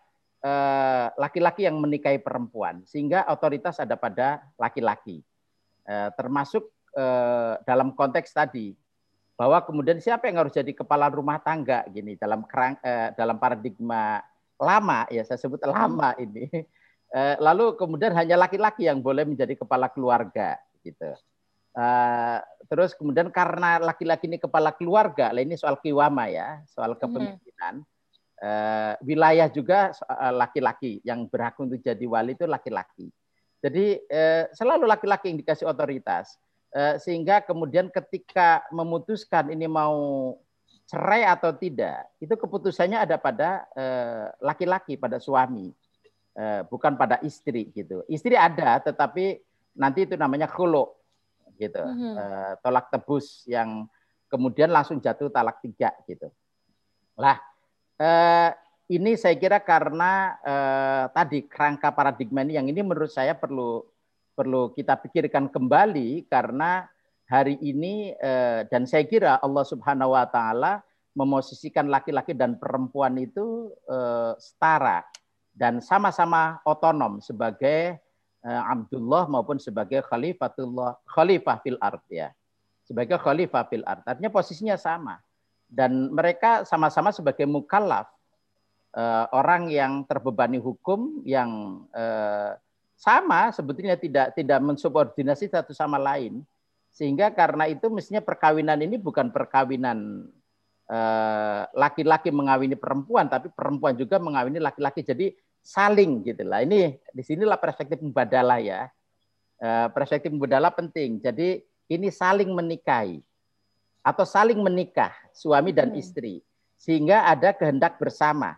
laki-laki 1.18 1.66
uh, 1.66 1.66
yang 1.66 1.76
menikahi 1.82 2.22
perempuan, 2.22 2.86
sehingga 2.86 3.26
otoritas 3.26 3.82
ada 3.82 3.98
pada 3.98 4.46
laki-laki. 4.54 5.18
Uh, 5.82 6.14
termasuk 6.14 6.70
uh, 6.96 7.60
dalam 7.62 7.92
konteks 7.92 8.32
tadi, 8.32 8.72
bahwa 9.36 9.60
kemudian 9.62 10.00
siapa 10.00 10.26
yang 10.26 10.40
harus 10.40 10.56
jadi 10.56 10.72
kepala 10.72 11.12
rumah 11.12 11.36
tangga 11.44 11.84
gini 11.92 12.16
dalam 12.16 12.42
kerang, 12.48 12.80
eh, 12.80 13.12
dalam 13.12 13.36
paradigma 13.36 14.24
lama 14.56 15.04
ya 15.12 15.22
saya 15.28 15.36
sebut 15.36 15.60
lama 15.62 16.16
ini. 16.16 16.48
Eh, 17.06 17.38
lalu 17.38 17.78
kemudian 17.78 18.10
hanya 18.18 18.34
laki-laki 18.34 18.90
yang 18.90 18.98
boleh 18.98 19.22
menjadi 19.22 19.54
kepala 19.54 19.86
keluarga 19.94 20.58
gitu. 20.82 21.14
Eh, 21.76 22.38
terus 22.66 22.98
kemudian 22.98 23.30
karena 23.30 23.78
laki-laki 23.78 24.26
ini 24.26 24.42
kepala 24.42 24.74
keluarga 24.74 25.30
lah 25.30 25.38
ini 25.38 25.54
soal 25.54 25.78
kiwama 25.78 26.26
ya 26.26 26.66
soal 26.66 26.96
hmm. 26.96 27.00
kepemimpinan. 27.06 27.74
Eh, 28.36 28.92
wilayah 29.06 29.46
juga 29.52 29.94
eh, 29.94 30.34
laki-laki 30.34 30.98
yang 31.06 31.30
berhak 31.30 31.54
untuk 31.62 31.78
jadi 31.78 32.04
wali 32.10 32.34
itu 32.34 32.48
laki-laki. 32.48 33.06
Jadi 33.62 34.02
eh, 34.02 34.50
selalu 34.50 34.90
laki-laki 34.90 35.30
yang 35.30 35.38
dikasih 35.38 35.68
otoritas. 35.68 36.34
Eh, 36.34 36.45
sehingga 37.00 37.40
kemudian 37.40 37.88
ketika 37.88 38.60
memutuskan 38.68 39.48
ini 39.48 39.64
mau 39.64 40.36
cerai 40.86 41.26
atau 41.26 41.50
tidak, 41.50 42.06
itu 42.22 42.30
keputusannya 42.36 43.00
ada 43.00 43.16
pada 43.18 43.66
eh, 43.74 44.28
laki-laki, 44.44 44.94
pada 44.94 45.18
suami, 45.18 45.74
eh, 46.36 46.62
bukan 46.68 46.94
pada 46.94 47.18
istri 47.26 47.72
gitu. 47.74 48.04
Istri 48.06 48.36
ada, 48.38 48.78
tetapi 48.84 49.40
nanti 49.74 50.06
itu 50.06 50.14
namanya 50.14 50.46
khulu 50.46 50.86
gitu, 51.56 51.80
mm-hmm. 51.80 52.60
tolak 52.60 52.92
tebus 52.92 53.48
yang 53.48 53.88
kemudian 54.28 54.68
langsung 54.68 55.00
jatuh 55.00 55.32
talak 55.32 55.64
tiga 55.64 55.88
gitu. 56.04 56.28
Lah, 57.16 57.40
ini 58.92 59.16
saya 59.16 59.32
kira 59.40 59.56
karena 59.64 60.36
tadi 61.16 61.48
kerangka 61.48 61.96
paradigma 61.96 62.44
ini 62.44 62.60
yang 62.60 62.68
ini 62.68 62.84
menurut 62.84 63.08
saya 63.08 63.32
perlu 63.32 63.88
perlu 64.36 64.76
kita 64.76 65.00
pikirkan 65.00 65.48
kembali 65.48 66.28
karena 66.28 66.84
hari 67.24 67.56
ini 67.64 68.12
eh, 68.12 68.68
dan 68.68 68.84
saya 68.84 69.08
kira 69.08 69.40
Allah 69.40 69.64
Subhanahu 69.64 70.12
wa 70.12 70.28
taala 70.28 70.84
memosisikan 71.16 71.88
laki-laki 71.88 72.36
dan 72.36 72.60
perempuan 72.60 73.16
itu 73.16 73.72
eh, 73.88 74.36
setara 74.36 75.00
dan 75.56 75.80
sama-sama 75.80 76.60
otonom 76.68 77.24
sebagai 77.24 77.96
eh, 78.44 78.62
Abdullah 78.68 79.24
maupun 79.26 79.56
sebagai 79.56 80.04
khalifatullah 80.04 81.00
khalifah 81.08 81.56
fil 81.64 81.80
ard 81.80 82.04
ya. 82.12 82.28
Sebagai 82.86 83.18
khalifah 83.18 83.66
fil 83.66 83.82
ard. 83.82 84.06
Artinya 84.06 84.30
posisinya 84.30 84.78
sama. 84.78 85.18
Dan 85.66 86.14
mereka 86.14 86.62
sama-sama 86.62 87.10
sebagai 87.10 87.42
mukallaf 87.42 88.06
orang 89.34 89.68
yang 89.68 90.06
terbebani 90.06 90.62
hukum 90.62 91.20
yang 91.26 91.82
sama 92.96 93.52
sebetulnya 93.52 94.00
tidak 94.00 94.32
tidak 94.32 94.58
mensubordinasi 94.64 95.52
satu 95.52 95.76
sama 95.76 96.00
lain. 96.00 96.40
Sehingga 96.88 97.28
karena 97.28 97.68
itu 97.68 97.92
mestinya 97.92 98.24
perkawinan 98.24 98.80
ini 98.80 98.96
bukan 98.96 99.28
perkawinan 99.28 100.24
eh, 100.88 101.62
laki-laki 101.76 102.32
eh, 102.32 102.34
mengawini 102.34 102.72
perempuan 102.72 103.28
tapi 103.28 103.52
perempuan 103.52 103.92
juga 104.00 104.16
mengawini 104.16 104.56
laki-laki. 104.56 105.04
Jadi 105.04 105.36
saling 105.60 106.24
gitulah 106.24 106.64
ini 106.64 106.96
di 107.12 107.22
sinilah 107.22 107.60
perspektif 107.60 108.00
mubadalah 108.00 108.56
ya. 108.64 108.88
Eh, 109.60 109.88
perspektif 109.92 110.32
mubadalah 110.32 110.72
penting. 110.72 111.20
Jadi 111.20 111.60
ini 111.92 112.08
saling 112.08 112.48
menikahi 112.48 113.20
atau 114.00 114.24
saling 114.24 114.56
menikah 114.56 115.12
suami 115.36 115.76
dan 115.76 115.92
hmm. 115.92 116.00
istri. 116.00 116.40
Sehingga 116.80 117.28
ada 117.28 117.52
kehendak 117.52 118.00
bersama. 118.00 118.56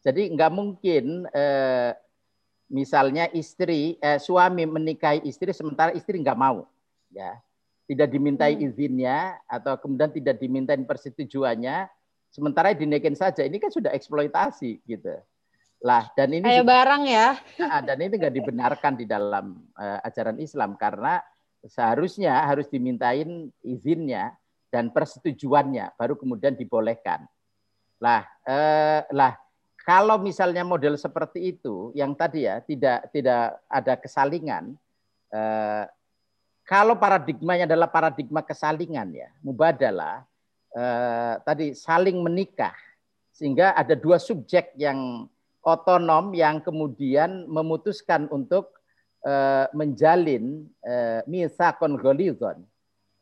Jadi 0.00 0.32
nggak 0.32 0.52
mungkin 0.56 1.28
eh, 1.36 1.92
misalnya 2.68 3.26
istri 3.32 3.96
eh, 3.98 4.20
suami 4.20 4.68
menikahi 4.68 5.24
istri 5.24 5.50
sementara 5.56 5.92
istri 5.96 6.20
nggak 6.20 6.38
mau 6.38 6.68
ya. 7.12 7.36
Tidak 7.88 8.04
dimintai 8.04 8.52
hmm. 8.52 8.64
izinnya 8.68 9.40
atau 9.48 9.80
kemudian 9.80 10.12
tidak 10.12 10.36
dimintai 10.36 10.76
persetujuannya 10.84 11.88
sementara 12.28 12.76
dinaikin 12.76 13.16
saja. 13.16 13.40
Ini 13.40 13.56
kan 13.56 13.72
sudah 13.72 13.96
eksploitasi 13.96 14.84
gitu. 14.84 15.16
Lah 15.80 16.12
dan 16.12 16.36
ini 16.36 16.44
kayak 16.44 16.68
barang 16.68 17.02
ya. 17.08 17.28
Nah, 17.64 17.80
dan 17.80 17.98
ini 18.04 18.12
nggak 18.12 18.34
dibenarkan 18.34 18.92
di 18.98 19.08
dalam 19.08 19.64
uh, 19.78 20.04
ajaran 20.04 20.36
Islam 20.36 20.76
karena 20.76 21.24
seharusnya 21.64 22.44
harus 22.44 22.68
dimintain 22.68 23.48
izinnya 23.64 24.36
dan 24.68 24.92
persetujuannya 24.92 25.96
baru 25.96 26.18
kemudian 26.20 26.54
dibolehkan. 26.60 27.24
Lah 28.04 28.28
eh, 28.44 29.02
lah 29.16 29.32
kalau 29.88 30.20
misalnya 30.20 30.68
model 30.68 31.00
seperti 31.00 31.56
itu, 31.56 31.96
yang 31.96 32.12
tadi 32.12 32.44
ya 32.44 32.60
tidak 32.60 33.08
tidak 33.08 33.56
ada 33.72 33.96
kesalingan. 33.96 34.76
Eh, 35.32 35.84
kalau 36.68 37.00
paradigmanya 37.00 37.64
adalah 37.64 37.88
paradigma 37.88 38.44
kesalingan 38.44 39.16
ya, 39.16 39.32
mubadalah 39.40 40.28
eh, 40.76 41.40
tadi 41.40 41.72
saling 41.72 42.20
menikah, 42.20 42.76
sehingga 43.32 43.72
ada 43.72 43.96
dua 43.96 44.20
subjek 44.20 44.76
yang 44.76 45.24
otonom 45.64 46.36
yang 46.36 46.60
kemudian 46.60 47.48
memutuskan 47.48 48.28
untuk 48.28 48.76
eh, 49.24 49.72
menjalin 49.72 50.68
eh, 50.84 51.24
golizon, 51.96 52.60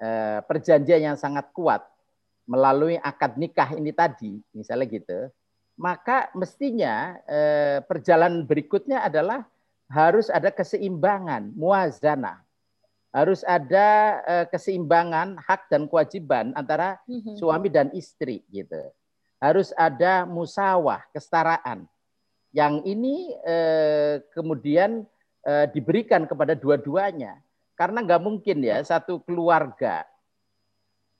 eh, 0.02 0.42
perjanjian 0.42 1.14
yang 1.14 1.18
sangat 1.18 1.46
kuat 1.54 1.86
melalui 2.42 2.98
akad 2.98 3.38
nikah 3.38 3.70
ini 3.78 3.94
tadi, 3.94 4.34
misalnya 4.50 4.90
gitu 4.90 5.30
maka 5.76 6.32
mestinya 6.32 7.20
eh, 7.28 7.84
perjalanan 7.84 8.48
berikutnya 8.48 9.04
adalah 9.04 9.44
harus 9.86 10.32
ada 10.32 10.48
keseimbangan, 10.50 11.52
muazana. 11.52 12.42
Harus 13.12 13.44
ada 13.44 14.20
eh, 14.24 14.46
keseimbangan 14.48 15.40
hak 15.40 15.68
dan 15.68 15.84
kewajiban 15.88 16.56
antara 16.56 17.00
mm-hmm. 17.04 17.36
suami 17.36 17.68
dan 17.68 17.92
istri 17.92 18.40
gitu. 18.48 18.80
Harus 19.36 19.70
ada 19.76 20.24
musawah, 20.24 21.04
kesetaraan. 21.12 21.84
Yang 22.56 22.74
ini 22.88 23.36
eh, 23.44 24.24
kemudian 24.32 25.04
eh, 25.44 25.66
diberikan 25.76 26.24
kepada 26.24 26.56
dua-duanya. 26.56 27.36
Karena 27.76 28.00
nggak 28.00 28.24
mungkin 28.24 28.64
ya 28.64 28.80
satu 28.80 29.20
keluarga 29.20 30.08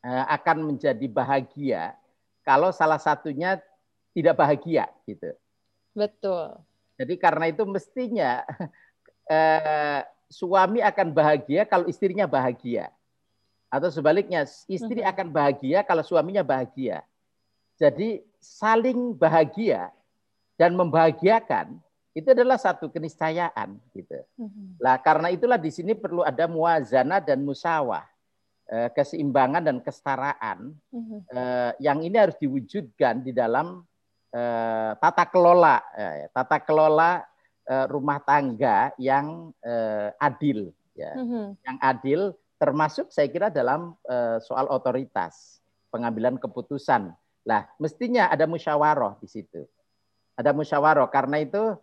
eh, 0.01 0.25
akan 0.33 0.73
menjadi 0.73 1.05
bahagia 1.13 1.93
kalau 2.47 2.71
salah 2.71 3.03
satunya 3.03 3.59
tidak 4.17 4.41
bahagia 4.41 4.89
gitu. 5.05 5.37
Betul. 5.93 6.57
Jadi 6.97 7.15
karena 7.21 7.53
itu 7.53 7.69
mestinya 7.69 8.41
eh, 9.29 10.01
suami 10.33 10.81
akan 10.81 11.13
bahagia 11.13 11.69
kalau 11.69 11.85
istrinya 11.85 12.25
bahagia. 12.25 12.89
Atau 13.69 13.93
sebaliknya, 13.93 14.49
istri 14.73 15.05
hmm. 15.05 15.11
akan 15.13 15.29
bahagia 15.29 15.85
kalau 15.85 16.01
suaminya 16.01 16.41
bahagia. 16.41 17.05
Jadi 17.77 18.25
saling 18.41 19.13
bahagia 19.13 19.93
dan 20.57 20.73
membahagiakan 20.73 21.77
itu 22.17 22.33
adalah 22.33 22.57
satu 22.57 22.89
keniscayaan 22.89 23.77
gitu. 23.93 24.17
Mhm. 24.41 24.81
Lah 24.81 24.97
karena 24.97 25.29
itulah 25.29 25.61
di 25.61 25.69
sini 25.69 25.93
perlu 25.93 26.25
ada 26.25 26.49
muazana 26.49 27.21
dan 27.21 27.45
musawah. 27.45 28.09
Eh, 28.67 28.91
keseimbangan 28.99 29.63
dan 29.63 29.79
kesetaraan 29.79 30.75
Mhm. 30.91 31.19
eh, 31.31 31.71
yang 31.79 32.03
ini 32.03 32.19
harus 32.19 32.35
diwujudkan 32.35 33.23
di 33.23 33.31
dalam 33.31 33.87
eh, 34.33 34.93
tata 34.99 35.25
kelola 35.29 35.83
eh, 35.95 36.27
tata 36.33 36.59
kelola 36.63 37.23
eh, 37.67 37.87
rumah 37.91 38.19
tangga 38.23 38.91
yang 38.99 39.51
eh, 39.63 40.11
adil 40.19 40.71
ya. 40.97 41.13
Mhm. 41.15 41.45
yang 41.61 41.79
adil 41.83 42.21
termasuk 42.57 43.13
saya 43.13 43.29
kira 43.29 43.53
dalam 43.53 43.93
eh, 44.09 44.41
soal 44.41 44.67
otoritas 44.73 45.61
pengambilan 45.93 46.41
keputusan. 46.41 47.13
Lah 47.47 47.63
mestinya 47.79 48.27
ada 48.33 48.49
musyawarah 48.49 49.21
di 49.23 49.29
situ. 49.31 49.63
Ada 50.35 50.51
musyawarah. 50.53 51.09
Karena 51.13 51.41
itu 51.41 51.77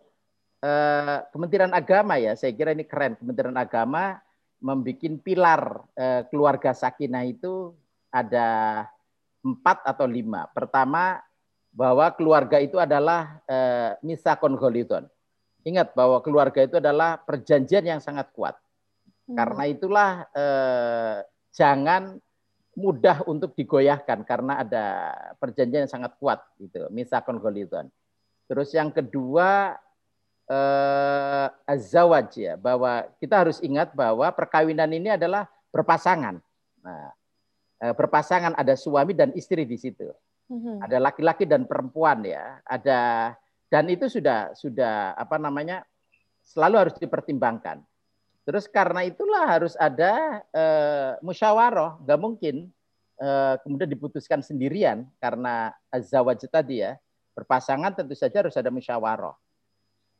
eh, 0.60 1.18
Kementerian 1.30 1.72
Agama 1.72 2.18
ya 2.20 2.34
saya 2.36 2.52
kira 2.52 2.74
ini 2.74 2.84
keren. 2.84 3.16
Kementerian 3.16 3.56
Agama 3.56 4.18
membuat 4.60 5.20
pilar 5.24 5.62
eh, 5.96 6.22
keluarga 6.28 6.74
sakinah 6.74 7.24
itu 7.26 7.72
ada 8.14 8.82
empat 9.44 9.84
atau 9.84 10.06
lima. 10.08 10.48
Pertama 10.54 11.20
bahwa 11.74 12.06
keluarga 12.14 12.62
itu 12.62 12.78
adalah 12.78 13.42
eh, 13.50 13.98
misakon 14.06 14.54
golidon. 14.54 15.10
Ingat 15.66 15.92
bahwa 15.98 16.22
keluarga 16.22 16.62
itu 16.62 16.78
adalah 16.78 17.18
perjanjian 17.18 17.82
yang 17.82 17.98
sangat 17.98 18.30
kuat. 18.30 18.54
Mhm. 19.26 19.34
Karena 19.34 19.62
itulah 19.66 20.10
eh, 20.30 21.18
jangan 21.50 22.14
mudah 22.74 23.26
untuk 23.26 23.54
digoyahkan 23.54 24.26
karena 24.26 24.62
ada 24.62 24.84
perjanjian 25.42 25.86
yang 25.86 25.92
sangat 25.92 26.14
kuat 26.22 26.42
gitu. 26.62 26.86
Misakon 26.94 27.42
golidon. 27.42 27.90
Terus 28.46 28.70
yang 28.70 28.94
kedua 28.94 29.74
eh, 30.46 31.46
azawaj 31.66 32.30
ya 32.38 32.54
bahwa 32.54 33.02
kita 33.18 33.34
harus 33.34 33.58
ingat 33.66 33.90
bahwa 33.98 34.30
perkawinan 34.30 34.90
ini 34.94 35.18
adalah 35.18 35.50
berpasangan. 35.74 36.38
Nah, 36.86 37.10
eh, 37.82 37.94
berpasangan 37.98 38.54
ada 38.54 38.78
suami 38.78 39.10
dan 39.10 39.34
istri 39.34 39.66
di 39.66 39.74
situ. 39.74 40.14
Mhm. 40.50 40.84
Ada 40.84 40.98
laki-laki 41.00 41.44
dan 41.48 41.64
perempuan 41.64 42.20
ya. 42.24 42.60
Ada 42.68 43.32
dan 43.72 43.84
itu 43.90 44.06
sudah 44.06 44.52
sudah 44.54 45.16
apa 45.16 45.40
namanya 45.40 45.82
selalu 46.44 46.88
harus 46.88 46.96
dipertimbangkan. 47.00 47.80
Terus 48.44 48.68
karena 48.68 49.00
itulah 49.08 49.48
harus 49.48 49.72
ada 49.80 50.44
eh, 50.52 51.12
musyawarah, 51.24 51.96
nggak 52.04 52.20
mungkin 52.20 52.68
eh, 53.16 53.54
kemudian 53.64 53.88
diputuskan 53.88 54.44
sendirian 54.44 55.08
karena 55.16 55.72
azawaj 55.88 56.44
tadi 56.44 56.84
ya 56.84 57.00
berpasangan 57.34 57.96
tentu 57.98 58.14
saja 58.14 58.44
harus 58.46 58.54
ada 58.54 58.70
musyawarah. 58.70 59.34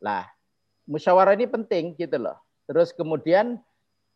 Lah, 0.02 0.26
musyawarah 0.88 1.38
ini 1.38 1.46
penting 1.46 1.94
gitu 1.94 2.18
loh. 2.18 2.36
Terus 2.66 2.90
kemudian 2.90 3.60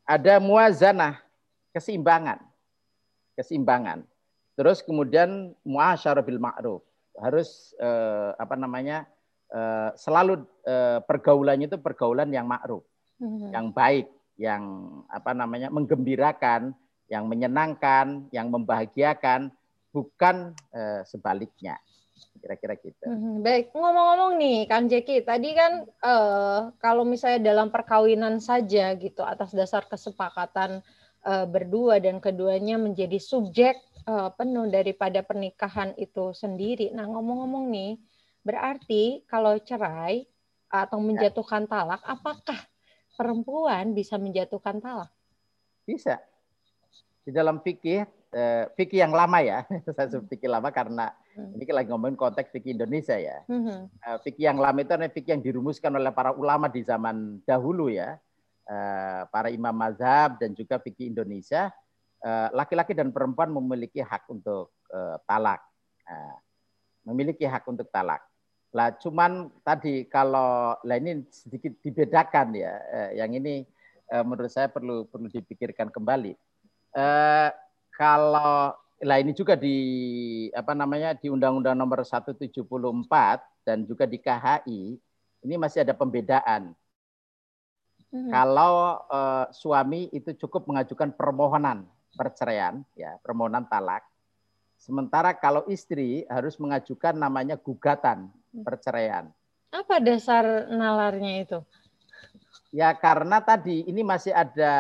ada 0.03 0.43
muazanah, 0.43 1.23
keseimbangan. 1.71 2.43
Keseimbangan. 3.39 4.03
Terus 4.59 4.83
kemudian 4.83 5.55
muasyarah 5.63 6.27
bil 6.27 6.43
ma'ruf. 6.43 6.83
Harus 7.15 7.79
eh, 7.79 8.31
apa 8.35 8.59
namanya? 8.59 9.07
eh, 9.49 9.91
selalu 9.97 10.45
eh, 10.67 10.99
pergaulannya 11.07 11.71
itu 11.71 11.79
pergaulan 11.79 12.29
yang 12.29 12.45
ma'ruf, 12.45 12.83
Mhm. 13.23 13.49
yang 13.55 13.67
baik, 13.73 14.07
yang 14.37 14.63
apa 15.09 15.31
namanya? 15.33 15.71
menggembirakan, 15.73 16.75
yang 17.09 17.25
menyenangkan, 17.25 18.29
yang 18.29 18.51
membahagiakan, 18.51 19.55
bukan 19.95 20.53
eh, 20.75 21.01
sebaliknya. 21.07 21.79
Kira-kira 22.39 22.75
gitu. 22.79 23.03
Mhm, 23.07 23.41
Baik, 23.41 23.71
ngomong-ngomong 23.75 24.39
nih, 24.39 24.59
Kang 24.67 24.87
Jeki, 24.87 25.23
tadi 25.23 25.55
kan 25.55 25.87
eh, 25.87 26.61
kalau 26.79 27.07
misalnya 27.07 27.41
dalam 27.41 27.71
perkawinan 27.71 28.43
saja 28.43 28.93
gitu, 28.95 29.23
atas 29.23 29.55
dasar 29.57 29.87
kesepakatan 29.89 30.83
eh, 31.25 31.47
berdua 31.49 31.99
dan 31.99 32.21
keduanya 32.21 32.77
menjadi 32.79 33.17
subjek 33.19 33.75
eh, 34.09 34.29
penuh 34.33 34.67
daripada 34.73 35.21
pernikahan 35.21 35.93
itu 36.01 36.33
sendiri. 36.33 36.89
Nah, 36.97 37.05
ngomong-ngomong 37.05 37.69
nih, 37.69 38.01
berarti 38.41 39.29
kalau 39.29 39.61
cerai 39.61 40.25
atau 40.73 40.97
menjatuhkan 41.01 41.69
talak, 41.69 42.01
apakah 42.05 42.57
perempuan 43.15 43.93
bisa 43.93 44.17
menjatuhkan 44.17 44.81
talak? 44.81 45.13
Bisa. 45.85 46.21
Di 47.25 47.33
dalam 47.33 47.61
fikih, 47.61 48.09
eh, 48.33 48.65
fikih 48.73 49.05
yang 49.05 49.13
lama 49.13 49.45
ya, 49.45 49.65
saya 49.97 50.09
sebut 50.09 50.33
fikih 50.33 50.49
lama 50.49 50.73
karena 50.73 51.13
Hmm. 51.39 51.55
ini 51.55 51.71
lagi 51.71 51.87
ngomongin 51.95 52.19
konteks 52.19 52.51
fikih 52.51 52.75
Indonesia 52.75 53.15
ya. 53.15 53.47
Mhm, 53.47 53.87
Eh, 53.99 54.19
fikih 54.27 54.51
yang 54.51 54.59
lama 54.59 54.83
itu 54.83 54.91
adalah 54.91 55.11
fikih 55.11 55.39
yang 55.39 55.43
dirumuskan 55.47 55.95
oleh 55.95 56.11
para 56.11 56.35
ulama 56.35 56.67
di 56.67 56.83
zaman 56.83 57.39
dahulu 57.47 57.87
ya. 57.87 58.19
Eh, 58.67 59.23
para 59.31 59.47
imam 59.47 59.71
mazhab 59.71 60.35
dan 60.43 60.51
juga 60.51 60.83
fikih 60.83 61.15
Indonesia, 61.15 61.71
laki-laki 62.51 62.99
dan 62.99 63.15
perempuan 63.15 63.51
memiliki 63.55 64.03
hak 64.03 64.27
untuk 64.31 64.75
eh, 64.91 65.17
talak. 65.29 65.63
Nah, 66.09 66.37
memiliki 67.09 67.49
hak 67.49 67.65
untuk 67.69 67.89
talak. 67.89 68.21
Lah 68.77 68.93
cuman 69.01 69.49
tadi 69.65 70.05
kalau 70.05 70.77
lah 70.85 70.97
ini 71.01 71.25
sedikit 71.33 71.73
dibedakan 71.81 72.53
ya. 72.53 72.73
Eh, 72.93 73.11
yang 73.25 73.33
ini 73.33 73.65
eh, 74.13 74.25
menurut 74.25 74.53
saya 74.53 74.69
perlu 74.69 75.09
perlu 75.09 75.29
dipikirkan 75.33 75.89
kembali. 75.89 76.33
Eh, 76.97 77.51
kalau 77.97 78.77
lah 78.99 79.19
ini 79.23 79.33
juga 79.33 79.55
di 79.55 79.79
apa 80.53 80.75
namanya 80.75 81.15
di 81.15 81.31
Undang-Undang 81.31 81.77
Nomor 81.79 82.03
174 82.03 82.51
dan 83.63 83.87
juga 83.87 84.05
di 84.05 84.19
KHI 84.19 84.81
ini 85.47 85.55
masih 85.55 85.87
ada 85.87 85.95
pembedaan. 85.95 86.75
mhm, 88.13 88.29
Kalau 88.29 89.01
eh, 89.09 89.47
suami 89.57 90.13
itu 90.13 90.37
cukup 90.45 90.69
mengajukan 90.69 91.09
permohonan 91.17 91.89
perceraian, 92.19 92.83
ya 92.99 93.15
permohonan 93.23 93.63
talak. 93.71 94.03
Sementara 94.75 95.31
kalau 95.39 95.63
istri 95.71 96.27
harus 96.27 96.59
mengajukan 96.59 97.15
namanya 97.15 97.55
gugatan 97.55 98.31
perceraian. 98.67 99.31
Apa 99.71 100.03
dasar 100.03 100.67
nalarnya 100.67 101.47
itu? 101.47 101.59
Ya 102.75 102.93
karena 102.93 103.41
tadi 103.41 103.87
ini 103.89 104.05
masih 104.05 104.35
ada 104.35 104.75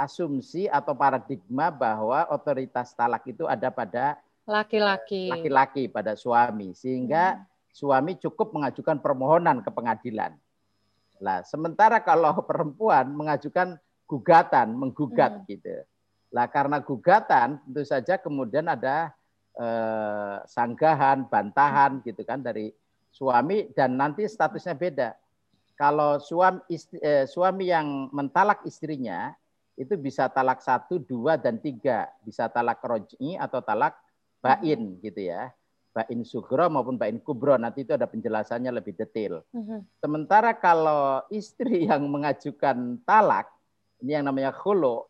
asumsi 0.00 0.64
atau 0.70 0.96
paradigma 0.96 1.68
bahwa 1.68 2.24
otoritas 2.32 2.96
talak 2.96 3.26
itu 3.28 3.44
ada 3.44 3.68
pada 3.68 4.16
Laki-laki. 4.46 5.26
laki-laki 5.26 5.90
pada 5.90 6.14
suami 6.14 6.70
sehingga 6.72 7.42
suami 7.74 8.16
cukup 8.16 8.54
mengajukan 8.56 9.02
permohonan 9.02 9.60
ke 9.60 9.68
pengadilan. 9.74 10.32
Lah, 11.20 11.44
sementara 11.44 12.00
kalau 12.00 12.32
perempuan 12.48 13.12
mengajukan 13.12 13.76
gugatan, 14.08 14.72
menggugat 14.72 15.44
gitu. 15.44 15.84
Lah 16.34 16.46
karena 16.50 16.82
gugatan 16.82 17.62
tentu 17.62 17.82
saja 17.86 18.18
kemudian 18.18 18.66
ada 18.66 19.14
eh, 19.56 20.36
sanggahan, 20.44 21.26
bantahan 21.26 22.02
gitu 22.04 22.22
kan 22.26 22.42
dari 22.42 22.74
suami 23.14 23.72
dan 23.72 23.96
nanti 23.96 24.28
statusnya 24.28 24.76
beda. 24.76 25.08
Kalau 25.76 26.20
suami 26.20 26.60
istri, 26.72 27.00
eh, 27.04 27.24
suami 27.28 27.68
yang 27.68 28.08
mentalak 28.12 28.64
istrinya 28.64 29.32
itu 29.76 29.92
bisa 30.00 30.28
talak 30.32 30.64
satu, 30.64 30.96
dua, 30.96 31.36
dan 31.36 31.60
tiga. 31.60 32.08
Bisa 32.24 32.48
talak 32.48 32.80
roj'i 32.80 33.36
atau 33.36 33.60
talak 33.60 33.92
bain 34.40 34.96
gitu 35.04 35.20
ya. 35.28 35.52
Bain 35.92 36.24
sugro 36.24 36.68
maupun 36.72 36.96
bain 36.96 37.20
kubro. 37.20 37.60
Nanti 37.60 37.84
itu 37.84 37.92
ada 37.92 38.08
penjelasannya 38.08 38.72
lebih 38.72 38.96
detail. 38.96 39.44
Mhm, 39.52 39.84
Sementara 40.00 40.56
kalau 40.56 41.24
istri 41.28 41.84
yang 41.88 42.04
mengajukan 42.08 43.00
talak, 43.04 43.52
ini 44.00 44.16
yang 44.16 44.24
namanya 44.28 44.52
khulu, 44.52 45.04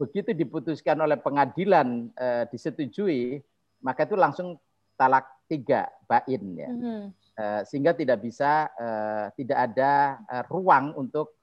begitu 0.00 0.32
diputuskan 0.32 0.96
oleh 0.96 1.20
pengadilan 1.20 2.08
eh, 2.16 2.48
disetujui, 2.48 3.44
maka 3.84 4.08
itu 4.08 4.16
langsung 4.16 4.56
talak 4.96 5.28
tiga, 5.44 5.92
bain 6.08 6.42
ya. 6.56 6.70
mhm. 6.72 7.02
Eh, 7.40 7.60
sehingga 7.64 7.92
tidak 7.92 8.20
bisa, 8.20 8.68
eh, 8.72 9.26
tidak 9.36 9.58
ada 9.70 9.92
eh, 10.24 10.44
ruang 10.48 10.96
untuk 10.96 11.36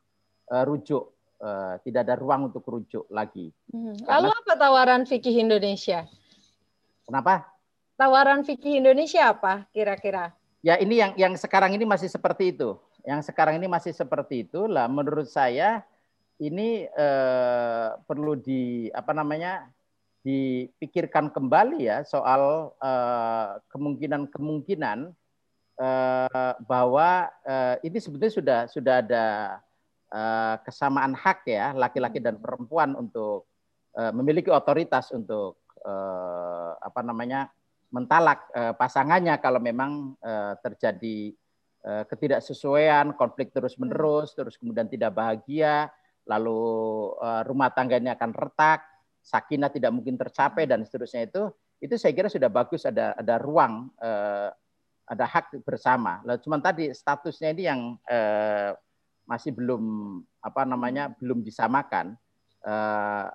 eh, 0.50 0.66
rujuk, 0.66 1.14
Eh, 1.38 1.76
tidak 1.86 2.10
ada 2.10 2.18
ruang 2.18 2.50
untuk 2.50 2.66
rujuk 2.66 3.06
lagi. 3.14 3.54
Mhm. 3.70 4.10
Karena- 4.10 4.26
Lalu 4.26 4.30
apa 4.42 4.54
tawaran 4.58 5.06
fikih 5.06 5.38
Indonesia? 5.38 6.10
Kenapa? 7.06 7.46
Tawaran 7.94 8.42
fikih 8.42 8.82
Indonesia 8.82 9.30
apa 9.30 9.70
kira-kira? 9.70 10.34
Ya 10.66 10.82
ini 10.82 10.98
yang 10.98 11.14
yang 11.14 11.34
sekarang 11.38 11.78
ini 11.78 11.86
masih 11.86 12.10
seperti 12.10 12.58
itu. 12.58 12.74
Yang 13.06 13.30
sekarang 13.30 13.62
ini 13.62 13.70
masih 13.70 13.94
seperti 13.94 14.50
itu. 14.50 14.66
Lah 14.66 14.90
menurut 14.90 15.30
saya 15.30 15.86
ini 16.38 16.86
eh, 16.86 17.90
perlu 18.06 18.38
di 18.38 18.88
apa 18.94 19.12
namanya 19.14 19.66
dipikirkan 20.22 21.34
kembali 21.34 21.88
ya 21.88 22.04
soal 22.06 22.74
eh, 22.78 23.50
kemungkinan-kemungkinan 23.74 25.00
eh, 25.82 26.54
bahwa 26.62 27.32
eh, 27.42 27.76
ini 27.86 27.98
sebetulnya 27.98 28.34
sudah 28.34 28.60
sudah 28.70 28.96
ada 29.02 29.26
eh, 30.14 30.56
kesamaan 30.62 31.18
hak 31.18 31.48
ya 31.50 31.74
laki-laki 31.74 32.22
dan 32.22 32.38
perempuan 32.38 32.94
untuk 32.94 33.50
eh, 33.98 34.14
memiliki 34.14 34.54
otoritas 34.54 35.10
untuk 35.10 35.58
eh, 35.82 36.72
apa 36.78 37.02
namanya 37.02 37.50
mentalak 37.90 38.46
eh, 38.54 38.74
pasangannya 38.78 39.42
kalau 39.42 39.58
memang 39.58 40.14
eh, 40.22 40.54
terjadi 40.62 41.34
eh, 41.82 42.04
ketidaksesuaian, 42.12 43.16
konflik 43.16 43.50
terus-menerus, 43.56 44.36
terus 44.36 44.60
kemudian 44.60 44.86
tidak 44.92 45.16
bahagia, 45.16 45.88
lalu 46.28 46.62
eh, 47.18 47.42
rumah 47.48 47.72
tangganya 47.72 48.20
akan 48.20 48.32
retak, 48.36 48.84
sakinah 49.24 49.72
tidak 49.72 49.92
mungkin 49.96 50.20
tercapai 50.20 50.68
dan 50.68 50.84
seterusnya 50.84 51.28
itu 51.28 51.50
itu 51.78 51.94
saya 51.96 52.14
kira 52.14 52.28
sudah 52.28 52.50
bagus 52.50 52.86
ada 52.86 53.16
ada 53.16 53.36
ruang 53.40 53.90
eh, 53.98 54.50
ada 55.08 55.26
hak 55.26 55.64
bersama. 55.64 56.20
Lalu 56.28 56.40
cuman 56.44 56.60
tadi 56.60 56.86
statusnya 56.92 57.56
ini 57.56 57.64
yang 57.64 57.82
eh, 58.06 58.76
masih 59.28 59.52
belum 59.56 59.84
apa 60.44 60.64
namanya 60.64 61.12
belum 61.20 61.44
disamakan 61.44 62.16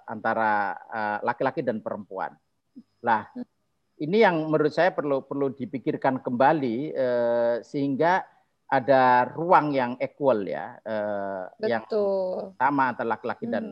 antara 0.05 0.77
laki-laki 1.25 1.65
dan 1.65 1.81
perempuan. 1.81 2.37
Lah 3.01 3.33
ini 4.03 4.19
yang 4.19 4.51
menurut 4.51 4.75
saya 4.75 4.91
perlu 4.91 5.23
perlu 5.23 5.55
dipikirkan 5.55 6.19
kembali 6.19 6.77
eh, 6.91 7.57
sehingga 7.63 8.27
ada 8.73 9.29
ruang 9.37 9.77
yang 9.77 9.93
equal 10.01 10.49
ya, 10.49 10.81
eh, 10.81 11.69
yang 11.69 11.85
sama 12.57 12.97
antara 12.97 13.13
laki-laki 13.13 13.45
hmm. 13.45 13.53
dan 13.53 13.65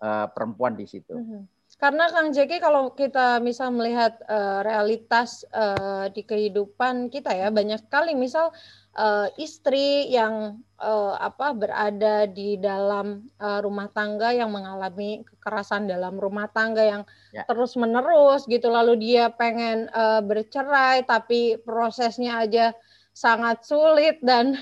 eh, 0.00 0.26
perempuan 0.32 0.72
di 0.72 0.88
situ. 0.88 1.12
Hmm. 1.12 1.44
Karena 1.76 2.08
Kang 2.08 2.32
Jeki 2.32 2.64
kalau 2.64 2.96
kita 2.96 3.44
misal 3.44 3.70
melihat 3.76 4.18
uh, 4.24 4.64
realitas 4.64 5.44
uh, 5.52 6.08
di 6.08 6.24
kehidupan 6.24 7.12
kita 7.12 7.30
ya 7.36 7.52
banyak 7.52 7.78
sekali 7.84 8.16
misal 8.16 8.50
uh, 8.98 9.28
istri 9.38 10.10
yang 10.10 10.58
uh, 10.80 11.14
apa 11.20 11.54
berada 11.54 12.24
di 12.26 12.58
dalam 12.58 13.30
uh, 13.38 13.60
rumah 13.62 13.86
tangga 13.94 14.34
yang 14.34 14.50
mengalami 14.50 15.22
kekerasan 15.22 15.86
dalam 15.86 16.18
rumah 16.18 16.50
tangga 16.50 16.82
yang 16.82 17.02
ya. 17.30 17.46
terus 17.46 17.78
menerus 17.78 18.48
gitu 18.50 18.72
lalu 18.72 18.98
dia 18.98 19.30
pengen 19.30 19.86
uh, 19.94 20.24
bercerai 20.24 21.06
tapi 21.06 21.62
prosesnya 21.62 22.42
aja 22.42 22.74
sangat 23.18 23.66
sulit 23.66 24.22
dan 24.22 24.54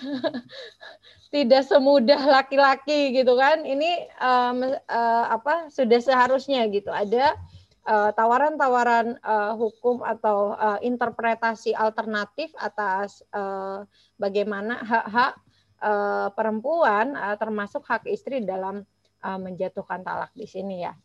tidak 1.34 1.68
semudah 1.68 2.40
laki-laki 2.40 3.12
gitu 3.12 3.36
kan. 3.36 3.60
Ini 3.68 4.08
uh, 4.16 4.80
uh, 4.88 5.24
apa 5.28 5.68
sudah 5.68 6.00
seharusnya 6.00 6.64
gitu 6.72 6.88
ada 6.88 7.36
eh, 7.86 8.10
tawaran-tawaran 8.16 9.20
uh, 9.20 9.52
hukum 9.54 10.00
atau 10.02 10.56
uh, 10.56 10.80
interpretasi 10.80 11.76
alternatif 11.76 12.50
atas 12.58 13.22
uh, 13.30 13.84
bagaimana 14.16 14.80
hak-hak 14.80 15.32
uh, 15.84 16.28
perempuan 16.32 17.14
uh, 17.14 17.36
termasuk 17.36 17.84
hak 17.84 18.08
istri 18.08 18.42
dalam 18.42 18.82
uh, 19.22 19.38
menjatuhkan 19.38 20.00
talak 20.02 20.32
di 20.32 20.48
sini 20.48 20.82
ya. 20.82 20.96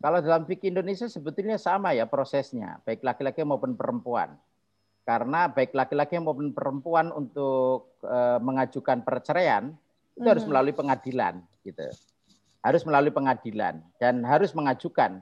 Kalau 0.00 0.24
dalam 0.24 0.48
fikih 0.48 0.72
Indonesia 0.72 1.12
sebetulnya 1.12 1.60
sama 1.60 1.92
ya 1.92 2.08
prosesnya, 2.08 2.80
baik 2.88 3.04
laki-laki 3.04 3.44
maupun 3.44 3.76
perempuan 3.76 4.40
karena 5.10 5.50
baik 5.50 5.74
laki-laki 5.74 6.22
maupun 6.22 6.54
perempuan 6.54 7.10
untuk 7.10 7.98
e, 8.06 8.38
mengajukan 8.38 9.02
perceraian 9.02 9.74
itu 10.14 10.22
hmm. 10.22 10.30
harus 10.30 10.44
melalui 10.46 10.70
pengadilan 10.70 11.42
gitu 11.66 11.82
harus 12.62 12.82
melalui 12.86 13.10
pengadilan 13.10 13.82
dan 13.98 14.22
harus 14.22 14.54
mengajukan 14.54 15.18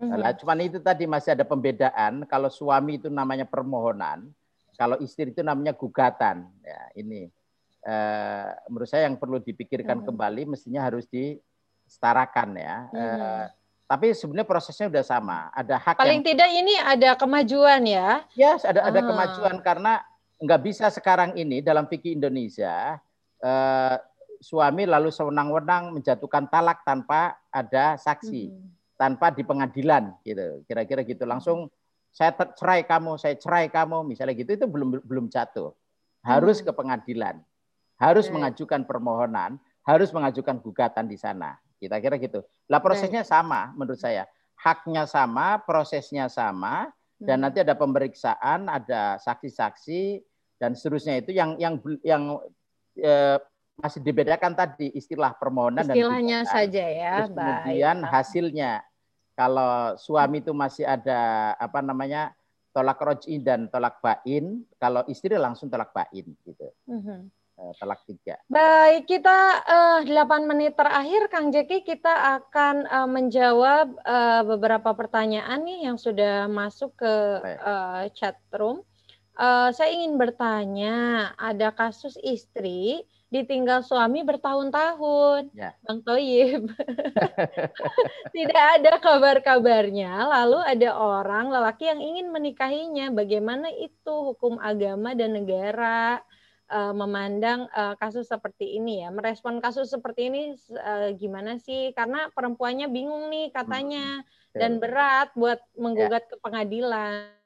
hmm. 0.00 0.16
Nah, 0.16 0.32
cuman 0.32 0.64
itu 0.64 0.80
tadi 0.80 1.04
masih 1.04 1.36
ada 1.36 1.44
pembedaan 1.44 2.24
kalau 2.24 2.48
suami 2.48 2.96
itu 2.96 3.12
namanya 3.12 3.44
permohonan 3.44 4.32
kalau 4.80 4.96
istri 5.04 5.28
itu 5.28 5.44
namanya 5.44 5.76
gugatan 5.76 6.48
ya 6.64 6.80
ini 6.96 7.28
e, 7.84 7.94
menurut 8.72 8.88
saya 8.88 9.04
yang 9.04 9.20
perlu 9.20 9.36
dipikirkan 9.36 10.00
hmm. 10.00 10.06
kembali 10.08 10.42
mestinya 10.48 10.88
harus 10.88 11.04
disetarakan 11.12 12.56
ya 12.56 12.74
hmm. 12.88 12.96
e, 12.96 13.04
tapi 13.90 14.14
sebenarnya 14.14 14.46
prosesnya 14.46 14.86
sudah 14.86 15.02
sama. 15.02 15.50
Ada 15.50 15.74
hak 15.74 15.98
Paling 15.98 16.22
yang... 16.22 16.30
tidak 16.30 16.50
ini 16.54 16.78
ada 16.78 17.18
kemajuan 17.18 17.82
ya. 17.82 18.22
Ya, 18.38 18.54
yes, 18.54 18.62
ada 18.62 18.86
ada 18.86 19.02
ah. 19.02 19.06
kemajuan 19.10 19.58
karena 19.66 19.92
nggak 20.38 20.60
bisa 20.62 20.86
sekarang 20.94 21.34
ini 21.34 21.58
dalam 21.58 21.90
fikih 21.90 22.14
Indonesia 22.14 23.02
eh, 23.42 23.96
suami 24.38 24.86
lalu 24.86 25.10
sewenang-wenang 25.10 25.90
menjatuhkan 25.98 26.46
talak 26.46 26.86
tanpa 26.86 27.34
ada 27.50 27.98
saksi, 27.98 28.54
hmm. 28.54 28.94
tanpa 28.94 29.34
di 29.34 29.42
pengadilan 29.42 30.14
gitu. 30.22 30.62
Kira-kira 30.70 31.02
gitu 31.02 31.26
langsung 31.26 31.66
saya 32.14 32.30
cerai 32.30 32.86
kamu, 32.86 33.18
saya 33.18 33.34
cerai 33.42 33.66
kamu, 33.74 34.06
misalnya 34.06 34.38
gitu 34.38 34.54
itu 34.54 34.66
belum 34.70 35.02
belum 35.02 35.26
jatuh. 35.26 35.74
Harus 36.22 36.62
hmm. 36.62 36.70
ke 36.70 36.72
pengadilan. 36.78 37.42
Harus 37.98 38.30
okay. 38.30 38.38
mengajukan 38.38 38.86
permohonan, 38.86 39.58
harus 39.82 40.14
mengajukan 40.14 40.62
gugatan 40.62 41.10
di 41.10 41.18
sana. 41.18 41.58
Kita 41.80 41.96
kira 41.96 42.20
gitu. 42.20 42.44
Lah 42.68 42.84
prosesnya 42.84 43.24
sama 43.24 43.72
menurut 43.72 43.96
saya. 43.96 44.28
Haknya 44.60 45.08
sama, 45.08 45.56
prosesnya 45.64 46.28
sama, 46.28 46.92
dan 47.16 47.40
hmm. 47.40 47.44
nanti 47.48 47.58
ada 47.64 47.72
pemeriksaan, 47.72 48.68
ada 48.68 49.16
saksi-saksi 49.16 50.20
dan 50.60 50.76
seterusnya 50.76 51.24
itu 51.24 51.32
yang 51.32 51.56
yang 51.56 51.80
yang 52.04 52.36
eh, 53.00 53.40
masih 53.80 54.04
dibedakan 54.04 54.52
tadi 54.52 54.92
istilah 54.92 55.32
permohonan 55.32 55.88
istilahnya 55.88 56.44
dan 56.44 56.52
saja 56.52 56.84
ya. 56.84 57.12
Terus 57.24 57.32
kemudian 57.32 57.96
Baik. 58.04 58.12
hasilnya 58.12 58.72
kalau 59.32 59.96
suami 59.96 60.44
itu 60.44 60.52
masih 60.52 60.84
ada 60.84 61.52
apa 61.56 61.80
namanya 61.80 62.36
tolak 62.76 63.00
roji 63.00 63.40
dan 63.40 63.72
tolak 63.72 63.98
bain, 64.04 64.62
kalau 64.76 65.00
istri 65.08 65.32
langsung 65.36 65.72
tolak 65.72 65.96
bain 65.96 66.36
gitu. 66.44 66.68
Mm 66.84 67.00
-hmm. 67.00 67.20
Eh, 67.60 67.76
telak 67.76 68.00
tiga. 68.08 68.40
Baik, 68.48 69.04
kita 69.04 69.36
uh, 69.68 70.00
eh, 70.00 70.08
8 70.08 70.48
menit 70.48 70.80
terakhir 70.80 71.28
Kang 71.28 71.52
Jeki 71.52 71.84
kita 71.84 72.40
akan 72.40 72.88
uh, 72.88 73.04
menjawab 73.04 74.00
uh, 74.00 74.42
beberapa 74.48 74.96
pertanyaan 74.96 75.60
nih 75.68 75.84
yang 75.92 76.00
sudah 76.00 76.48
masuk 76.48 76.96
ke 76.96 77.14
uh, 77.60 78.08
chat 78.16 78.40
room. 78.56 78.80
Uh, 79.36 79.68
saya 79.76 79.92
ingin 79.92 80.16
bertanya, 80.16 81.28
ada 81.36 81.68
kasus 81.68 82.16
istri 82.24 83.04
ditinggal 83.28 83.84
suami 83.84 84.24
bertahun-tahun, 84.24 85.52
ya. 85.52 85.76
Bang 85.84 86.00
Toyib. 86.00 86.64
Tidak 88.36 88.64
ada 88.80 88.96
kabar-kabarnya, 89.04 90.32
lalu 90.32 90.64
ada 90.64 90.96
orang 90.96 91.52
lelaki 91.52 91.92
yang 91.92 92.00
ingin 92.00 92.32
menikahinya. 92.32 93.12
Bagaimana 93.12 93.68
itu 93.76 94.32
hukum 94.32 94.56
agama 94.56 95.12
dan 95.12 95.36
negara? 95.36 96.24
Uh, 96.70 96.94
memandang 96.94 97.66
uh, 97.74 97.98
kasus 97.98 98.30
seperti 98.30 98.78
ini 98.78 99.02
ya, 99.02 99.10
merespon 99.10 99.58
kasus 99.58 99.90
seperti 99.90 100.30
ini 100.30 100.42
uh, 100.78 101.10
gimana 101.18 101.58
sih? 101.58 101.90
Karena 101.92 102.30
perempuannya 102.30 102.86
bingung 102.86 103.28
nih 103.28 103.50
katanya 103.50 104.22
hmm. 104.22 104.56
dan 104.56 104.72
berat 104.78 105.28
buat 105.34 105.58
menggugat 105.74 106.24
ya. 106.24 106.28
ke 106.30 106.36
pengadilan. 106.38 107.36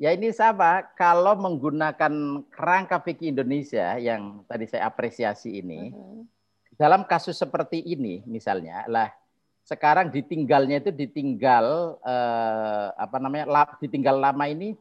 Ya 0.00 0.10
ini 0.10 0.34
sama, 0.34 0.82
kalau 0.98 1.38
menggunakan 1.38 2.42
kerangka 2.50 2.98
fikih 3.06 3.30
Indonesia 3.30 3.94
yang 4.02 4.42
tadi 4.50 4.66
saya 4.66 4.90
apresiasi 4.90 5.62
ini, 5.62 5.94
uh-huh. 5.94 6.26
dalam 6.74 7.06
kasus 7.06 7.38
seperti 7.38 7.78
ini 7.86 8.18
misalnya, 8.26 8.82
lah 8.90 9.14
sekarang 9.62 10.10
ditinggalnya 10.10 10.82
itu 10.82 10.90
ditinggal 10.90 11.98
eh, 12.02 12.88
apa 12.98 13.16
namanya, 13.22 13.46
lap, 13.46 13.78
ditinggal 13.78 14.18
lama 14.18 14.42
ini 14.50 14.74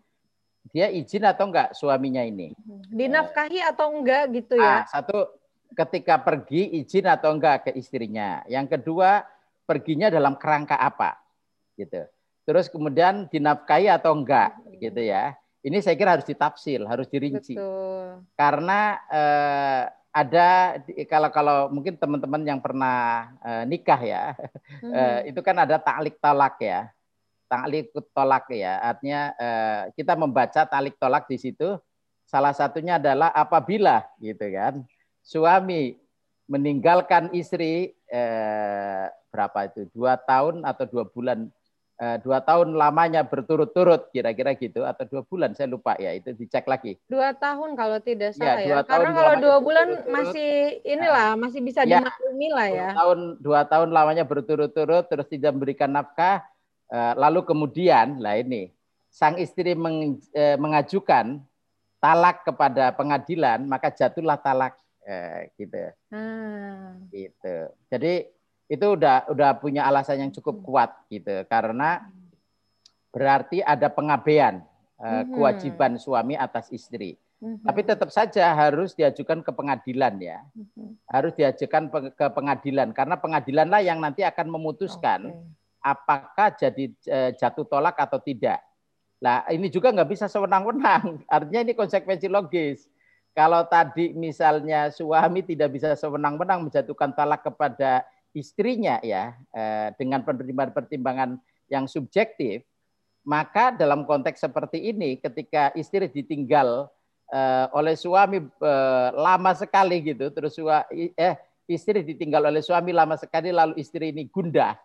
dia 0.70 0.94
izin 0.94 1.26
atau 1.26 1.50
enggak 1.50 1.74
suaminya 1.74 2.22
ini? 2.22 2.54
Dinafkahi 2.94 3.60
atau 3.66 3.90
enggak 3.90 4.30
gitu 4.38 4.62
ya? 4.62 4.86
Ah, 4.86 4.86
satu, 4.86 5.26
ketika 5.74 6.22
pergi 6.22 6.78
izin 6.86 7.10
atau 7.10 7.34
enggak 7.34 7.70
ke 7.70 7.72
istrinya. 7.74 8.46
Yang 8.46 8.78
kedua, 8.78 9.26
perginya 9.66 10.14
dalam 10.14 10.38
kerangka 10.38 10.78
apa? 10.78 11.18
Gitu. 11.74 12.06
Terus 12.46 12.70
kemudian 12.70 13.26
dinafkahi 13.26 13.90
atau 13.90 14.14
enggak 14.14 14.54
gitu 14.78 15.02
ya. 15.02 15.34
Ini 15.62 15.78
saya 15.82 15.94
kira 15.94 16.18
harus 16.18 16.26
ditafsir, 16.26 16.82
harus 16.86 17.06
dirinci. 17.10 17.54
Betul. 17.58 18.26
Karena 18.34 18.98
eh, 19.10 19.84
ada 20.12 20.50
kalau 21.08 21.30
kalau 21.32 21.58
mungkin 21.72 21.96
teman-teman 21.96 22.42
yang 22.46 22.60
pernah 22.60 23.30
eh, 23.46 23.64
nikah 23.66 24.02
ya, 24.02 24.24
hmm. 24.82 24.94
eh, 24.98 25.20
itu 25.34 25.40
kan 25.42 25.58
ada 25.62 25.78
taklik 25.78 26.18
talak 26.22 26.58
ya 26.62 26.90
talik 27.52 27.92
tolak 28.16 28.48
ya. 28.48 28.80
Artinya 28.80 29.22
eh, 29.36 29.82
kita 30.00 30.16
membaca 30.16 30.64
talik 30.64 30.96
tolak 30.96 31.28
di 31.28 31.36
situ. 31.36 31.76
Salah 32.24 32.56
satunya 32.56 32.96
adalah 32.96 33.36
apabila 33.36 34.08
gitu 34.24 34.48
kan. 34.56 34.80
Suami 35.20 36.00
meninggalkan 36.48 37.36
istri 37.36 37.92
eh, 38.08 39.06
berapa 39.28 39.68
itu? 39.68 39.92
Dua 39.92 40.16
tahun 40.16 40.64
atau 40.64 40.88
dua 40.88 41.04
bulan? 41.04 41.52
Eh, 42.02 42.18
dua 42.24 42.42
tahun 42.42 42.74
lamanya 42.74 43.22
berturut-turut 43.28 44.08
kira-kira 44.16 44.56
gitu. 44.56 44.88
Atau 44.88 45.12
dua 45.12 45.22
bulan 45.28 45.52
saya 45.52 45.68
lupa 45.68 46.00
ya. 46.00 46.16
Itu 46.16 46.32
dicek 46.32 46.64
lagi. 46.72 46.96
Dua 47.12 47.36
tahun 47.36 47.76
kalau 47.76 48.00
tidak 48.00 48.32
salah 48.40 48.64
ya, 48.64 48.80
ya. 48.80 48.88
karena 48.88 49.12
kalau 49.12 49.34
dua 49.44 49.58
bulan 49.60 49.88
masih 50.08 50.80
inilah 50.88 51.36
masih 51.36 51.60
bisa 51.60 51.84
ya, 51.84 52.00
dimaklumi 52.00 52.48
lah 52.56 52.68
ya. 52.72 52.90
Dua 52.96 52.96
tahun 52.96 53.20
dua 53.44 53.62
tahun 53.68 53.90
lamanya 53.92 54.24
berturut-turut 54.24 55.04
terus 55.12 55.28
tidak 55.28 55.52
memberikan 55.52 55.92
nafkah 55.92 56.48
lalu 56.92 57.48
kemudian, 57.48 58.20
lah 58.20 58.36
ini, 58.36 58.68
sang 59.08 59.40
istri 59.40 59.72
eh, 59.72 60.58
mengajukan 60.60 61.40
talak 62.04 62.44
kepada 62.44 62.92
pengadilan, 62.92 63.64
maka 63.64 63.92
jatuhlah 63.92 64.40
talak, 64.40 64.76
eh, 65.08 65.52
gitu. 65.56 65.80
Hmm. 66.12 67.08
Gitu. 67.12 67.56
Jadi 67.88 68.28
itu 68.72 68.86
udah 68.88 69.28
udah 69.32 69.60
punya 69.60 69.88
alasan 69.88 70.28
yang 70.28 70.32
cukup 70.32 70.60
hmm. 70.60 70.66
kuat 70.68 70.92
gitu, 71.08 71.44
karena 71.48 72.08
berarti 73.12 73.64
ada 73.64 73.88
pengabaian 73.92 74.64
eh, 75.00 75.08
hmm. 75.24 75.32
kewajiban 75.32 75.96
suami 75.96 76.36
atas 76.36 76.72
istri. 76.72 77.16
Mm-hmm. 77.42 77.66
Tapi 77.66 77.82
tetap 77.82 78.10
saja 78.14 78.54
harus 78.54 78.94
diajukan 78.94 79.42
ke 79.42 79.50
pengadilan 79.50 80.14
ya. 80.22 80.46
Mm-hmm. 80.54 81.10
Harus 81.10 81.34
diajukan 81.34 81.90
ke 82.14 82.26
pengadilan 82.38 82.94
karena 82.94 83.18
pengadilanlah 83.18 83.82
yang 83.82 83.98
nanti 83.98 84.22
akan 84.22 84.46
memutuskan 84.46 85.34
okay. 85.34 85.61
Apakah 85.82 86.54
jadi 86.56 86.86
eh, 87.10 87.32
jatuh 87.36 87.66
tolak 87.66 87.98
atau 87.98 88.22
tidak. 88.22 88.62
Nah, 89.22 89.46
ini 89.50 89.70
juga 89.70 89.94
nggak 89.94 90.10
bisa 90.10 90.26
sewenang-wenang. 90.30 91.22
Artinya 91.36 91.62
ini 91.66 91.74
konsekuensi 91.74 92.30
logis. 92.30 92.88
Kalau 93.34 93.66
tadi 93.66 94.12
misalnya 94.14 94.92
suami 94.94 95.42
tidak 95.42 95.74
bisa 95.74 95.98
sewenang-wenang 95.98 96.68
menjatuhkan 96.68 97.16
talak 97.16 97.42
kepada 97.44 98.06
istrinya 98.32 99.02
ya 99.04 99.36
eh, 99.52 99.90
dengan 99.98 100.24
pertimbangan-pertimbangan 100.24 101.42
yang 101.72 101.90
subjektif, 101.90 102.64
maka 103.26 103.74
dalam 103.74 104.04
konteks 104.06 104.42
seperti 104.44 104.92
ini 104.92 105.18
ketika 105.22 105.72
istri 105.78 106.10
ditinggal 106.10 106.90
uh, 107.32 107.66
oleh 107.72 107.96
suami 107.96 108.44
lama 109.16 109.52
sekali 109.56 110.04
gitu 110.04 110.34
terus 110.34 110.58
eh 111.16 111.38
istri 111.70 112.04
ditinggal 112.04 112.52
oleh 112.52 112.60
suami 112.60 112.92
lama 112.92 113.16
sekali 113.16 113.50
lalu 113.56 113.80
istri 113.80 114.12
ini 114.12 114.28
gundah. 114.28 114.76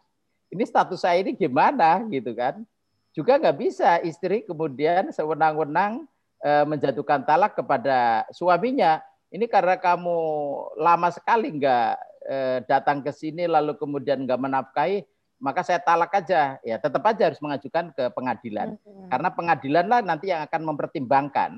Ini 0.52 0.64
status 0.66 1.02
saya 1.02 1.20
ini 1.20 1.34
gimana 1.34 2.04
gitu 2.10 2.32
kan? 2.32 2.62
Juga 3.16 3.40
nggak 3.40 3.58
bisa 3.58 3.98
istri 4.04 4.44
kemudian 4.44 5.10
sewenang-wenang 5.10 6.04
uh, 6.44 6.64
menjatuhkan 6.68 7.24
talak 7.24 7.56
kepada 7.56 8.28
suaminya. 8.30 9.02
Ini 9.32 9.50
karena 9.50 9.74
kamu 9.74 10.18
lama 10.78 11.08
sekali 11.10 11.50
nggak 11.56 11.92
uh, 12.26 12.58
datang 12.68 13.02
ke 13.02 13.10
sini 13.10 13.50
lalu 13.50 13.74
kemudian 13.74 14.22
nggak 14.22 14.38
menafkahi 14.38 15.02
maka 15.36 15.60
saya 15.60 15.80
talak 15.80 16.12
aja 16.16 16.56
ya 16.64 16.76
tetap 16.80 17.04
aja 17.04 17.28
harus 17.28 17.40
mengajukan 17.44 17.92
ke 17.92 18.04
pengadilan 18.16 18.80
hmm. 18.80 19.08
karena 19.12 19.28
pengadilan 19.28 19.86
lah 19.86 20.00
nanti 20.00 20.32
yang 20.32 20.40
akan 20.48 20.62
mempertimbangkan 20.64 21.50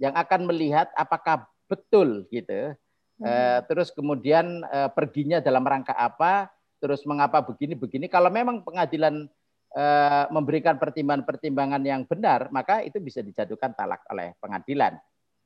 yang 0.00 0.16
akan 0.16 0.48
melihat 0.48 0.88
apakah 0.96 1.44
betul 1.68 2.24
gitu 2.32 2.72
hmm. 3.20 3.24
eh, 3.28 3.60
terus 3.68 3.92
kemudian 3.92 4.64
eh, 4.64 4.88
perginya 4.96 5.38
dalam 5.44 5.60
rangka 5.62 5.92
apa 5.92 6.48
terus 6.80 7.04
mengapa 7.04 7.44
begini 7.44 7.76
begini. 7.76 8.08
Kalau 8.08 8.32
memang 8.32 8.64
pengadilan 8.64 9.28
eh, 9.76 10.24
memberikan 10.32 10.80
pertimbangan-pertimbangan 10.80 11.82
yang 11.84 12.02
benar 12.08 12.48
maka 12.50 12.80
itu 12.82 12.98
bisa 12.98 13.20
dijatuhkan 13.20 13.76
talak 13.76 14.02
oleh 14.08 14.34
pengadilan. 14.40 14.96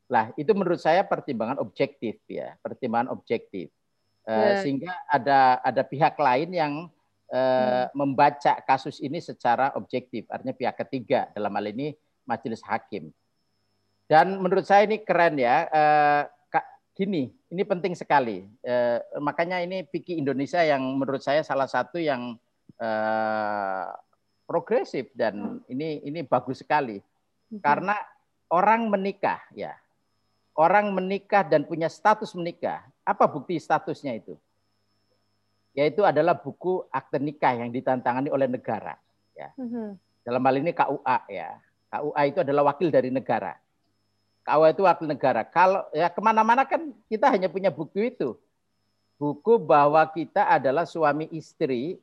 Lah 0.08 0.30
itu 0.38 0.54
menurut 0.54 0.78
saya 0.78 1.02
pertimbangan 1.02 1.58
objektif 1.58 2.22
ya. 2.30 2.54
Pertimbangan 2.62 3.10
objektif. 3.12 3.68
Eh, 4.24 4.64
sehingga 4.64 4.94
ada 5.10 5.60
ada 5.60 5.82
pihak 5.84 6.16
lain 6.16 6.48
yang 6.56 6.72
hmm. 7.28 7.92
membaca 7.92 8.56
kasus 8.64 8.96
ini 9.04 9.20
secara 9.20 9.76
objektif, 9.76 10.24
artinya 10.32 10.56
pihak 10.56 10.80
ketiga 10.80 11.28
dalam 11.36 11.52
hal 11.52 11.68
ini 11.68 11.92
majelis 12.24 12.64
hakim. 12.64 13.12
Dan 14.08 14.40
menurut 14.40 14.64
saya 14.64 14.88
ini 14.88 15.00
keren 15.04 15.36
ya, 15.36 15.68
eh, 15.68 16.22
gini, 16.94 17.32
ini 17.54 17.62
penting 17.62 17.94
sekali. 17.94 18.42
Eh, 18.66 18.98
makanya 19.22 19.62
ini 19.62 19.86
Piki 19.86 20.18
Indonesia 20.18 20.58
yang 20.66 20.82
menurut 20.98 21.22
saya 21.22 21.46
salah 21.46 21.70
satu 21.70 22.02
yang 22.02 22.34
eh, 22.82 23.86
progresif 24.44 25.14
dan 25.14 25.62
ini 25.70 26.02
ini 26.02 26.26
bagus 26.26 26.66
sekali. 26.66 26.98
Hmm. 27.54 27.62
Karena 27.62 27.94
orang 28.50 28.90
menikah 28.90 29.38
ya, 29.54 29.78
orang 30.58 30.90
menikah 30.90 31.46
dan 31.46 31.62
punya 31.62 31.86
status 31.86 32.34
menikah, 32.34 32.82
apa 33.06 33.30
bukti 33.30 33.54
statusnya 33.62 34.18
itu? 34.18 34.34
yaitu 35.74 36.06
adalah 36.06 36.38
buku 36.38 36.86
akte 36.88 37.18
nikah 37.18 37.58
yang 37.58 37.74
ditantangani 37.74 38.30
oleh 38.30 38.46
negara. 38.46 38.94
Ya. 39.34 39.50
Mm-hmm. 39.58 39.88
Dalam 40.22 40.42
hal 40.46 40.56
ini 40.62 40.70
KUA 40.70 41.18
ya. 41.28 41.50
KUA 41.90 42.22
itu 42.30 42.38
adalah 42.46 42.62
wakil 42.70 42.88
dari 42.94 43.10
negara. 43.10 43.58
KUA 44.44 44.76
itu 44.76 44.82
wakil 44.84 45.06
negara. 45.08 45.42
Kalau 45.42 45.88
ya 45.90 46.12
ke 46.12 46.20
mana-mana 46.20 46.68
kan 46.68 46.92
kita 47.08 47.32
hanya 47.32 47.48
punya 47.48 47.72
buku 47.72 48.12
itu. 48.12 48.36
Buku 49.16 49.56
bahwa 49.56 50.04
kita 50.12 50.44
adalah 50.44 50.84
suami 50.84 51.26
istri 51.32 51.96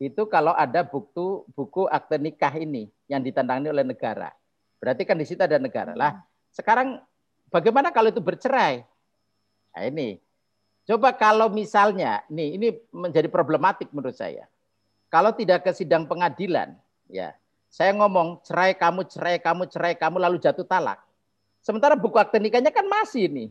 itu 0.00 0.22
kalau 0.26 0.56
ada 0.56 0.82
buku 0.82 1.44
buku 1.52 1.86
akte 1.92 2.16
nikah 2.16 2.54
ini 2.56 2.88
yang 3.06 3.20
ditantangani 3.20 3.68
oleh 3.70 3.84
negara. 3.84 4.32
Berarti 4.80 5.04
kan 5.04 5.20
di 5.20 5.26
situ 5.28 5.44
ada 5.44 5.60
negara. 5.60 5.92
Lah, 5.94 6.24
sekarang 6.50 6.98
bagaimana 7.52 7.94
kalau 7.94 8.10
itu 8.10 8.18
bercerai? 8.18 8.82
Nah, 9.72 9.84
ini 9.86 10.18
Coba 10.82 11.14
kalau 11.14 11.46
misalnya, 11.46 12.26
nih 12.26 12.58
ini 12.58 12.68
menjadi 12.90 13.30
problematik 13.30 13.94
menurut 13.94 14.18
saya. 14.18 14.50
Kalau 15.06 15.30
tidak 15.30 15.62
ke 15.62 15.70
sidang 15.70 16.10
pengadilan, 16.10 16.74
ya 17.06 17.36
saya 17.70 17.94
ngomong 17.94 18.42
cerai 18.42 18.74
kamu, 18.74 19.06
cerai 19.06 19.38
kamu, 19.38 19.70
cerai 19.70 19.94
kamu, 19.94 20.18
lalu 20.18 20.42
jatuh 20.42 20.66
talak. 20.66 20.98
Sementara 21.62 21.94
buku 21.94 22.18
akte 22.18 22.42
nikahnya 22.42 22.74
kan 22.74 22.84
masih 22.90 23.30
nih. 23.30 23.48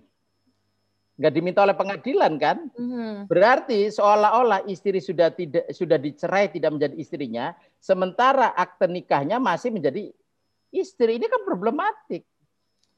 Nggak 1.16 1.34
diminta 1.34 1.64
oleh 1.64 1.78
pengadilan 1.78 2.34
kan? 2.36 2.58
Mm-hmm. 2.76 3.32
Berarti 3.32 3.88
seolah-olah 3.88 4.68
istri 4.68 5.00
sudah 5.00 5.32
tidak 5.32 5.72
sudah 5.72 5.96
dicerai 5.96 6.52
tidak 6.52 6.76
menjadi 6.76 6.96
istrinya, 7.00 7.56
sementara 7.80 8.52
akte 8.52 8.92
nikahnya 8.92 9.40
masih 9.40 9.72
menjadi 9.72 10.12
istri. 10.76 11.16
Ini 11.16 11.32
kan 11.32 11.42
problematik. 11.48 12.28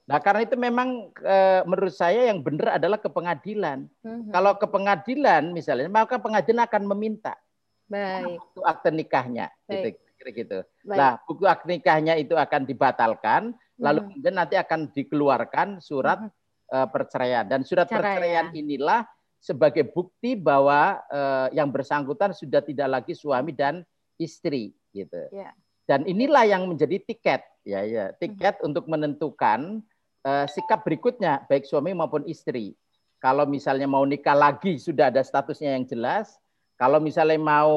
Nah, 0.03 0.19
karena 0.19 0.43
itu 0.43 0.59
memang 0.59 1.13
e, 1.15 1.37
menurut 1.63 1.95
saya 1.95 2.27
yang 2.27 2.43
benar 2.43 2.75
adalah 2.75 2.99
ke 2.99 3.07
pengadilan. 3.07 3.87
Mm-hmm. 4.03 4.31
Kalau 4.35 4.51
ke 4.59 4.67
pengadilan 4.67 5.43
misalnya, 5.55 5.87
maka 5.87 6.19
pengadilan 6.19 6.67
akan 6.67 6.83
meminta 6.91 7.39
Baik. 7.87 8.39
buku 8.39 8.59
akte 8.67 8.89
nikahnya, 8.91 9.47
gitu, 9.69 9.95
kira 10.19 10.31
gitu. 10.35 10.59
Baik. 10.83 10.97
Nah, 10.99 11.11
buku 11.23 11.43
akte 11.47 11.67
nikahnya 11.71 12.19
itu 12.19 12.35
akan 12.35 12.67
dibatalkan, 12.67 13.55
lalu 13.81 13.99
kemudian 14.09 14.35
nanti 14.37 14.55
akan 14.59 14.93
dikeluarkan 14.93 15.81
surat 15.81 16.21
mm-hmm. 16.21 16.73
e, 16.73 16.77
perceraian 16.93 17.45
dan 17.47 17.65
surat 17.65 17.89
Cerai, 17.89 18.19
perceraian 18.19 18.47
ya. 18.51 18.59
inilah 18.59 19.01
sebagai 19.41 19.89
bukti 19.89 20.37
bahwa 20.37 21.01
e, 21.09 21.19
yang 21.57 21.73
bersangkutan 21.73 22.31
sudah 22.37 22.61
tidak 22.61 23.01
lagi 23.01 23.13
suami 23.17 23.51
dan 23.55 23.81
istri, 24.21 24.71
gitu. 24.93 25.29
Yeah. 25.33 25.57
Dan 25.83 26.07
inilah 26.07 26.47
yang 26.47 26.69
menjadi 26.69 27.01
tiket, 27.01 27.43
ya, 27.65 27.81
ya, 27.83 28.13
tiket 28.15 28.61
mm-hmm. 28.61 28.67
untuk 28.71 28.85
menentukan 28.87 29.83
uh, 30.23 30.45
sikap 30.47 30.83
berikutnya 30.83 31.43
baik 31.47 31.67
suami 31.67 31.91
maupun 31.91 32.23
istri. 32.27 32.73
Kalau 33.19 33.47
misalnya 33.47 33.87
mau 33.87 34.03
nikah 34.03 34.35
lagi 34.35 34.75
sudah 34.75 35.07
ada 35.07 35.23
statusnya 35.23 35.79
yang 35.79 35.87
jelas. 35.87 36.35
Kalau 36.75 36.99
misalnya 36.99 37.39
mau 37.39 37.75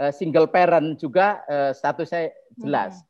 uh, 0.00 0.12
single 0.14 0.48
parent 0.48 0.96
juga 0.96 1.44
uh, 1.44 1.72
statusnya 1.76 2.32
jelas. 2.56 2.96
Hmm. 3.00 3.08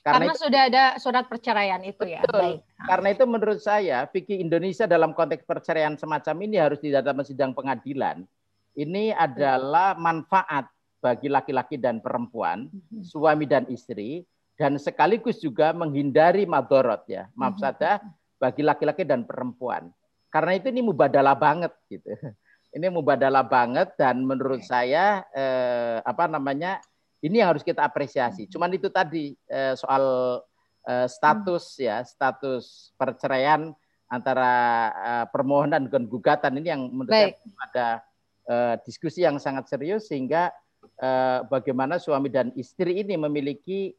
Karena, 0.00 0.16
Karena 0.16 0.32
itu, 0.32 0.40
sudah 0.40 0.62
ada 0.64 0.84
surat 0.96 1.24
perceraian 1.28 1.82
itu 1.84 2.04
ya. 2.08 2.24
betul. 2.24 2.40
ya. 2.40 2.42
Baik. 2.56 2.60
Karena 2.88 3.08
itu 3.12 3.24
menurut 3.28 3.60
saya 3.60 3.98
fikih 4.08 4.40
Indonesia 4.40 4.88
dalam 4.88 5.12
konteks 5.12 5.44
perceraian 5.44 5.92
semacam 6.00 6.36
ini 6.40 6.56
harus 6.56 6.80
di 6.80 6.88
dalam 6.88 7.20
sidang 7.20 7.52
pengadilan. 7.52 8.24
Ini 8.72 9.12
adalah 9.12 9.98
manfaat 10.00 10.72
bagi 11.04 11.28
laki-laki 11.28 11.76
dan 11.76 12.00
perempuan, 12.00 12.72
hmm. 12.72 13.04
suami 13.04 13.44
dan 13.44 13.68
istri 13.68 14.24
dan 14.56 14.76
sekaligus 14.76 15.40
juga 15.40 15.72
menghindari 15.72 16.44
madorot 16.44 17.08
ya, 17.08 17.28
mafsadah 17.32 18.00
bagi 18.40 18.60
laki-laki 18.60 19.08
dan 19.08 19.24
perempuan. 19.24 19.88
Karena 20.28 20.56
itu 20.56 20.68
ini 20.68 20.80
mubadalah 20.84 21.36
banget 21.36 21.72
gitu. 21.88 22.08
Ini 22.70 22.86
mubadalah 22.86 23.42
banget 23.42 23.98
dan 23.98 24.22
menurut 24.22 24.62
saya 24.62 25.26
eh, 25.34 25.98
apa 26.06 26.30
namanya 26.30 26.78
ini 27.20 27.40
yang 27.40 27.52
harus 27.52 27.64
kita 27.64 27.84
apresiasi. 27.84 28.48
Cuman 28.48 28.72
itu 28.72 28.88
tadi 28.88 29.36
eh, 29.48 29.76
soal 29.76 30.04
eh, 30.88 31.06
status 31.08 31.76
ya, 31.76 32.00
status 32.04 32.92
perceraian 32.96 33.76
antara 34.08 34.52
eh, 34.90 35.26
permohonan 35.28 35.86
dan 35.86 36.04
gugatan 36.08 36.58
ini 36.58 36.68
yang 36.72 36.82
menurut 36.88 37.12
Baik. 37.12 37.36
saya 37.36 37.64
ada 37.70 37.88
diskusi 38.82 39.22
yang 39.22 39.38
sangat 39.38 39.70
serius 39.70 40.10
sehingga 40.10 40.50
eh, 40.98 41.38
bagaimana 41.46 42.02
suami 42.02 42.32
dan 42.32 42.50
istri 42.58 42.98
ini 43.04 43.14
memiliki 43.14 43.94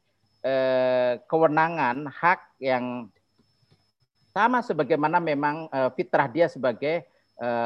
kewenangan 1.30 2.10
hak 2.10 2.58
yang 2.58 3.06
sama 4.34 4.66
sebagaimana 4.66 5.22
memang 5.22 5.70
fitrah 5.94 6.26
dia 6.26 6.50
sebagai 6.50 7.06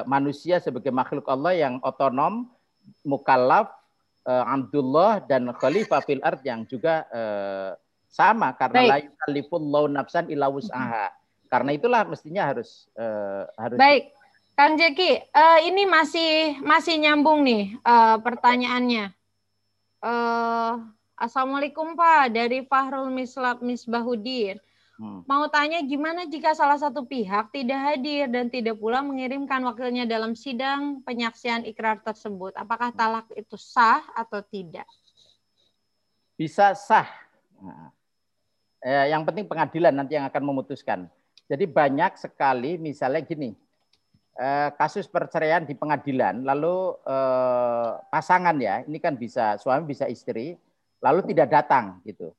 manusia 0.04 0.60
sebagai 0.60 0.92
makhluk 0.92 1.24
Allah 1.32 1.56
yang 1.56 1.80
otonom, 1.80 2.52
mukallaf, 3.08 3.72
eh, 4.26 4.46
Abdullah 4.46 5.22
dan 5.24 5.54
khalifah 5.56 6.02
fil 6.04 6.22
ard 6.26 6.42
yang 6.42 6.66
juga 6.66 7.06
eh, 7.14 7.72
sama 8.10 8.52
karena 8.58 8.80
Baik. 8.82 8.90
la 8.90 8.98
yukallifullahu 9.06 9.88
nafsan 9.94 10.26
illa 10.28 10.50
wus'aha. 10.50 11.14
Karena 11.46 11.72
itulah 11.78 12.04
mestinya 12.10 12.50
harus 12.50 12.90
eh, 12.98 13.44
harus 13.56 13.78
Baik. 13.78 14.16
Kang 14.56 14.80
Jeki, 14.80 15.20
uh, 15.36 15.60
ini 15.68 15.84
masih 15.84 16.64
masih 16.64 16.96
nyambung 16.96 17.44
nih 17.44 17.76
uh, 17.84 18.16
pertanyaannya. 18.24 19.12
Uh, 20.00 20.80
Assalamualaikum 21.20 21.92
Pak, 22.00 22.32
dari 22.32 22.64
Fahrul 22.64 23.12
Mislab 23.12 23.60
Misbahudin. 23.60 24.56
Hmm. 24.96 25.28
Mau 25.28 25.44
tanya 25.52 25.84
gimana 25.84 26.24
jika 26.24 26.56
salah 26.56 26.80
satu 26.80 27.04
pihak 27.04 27.52
tidak 27.52 27.80
hadir 27.84 28.32
dan 28.32 28.48
tidak 28.48 28.80
pula 28.80 29.04
mengirimkan 29.04 29.60
wakilnya 29.68 30.08
dalam 30.08 30.40
sidang 30.40 31.04
penyaksian 31.04 31.68
ikrar 31.68 32.00
tersebut? 32.00 32.56
Apakah 32.56 32.96
talak 32.96 33.28
itu 33.36 33.60
sah 33.60 34.08
atau 34.16 34.40
tidak? 34.40 34.88
Bisa 36.40 36.72
sah. 36.80 37.12
Nah, 37.60 37.92
eh, 38.80 39.12
yang 39.12 39.28
penting 39.28 39.44
pengadilan 39.44 39.92
nanti 39.92 40.16
yang 40.16 40.32
akan 40.32 40.44
memutuskan. 40.48 41.12
Jadi 41.52 41.68
banyak 41.68 42.16
sekali 42.16 42.80
misalnya 42.80 43.20
gini, 43.20 43.52
eh, 44.40 44.70
kasus 44.80 45.12
perceraian 45.12 45.68
di 45.68 45.76
pengadilan, 45.76 46.40
lalu 46.40 46.96
eh, 47.04 47.92
pasangan 48.16 48.56
ya, 48.64 48.80
ini 48.88 49.04
kan 49.04 49.20
bisa 49.20 49.60
suami 49.60 49.92
bisa 49.92 50.08
istri, 50.08 50.56
lalu 51.04 51.20
tidak 51.36 51.52
datang 51.52 52.00
gitu. 52.08 52.32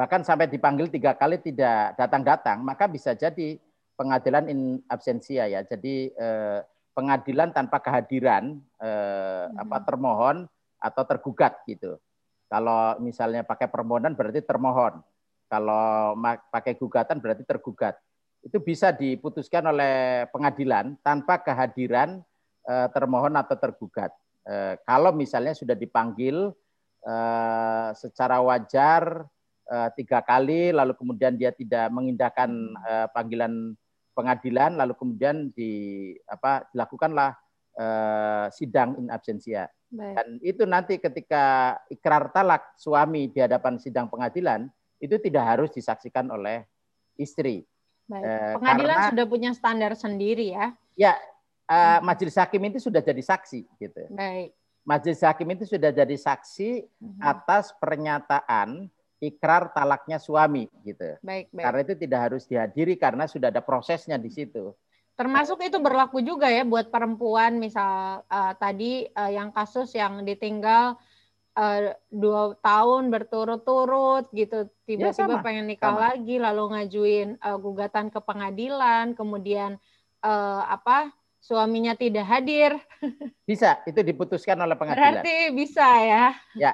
Bahkan 0.00 0.24
sampai 0.24 0.48
dipanggil 0.48 0.88
tiga 0.88 1.12
kali 1.12 1.36
tidak 1.44 1.92
datang-datang, 2.00 2.64
maka 2.64 2.88
bisa 2.88 3.12
jadi 3.12 3.60
pengadilan 4.00 4.48
in 4.48 4.80
absentia 4.88 5.44
ya. 5.44 5.60
Jadi 5.60 6.08
eh, 6.08 6.64
pengadilan 6.96 7.52
tanpa 7.52 7.84
kehadiran 7.84 8.56
eh, 8.80 9.44
apa 9.60 9.76
hmm. 9.76 9.84
termohon 9.84 10.36
atau 10.80 11.02
tergugat 11.04 11.60
gitu. 11.68 12.00
Kalau 12.48 12.96
misalnya 13.04 13.44
pakai 13.44 13.68
permohonan 13.68 14.16
berarti 14.16 14.40
termohon. 14.40 15.04
Kalau 15.52 16.16
pakai 16.48 16.80
gugatan 16.80 17.20
berarti 17.20 17.44
tergugat 17.44 18.00
itu 18.40 18.56
bisa 18.56 18.88
diputuskan 18.96 19.68
oleh 19.68 20.24
pengadilan 20.32 20.96
tanpa 21.04 21.44
kehadiran 21.44 22.24
eh, 22.64 22.88
termohon 22.96 23.36
atau 23.36 23.56
tergugat. 23.60 24.16
Eh, 24.48 24.80
kalau 24.88 25.12
misalnya 25.12 25.52
sudah 25.52 25.76
dipanggil 25.76 26.48
eh, 27.04 27.88
secara 27.92 28.40
wajar 28.40 29.28
eh, 29.70 29.90
tiga 29.94 30.20
kali, 30.26 30.74
lalu 30.74 30.98
kemudian 30.98 31.38
dia 31.38 31.54
tidak 31.54 31.86
mengindahkan 31.94 32.50
eh, 32.74 33.06
panggilan 33.14 33.78
pengadilan, 34.12 34.74
lalu 34.74 34.92
kemudian 34.98 35.54
di 35.54 36.12
apa 36.26 36.66
dilakukanlah 36.74 37.38
eh, 37.78 38.46
sidang 38.50 38.98
in 38.98 39.06
absentia. 39.08 39.70
Baik. 39.90 40.14
Dan 40.18 40.28
itu 40.42 40.62
nanti 40.66 40.98
ketika 40.98 41.78
ikrar 41.90 42.30
talak 42.34 42.74
suami 42.78 43.30
di 43.30 43.42
hadapan 43.42 43.78
sidang 43.78 44.06
pengadilan 44.06 44.70
itu 45.02 45.18
tidak 45.18 45.44
harus 45.56 45.70
disaksikan 45.74 46.30
oleh 46.30 46.62
istri 47.18 47.66
Baik. 48.10 48.24
Eh, 48.26 48.52
Pengadilan 48.58 48.96
karena, 48.98 49.10
sudah 49.14 49.26
punya 49.30 49.50
standar 49.54 49.92
sendiri 49.94 50.50
ya? 50.50 50.74
Ya, 50.98 51.14
uh, 51.70 52.02
majelis 52.02 52.34
hakim 52.34 52.58
itu 52.66 52.82
sudah 52.82 52.98
jadi 52.98 53.22
saksi 53.22 53.62
gitu. 53.78 54.02
Baik. 54.10 54.50
Majelis 54.82 55.22
hakim 55.22 55.46
itu 55.54 55.64
sudah 55.70 55.94
jadi 55.94 56.16
saksi 56.18 56.90
hmm. 56.98 57.22
atas 57.22 57.70
pernyataan 57.78 58.90
ikrar 59.20 59.70
talaknya 59.76 60.16
suami 60.16 60.66
gitu. 60.82 61.20
Baik, 61.20 61.52
baik. 61.52 61.64
Karena 61.64 61.80
itu 61.84 61.94
tidak 62.00 62.20
harus 62.32 62.42
dihadiri 62.48 62.96
karena 62.96 63.28
sudah 63.28 63.52
ada 63.52 63.60
prosesnya 63.60 64.16
di 64.16 64.32
situ. 64.32 64.72
Termasuk 65.14 65.60
itu 65.60 65.76
berlaku 65.76 66.24
juga 66.24 66.48
ya 66.48 66.64
buat 66.64 66.88
perempuan 66.88 67.60
misal 67.60 68.24
uh, 68.24 68.52
tadi 68.56 69.04
uh, 69.12 69.28
yang 69.28 69.52
kasus 69.52 69.92
yang 69.92 70.24
ditinggal 70.24 70.96
uh, 71.60 71.92
dua 72.08 72.56
tahun 72.64 73.12
berturut-turut 73.12 74.32
gitu 74.32 74.72
tiba-tiba 74.88 75.40
ya, 75.40 75.44
pengen 75.44 75.68
nikah 75.68 75.92
sama. 75.92 76.00
lagi 76.08 76.40
lalu 76.40 76.64
ngajuin 76.72 77.28
uh, 77.36 77.60
gugatan 77.60 78.08
ke 78.08 78.20
pengadilan 78.24 79.12
kemudian 79.12 79.76
uh, 80.24 80.62
apa 80.64 81.12
suaminya 81.40 81.96
tidak 81.96 82.24
hadir 82.24 82.80
bisa 83.48 83.80
itu 83.84 84.00
diputuskan 84.00 84.56
oleh 84.60 84.76
pengadilan 84.76 85.20
berarti 85.20 85.36
bisa 85.52 85.86
ya 86.00 86.24
ya 86.56 86.72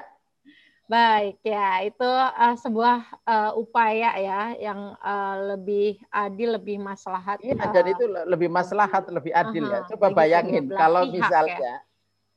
baik 0.87 1.43
ya 1.43 1.83
itu 1.83 2.07
uh, 2.07 2.55
sebuah 2.55 3.03
uh, 3.27 3.51
upaya 3.59 4.15
ya 4.15 4.55
yang 4.55 4.95
uh, 5.03 5.55
lebih 5.55 5.99
adil 6.07 6.55
lebih 6.55 6.79
maslahat 6.79 7.43
iya 7.43 7.59
uh, 7.59 7.71
dan 7.75 7.85
itu 7.91 8.07
lebih 8.07 8.47
maslahat 8.47 9.03
lebih 9.11 9.35
adil 9.35 9.67
uh 9.67 9.83
-huh, 9.83 9.83
ya 9.83 9.89
coba 9.91 10.07
bayangin 10.15 10.71
kalau 10.71 11.03
misalnya 11.11 11.59
ya 11.59 11.77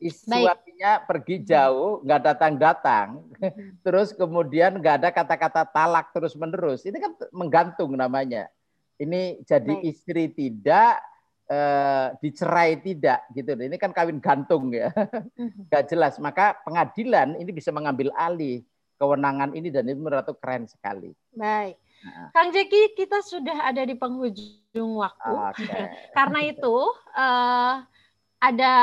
suaminya 0.08 1.04
pergi 1.04 1.44
jauh, 1.44 2.00
nggak 2.00 2.20
datang-datang, 2.32 3.20
hmm. 3.36 3.76
terus 3.84 4.16
kemudian 4.16 4.80
nggak 4.80 5.04
ada 5.04 5.10
kata-kata 5.12 5.68
talak 5.68 6.08
terus-menerus, 6.16 6.88
ini 6.88 6.96
kan 6.96 7.12
menggantung 7.36 7.92
namanya. 7.92 8.48
Ini 8.96 9.44
jadi 9.44 9.76
Baik. 9.76 9.92
istri 9.92 10.32
tidak, 10.32 11.00
eh, 11.50 12.06
dicerai 12.22 12.78
tidak, 12.78 13.26
gitu. 13.34 13.58
Ini 13.58 13.74
kan 13.74 13.90
kawin 13.90 14.22
gantung 14.22 14.70
ya, 14.70 14.94
hmm. 14.94 15.66
nggak 15.66 15.84
jelas. 15.90 16.22
Maka 16.22 16.54
pengadilan 16.62 17.34
ini 17.34 17.50
bisa 17.50 17.74
mengambil 17.74 18.14
alih 18.14 18.62
kewenangan 19.00 19.56
ini 19.56 19.72
dan 19.74 19.90
itu 19.90 19.98
menurut 19.98 20.30
keren 20.38 20.70
sekali. 20.70 21.10
Baik. 21.34 21.74
Nah. 22.00 22.32
Kang 22.32 22.48
Jeki, 22.52 22.96
kita 22.96 23.20
sudah 23.20 23.68
ada 23.68 23.84
di 23.84 23.92
penghujung 23.96 24.92
waktu. 25.00 25.32
Okay. 25.52 25.84
Karena 26.16 26.40
itu, 26.44 26.76
uh, 27.16 27.84
ada 28.40 28.74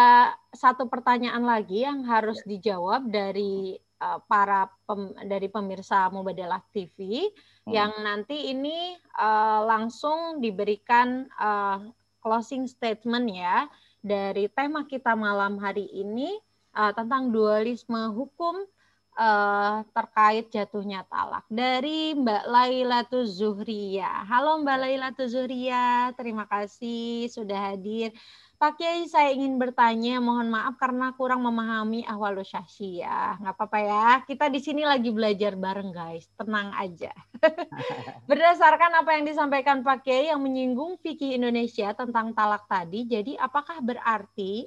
satu 0.53 0.85
pertanyaan 0.85 1.41
lagi 1.41 1.81
yang 1.81 2.05
harus 2.05 2.37
ya. 2.45 2.57
dijawab 2.57 3.09
dari 3.09 3.77
uh, 4.01 4.21
para 4.29 4.69
pem, 4.85 5.17
dari 5.25 5.49
pemirsa 5.49 6.13
Mubadalah 6.13 6.61
TV 6.69 7.25
hmm. 7.65 7.73
yang 7.73 7.91
nanti 8.05 8.53
ini 8.53 8.93
uh, 9.17 9.65
langsung 9.65 10.37
diberikan 10.37 11.25
uh, 11.41 11.81
closing 12.27 12.67
statement 12.67 13.31
ya 13.31 13.71
dari 14.03 14.51
tema 14.51 14.83
kita 14.83 15.15
malam 15.15 15.55
hari 15.63 15.87
ini 15.95 16.35
uh, 16.75 16.91
tentang 16.91 17.31
dualisme 17.31 18.11
hukum 18.11 18.67
uh, 19.15 19.79
terkait 19.95 20.51
jatuhnya 20.51 21.07
talak 21.07 21.47
dari 21.47 22.11
Mbak 22.19 22.43
Lailatul 22.51 23.23
Zuhria. 23.23 24.27
Halo 24.27 24.59
Mbak 24.59 24.75
Lailatul 24.75 25.31
Zuhria, 25.31 26.11
terima 26.19 26.43
kasih 26.51 27.31
sudah 27.31 27.71
hadir. 27.71 28.11
Pak 28.57 28.81
Kiai, 28.81 29.05
saya 29.05 29.29
ingin 29.37 29.61
bertanya, 29.61 30.17
mohon 30.17 30.49
maaf 30.49 30.81
karena 30.81 31.13
kurang 31.13 31.45
memahami 31.45 32.01
ahwalu 32.09 32.41
ya. 32.81 33.37
Nggak 33.37 33.53
apa-apa 33.53 33.77
ya, 33.85 34.05
kita 34.25 34.49
di 34.49 34.57
sini 34.57 34.81
lagi 34.81 35.13
belajar 35.13 35.53
bareng 35.53 35.93
guys, 35.93 36.25
tenang 36.33 36.73
aja. 36.73 37.13
Berdasarkan 38.29 38.97
apa 38.97 39.13
yang 39.13 39.29
disampaikan 39.29 39.85
Pak 39.85 40.01
Kiai 40.01 40.33
yang 40.33 40.41
menyinggung 40.41 40.97
fikih 41.05 41.37
Indonesia 41.37 41.93
tentang 41.93 42.33
talak 42.33 42.65
tadi, 42.65 43.05
jadi 43.05 43.37
apakah 43.37 43.77
berarti, 43.77 44.65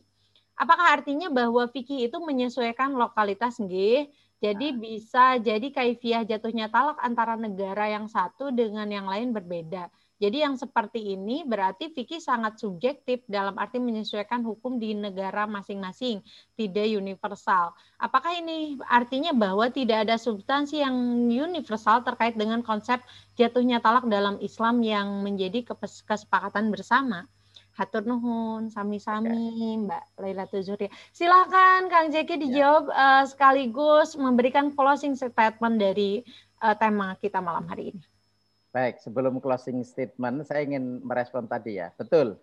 apakah 0.54 0.94
artinya 0.94 1.26
bahwa 1.26 1.66
fikih 1.66 2.06
itu 2.06 2.14
menyesuaikan 2.22 2.94
lokalitas 2.94 3.58
nggih? 3.58 4.06
Jadi 4.38 4.70
bisa 4.70 5.34
jadi 5.42 5.66
kaifiah 5.66 6.22
jatuhnya 6.22 6.70
talak 6.70 7.02
antara 7.02 7.34
negara 7.34 7.90
yang 7.90 8.06
satu 8.06 8.54
dengan 8.54 8.86
yang 8.86 9.10
lain 9.10 9.34
berbeda. 9.34 9.90
Jadi 10.20 10.44
yang 10.44 10.60
seperti 10.60 11.16
ini 11.16 11.48
berarti 11.48 11.88
fikih 11.88 12.20
sangat 12.20 12.60
subjektif 12.60 13.24
dalam 13.24 13.56
arti 13.56 13.80
menyesuaikan 13.80 14.44
hukum 14.44 14.76
di 14.76 14.92
negara 14.92 15.48
masing-masing, 15.48 16.20
tidak 16.60 16.86
universal. 16.92 17.72
Apakah 17.96 18.36
ini 18.36 18.76
artinya 18.84 19.32
bahwa 19.32 19.72
tidak 19.72 20.04
ada 20.04 20.20
substansi 20.20 20.84
yang 20.84 20.92
universal 21.32 22.04
terkait 22.04 22.36
dengan 22.36 22.60
konsep 22.60 23.00
jatuhnya 23.40 23.80
talak 23.80 24.04
dalam 24.12 24.36
Islam 24.44 24.84
yang 24.84 25.24
menjadi 25.24 25.64
kesepakatan 26.04 26.68
bersama? 26.68 27.24
Hatur 27.80 28.04
nuhun, 28.04 28.68
sami-sami 28.68 29.80
Mbak 29.88 30.20
Laila 30.20 30.44
Tuzuri. 30.44 30.92
Silakan 31.16 31.88
Kang 31.88 32.12
Jeki 32.12 32.36
ya. 32.36 32.40
dijawab 32.44 32.84
uh, 32.92 33.24
sekaligus 33.24 34.20
memberikan 34.20 34.68
closing 34.76 35.16
statement 35.16 35.80
dari 35.80 36.20
uh, 36.60 36.76
tema 36.76 37.16
kita 37.16 37.40
malam 37.40 37.64
hari 37.64 37.96
ini. 37.96 38.09
Baik, 38.70 39.02
sebelum 39.02 39.42
closing 39.42 39.82
statement, 39.82 40.46
saya 40.46 40.62
ingin 40.62 41.02
merespon 41.02 41.42
tadi 41.50 41.82
ya. 41.82 41.90
Betul, 41.98 42.38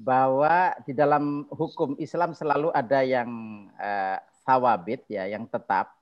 bahwa 0.00 0.72
di 0.88 0.96
dalam 0.96 1.44
hukum 1.52 2.00
Islam 2.00 2.32
selalu 2.32 2.72
ada 2.72 3.04
yang 3.04 3.28
eh, 3.76 4.16
sawabit 4.40 5.04
ya, 5.12 5.28
yang 5.28 5.44
tetap, 5.44 5.92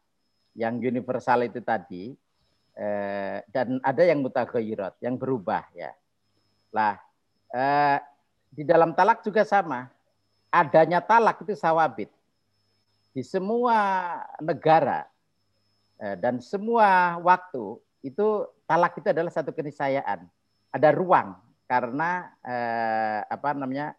yang 0.54 0.78
universal 0.78 1.42
itu 1.42 1.58
tadi, 1.58 2.14
eh, 2.78 3.42
dan 3.50 3.82
ada 3.82 4.02
yang 4.06 4.22
mutaghayyirat, 4.22 4.94
yang 5.02 5.18
berubah 5.18 5.66
ya. 5.74 5.90
Lah, 6.70 6.94
eh, 7.50 7.98
di 8.54 8.62
dalam 8.62 8.94
talak 8.94 9.26
juga 9.26 9.42
sama. 9.42 9.90
Adanya 10.54 11.02
talak 11.02 11.42
itu 11.42 11.58
sawabit. 11.58 12.08
Di 13.10 13.26
semua 13.26 13.74
negara 14.38 15.10
eh, 15.98 16.14
dan 16.14 16.38
semua 16.38 17.18
waktu 17.18 17.82
itu 18.06 18.46
talak 18.68 19.00
itu 19.00 19.08
adalah 19.08 19.32
satu 19.32 19.56
keniscayaan. 19.56 20.28
Ada 20.68 20.92
ruang 20.92 21.32
karena 21.64 22.28
eh, 22.44 23.20
apa 23.24 23.56
namanya 23.56 23.96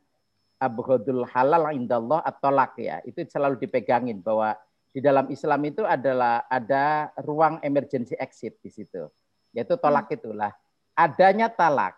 abghadul 0.62 1.26
halal 1.26 1.74
indallah 1.74 2.22
at-tolak 2.22 2.78
ya. 2.78 3.02
Itu 3.02 3.26
selalu 3.26 3.58
dipegangin 3.58 4.22
bahwa 4.22 4.54
di 4.94 5.02
dalam 5.02 5.26
Islam 5.34 5.66
itu 5.66 5.82
adalah 5.82 6.46
ada 6.46 7.10
ruang 7.26 7.58
emergency 7.66 8.14
exit 8.22 8.62
di 8.62 8.70
situ. 8.70 9.10
Yaitu 9.58 9.74
tolak 9.82 10.14
hmm. 10.14 10.18
itulah. 10.22 10.54
Adanya 10.94 11.50
talak 11.50 11.98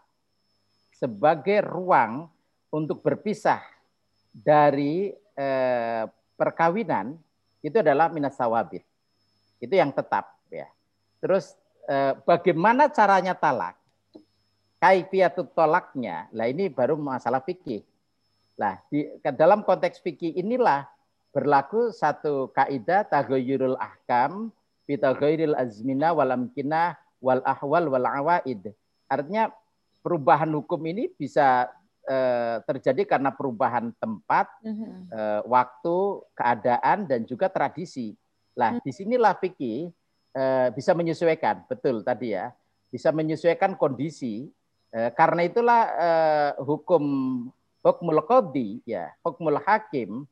sebagai 0.95 1.59
ruang 1.65 2.31
untuk 2.71 3.03
berpisah 3.03 3.59
dari 4.31 5.11
eh, 5.35 6.03
perkawinan 6.39 7.19
itu 7.59 7.75
adalah 7.83 8.07
minas 8.07 8.39
sawabit. 8.39 8.87
Itu 9.59 9.75
yang 9.75 9.91
tetap 9.91 10.39
ya. 10.47 10.71
Terus 11.21 11.53
Eh, 11.91 12.13
bagaimana 12.23 12.87
caranya 12.87 13.35
talak? 13.35 13.75
Kaifiatut 14.79 15.51
tolaknya. 15.51 16.31
Lah 16.31 16.47
ini 16.47 16.71
baru 16.71 16.95
masalah 16.95 17.43
fikih. 17.43 17.83
Lah 18.55 18.79
di 18.87 19.11
dalam 19.35 19.67
konteks 19.67 19.99
fikih 19.99 20.39
inilah 20.39 20.87
berlaku 21.35 21.91
satu 21.91 22.47
kaidah 22.55 23.03
taghayyurul 23.03 23.75
ahkam 23.75 24.55
bi 24.87 24.95
taghayyuril 24.95 25.51
azmina 25.59 26.15
wal 26.15 26.31
amkinah 26.31 26.95
wal 27.19 27.43
ahwal 27.43 27.91
wal 27.91 28.07
awaid. 28.07 28.71
Artinya 29.11 29.51
perubahan 29.99 30.47
hukum 30.55 30.79
ini 30.87 31.11
bisa 31.11 31.67
eh, 32.01 32.57
terjadi 32.65 33.05
karena 33.05 33.29
perubahan 33.29 33.93
tempat, 34.01 34.49
Mhm. 34.65 35.13
eh, 35.13 35.41
waktu, 35.45 36.25
keadaan, 36.33 37.05
dan 37.05 37.29
juga 37.29 37.45
tradisi. 37.45 38.17
Lah, 38.57 38.73
Hmm. 38.73 38.81
di 38.81 38.89
sinilah 38.89 39.37
fikih 39.37 39.93
bisa 40.71 40.95
menyesuaikan, 40.95 41.67
betul 41.67 42.01
tadi 42.07 42.31
ya, 42.35 42.55
bisa 42.91 43.09
menyesuaikan 43.15 43.79
kondisi. 43.79 44.51
Eh, 44.91 45.11
karena 45.15 45.47
itulah 45.47 45.81
eh, 45.95 46.51
hukum 46.59 47.03
hukmul 47.79 48.21
qadhi, 48.27 48.83
ya, 48.83 49.07
hukmul 49.23 49.57
hakim 49.63 50.27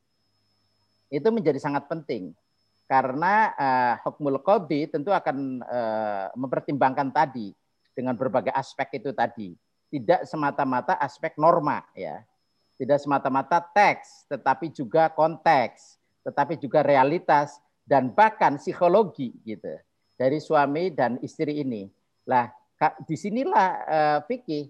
itu 1.08 1.28
menjadi 1.32 1.56
sangat 1.56 1.88
penting. 1.88 2.36
Karena 2.84 3.56
eh, 3.56 3.94
hukmul 4.04 4.44
qadhi 4.44 4.92
tentu 4.92 5.10
akan 5.16 5.64
eh, 5.64 6.26
mempertimbangkan 6.36 7.08
tadi 7.08 7.56
dengan 7.96 8.14
berbagai 8.14 8.52
aspek 8.52 9.00
itu 9.00 9.10
tadi 9.16 9.56
tidak 9.90 10.28
semata-mata 10.28 11.00
aspek 11.00 11.34
norma 11.40 11.82
ya. 11.96 12.20
Tidak 12.80 12.96
semata-mata 12.96 13.60
teks, 13.60 14.24
tetapi 14.24 14.72
juga 14.72 15.12
konteks, 15.12 16.00
tetapi 16.24 16.56
juga 16.56 16.80
realitas 16.80 17.60
dan 17.84 18.08
bahkan 18.08 18.56
psikologi 18.56 19.36
gitu 19.44 19.76
dari 20.20 20.36
suami 20.36 20.92
dan 20.92 21.16
istri 21.24 21.64
ini. 21.64 21.88
Lah, 22.28 22.52
di 23.08 23.16
sinilah 23.16 23.68
eh, 23.88 24.18
fikih. 24.28 24.68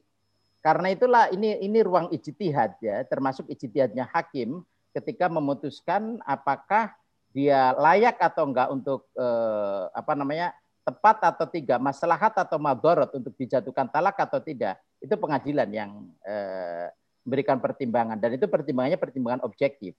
Karena 0.62 0.92
itulah 0.94 1.26
ini 1.34 1.58
ini 1.58 1.82
ruang 1.82 2.12
ijtihad 2.14 2.78
ya, 2.78 3.02
termasuk 3.08 3.50
ijtihadnya 3.50 4.06
hakim 4.14 4.62
ketika 4.94 5.26
memutuskan 5.26 6.22
apakah 6.22 6.94
dia 7.34 7.74
layak 7.74 8.20
atau 8.22 8.46
enggak 8.46 8.68
untuk 8.70 9.10
eh, 9.18 9.84
apa 9.90 10.12
namanya 10.14 10.54
tepat 10.86 11.34
atau 11.34 11.46
tidak, 11.48 11.80
maslahat 11.82 12.34
atau 12.38 12.60
madorot 12.60 13.10
untuk 13.16 13.34
dijatuhkan 13.34 13.88
talak 13.90 14.20
atau 14.20 14.38
tidak 14.38 14.78
itu 15.00 15.16
pengadilan 15.16 15.68
yang 15.72 15.90
eh, 16.28 16.92
memberikan 17.24 17.56
pertimbangan 17.56 18.20
dan 18.20 18.36
itu 18.36 18.44
pertimbangannya 18.48 19.00
pertimbangan 19.00 19.42
objektif 19.44 19.96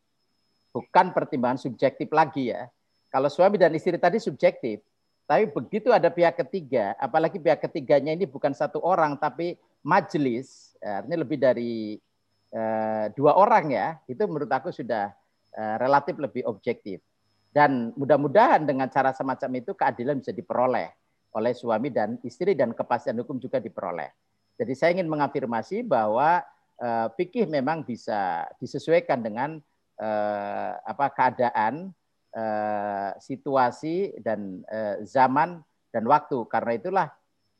bukan 0.74 1.14
pertimbangan 1.14 1.60
subjektif 1.60 2.10
lagi 2.10 2.54
ya 2.54 2.70
kalau 3.12 3.28
suami 3.28 3.60
dan 3.60 3.74
istri 3.76 3.98
tadi 3.98 4.18
subjektif 4.18 4.82
tapi 5.30 5.48
begitu 5.48 5.90
ada 5.94 6.12
pihak 6.12 6.38
ketiga 6.46 6.98
apalagi 7.00 7.40
pihak 7.40 7.64
ketiganya 7.64 8.12
ini 8.16 8.28
bukan 8.28 8.52
satu 8.52 8.84
orang 8.84 9.16
tapi 9.16 9.56
majelis 9.82 10.78
eh, 10.82 11.02
artinya 11.02 11.20
lebih 11.22 11.38
dari 11.38 11.98
eh, 12.52 13.06
dua 13.16 13.40
orang 13.40 13.66
ya 13.72 13.88
itu 14.06 14.22
menurut 14.28 14.52
aku 14.52 14.70
sudah 14.70 15.12
eh, 15.56 15.76
relatif 15.80 16.20
lebih 16.20 16.46
objektif. 16.46 17.00
Dan 17.52 17.92
mudah-mudahan 18.00 18.64
dengan 18.64 18.88
cara 18.88 19.12
semacam 19.12 19.60
itu 19.60 19.76
keadilan 19.76 20.24
bisa 20.24 20.32
diperoleh 20.32 20.88
oleh 21.36 21.52
suami 21.52 21.92
dan 21.92 22.16
istri 22.24 22.56
dan 22.56 22.72
kepastian 22.72 23.20
hukum 23.20 23.40
juga 23.44 23.60
diperoleh. 23.60 24.08
Jadi 24.56 24.72
saya 24.76 24.96
ingin 24.96 25.12
mengafirmasi 25.12 25.84
bahwa 25.84 26.44
eh, 26.80 27.08
fikih 27.16 27.48
memang 27.48 27.84
bisa 27.84 28.48
disesuaikan 28.60 29.20
dengan 29.24 29.60
apa 30.82 31.14
keadaan, 31.14 31.94
eh, 32.36 33.12
situasi 33.20 34.16
dan 34.24 34.64
eh, 34.68 35.04
zaman 35.06 35.62
dan 35.92 36.04
waktu. 36.08 36.44
Karena 36.48 36.72
itulah 36.76 37.08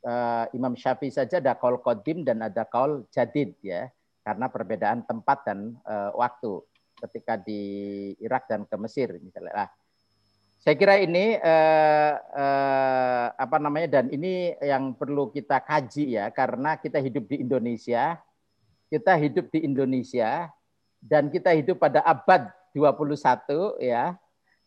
eh, 0.04 0.44
Imam 0.56 0.74
Syafi'i 0.74 1.12
saja 1.12 1.38
ada 1.38 1.54
kaul 1.56 1.80
kodim 1.80 2.24
dan 2.24 2.42
ada 2.42 2.64
kaul 2.64 3.04
jadid 3.12 3.56
ya, 3.62 3.88
karena 4.24 4.48
perbedaan 4.48 5.04
tempat 5.06 5.44
dan 5.46 5.76
waktu 6.14 6.62
ketika 7.02 7.34
di 7.34 7.62
Irak 8.22 8.46
dan 8.46 8.62
ke 8.62 8.76
Mesir 8.78 9.10
misalnya. 9.18 9.66
Nah, 9.66 9.70
saya 10.62 10.78
kira 10.78 10.94
ini 11.02 11.34
eh, 11.34 12.14
eh, 12.38 13.26
apa 13.34 13.58
namanya 13.58 13.98
dan 13.98 14.06
ini 14.14 14.54
yang 14.62 14.94
perlu 14.94 15.34
kita 15.34 15.58
kaji 15.58 16.14
ya 16.14 16.30
karena 16.30 16.78
kita 16.78 17.02
hidup 17.02 17.26
di 17.26 17.42
Indonesia, 17.42 18.14
kita 18.86 19.18
hidup 19.18 19.50
di 19.50 19.66
Indonesia 19.66 20.54
dan 21.02 21.34
kita 21.34 21.50
hidup 21.50 21.82
pada 21.82 22.06
abad 22.06 22.46
21 22.78 23.82
ya. 23.82 24.14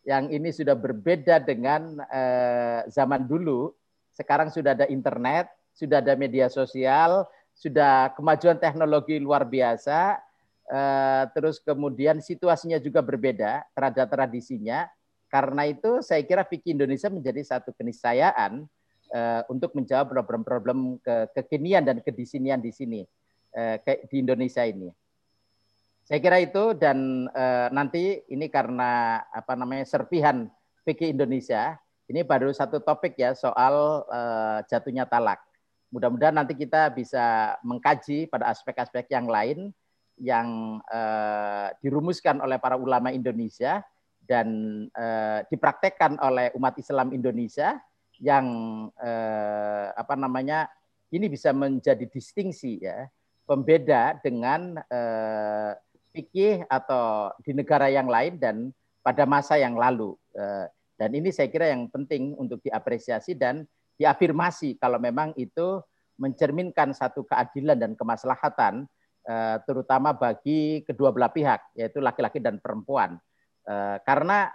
Yang 0.05 0.25
ini 0.31 0.49
sudah 0.53 0.77
berbeda 0.77 1.41
dengan 1.41 1.97
eh, 2.09 2.85
zaman 2.93 3.25
dulu. 3.25 3.73
Sekarang 4.13 4.53
sudah 4.53 4.77
ada 4.77 4.85
internet, 4.87 5.49
sudah 5.75 5.99
ada 5.99 6.15
media 6.15 6.47
sosial, 6.47 7.25
sudah 7.51 8.13
kemajuan 8.13 8.61
teknologi 8.61 9.17
luar 9.17 9.43
biasa. 9.43 10.21
eh, 10.65 11.23
terus 11.37 11.61
kemudian 11.61 12.17
situasinya 12.25 12.81
juga 12.81 12.97
berbeda 13.05 13.61
terhadap 13.77 14.09
tradisinya 14.09 14.89
karena 15.35 15.67
itu 15.67 15.99
saya 15.99 16.23
kira 16.23 16.47
fikih 16.47 16.77
Indonesia 16.79 17.11
menjadi 17.11 17.43
satu 17.43 17.75
keniscayaan 17.75 18.63
uh, 19.11 19.41
untuk 19.51 19.75
menjawab 19.75 20.07
problem-problem 20.07 21.01
ke 21.03 21.15
kekinian 21.35 21.83
dan 21.83 21.99
kedisinian 21.99 22.63
di 22.63 22.71
sini 22.71 23.01
uh, 23.51 23.75
di 23.83 24.15
Indonesia 24.23 24.63
ini. 24.63 24.87
Saya 26.05 26.21
kira 26.21 26.37
itu 26.37 26.77
dan 26.77 27.25
uh, 27.33 27.67
nanti 27.73 28.21
ini 28.29 28.45
karena 28.45 29.25
apa 29.33 29.57
namanya 29.57 29.89
serpihan 29.89 30.45
fikih 30.85 31.17
Indonesia 31.17 31.81
ini 32.05 32.21
baru 32.21 32.53
satu 32.53 32.77
topik 32.77 33.17
ya 33.17 33.33
soal 33.33 34.05
uh, 34.05 34.61
jatuhnya 34.69 35.09
talak. 35.09 35.41
Mudah-mudahan 35.89 36.37
nanti 36.37 36.53
kita 36.53 36.93
bisa 36.93 37.57
mengkaji 37.65 38.29
pada 38.29 38.53
aspek-aspek 38.53 39.09
yang 39.09 39.25
lain 39.25 39.73
yang 40.21 40.77
uh, 40.93 41.73
dirumuskan 41.81 42.37
oleh 42.37 42.61
para 42.61 42.77
ulama 42.77 43.09
Indonesia 43.09 43.81
dan 44.25 44.49
eh, 44.89 45.45
dipraktekkan 45.53 46.17
oleh 46.17 46.49
umat 46.57 46.73
Islam 46.81 47.13
Indonesia 47.13 47.77
yang 48.17 48.49
apa 49.93 50.17
namanya 50.17 50.65
ini 51.13 51.29
bisa 51.29 51.53
menjadi 51.53 52.09
distingsi 52.09 52.81
ya 52.81 53.05
pembeda 53.45 54.17
dengan 54.25 54.81
eh, 54.89 55.71
fikih 56.15 56.63
atau 56.71 57.35
di 57.43 57.51
negara 57.51 57.91
yang 57.91 58.07
lain 58.07 58.39
dan 58.39 58.71
pada 59.03 59.27
masa 59.27 59.59
yang 59.59 59.75
lalu. 59.75 60.15
Eh, 60.31 60.65
dan 60.95 61.11
ini 61.11 61.29
saya 61.35 61.51
kira 61.51 61.67
yang 61.67 61.91
penting 61.91 62.33
untuk 62.39 62.63
diapresiasi 62.63 63.35
dan 63.35 63.67
diafirmasi 63.99 64.79
kalau 64.79 64.95
memang 64.95 65.35
itu 65.35 65.83
mencerminkan 66.15 66.95
satu 66.95 67.27
keadilan 67.27 67.75
dan 67.75 67.91
kemaslahatan 67.99 68.87
eh, 69.27 69.57
terutama 69.67 70.15
bagi 70.15 70.87
kedua 70.87 71.11
belah 71.11 71.29
pihak 71.29 71.75
yaitu 71.75 71.99
laki-laki 71.99 72.39
dan 72.39 72.63
perempuan. 72.63 73.19
Eh, 73.67 73.97
karena 74.07 74.47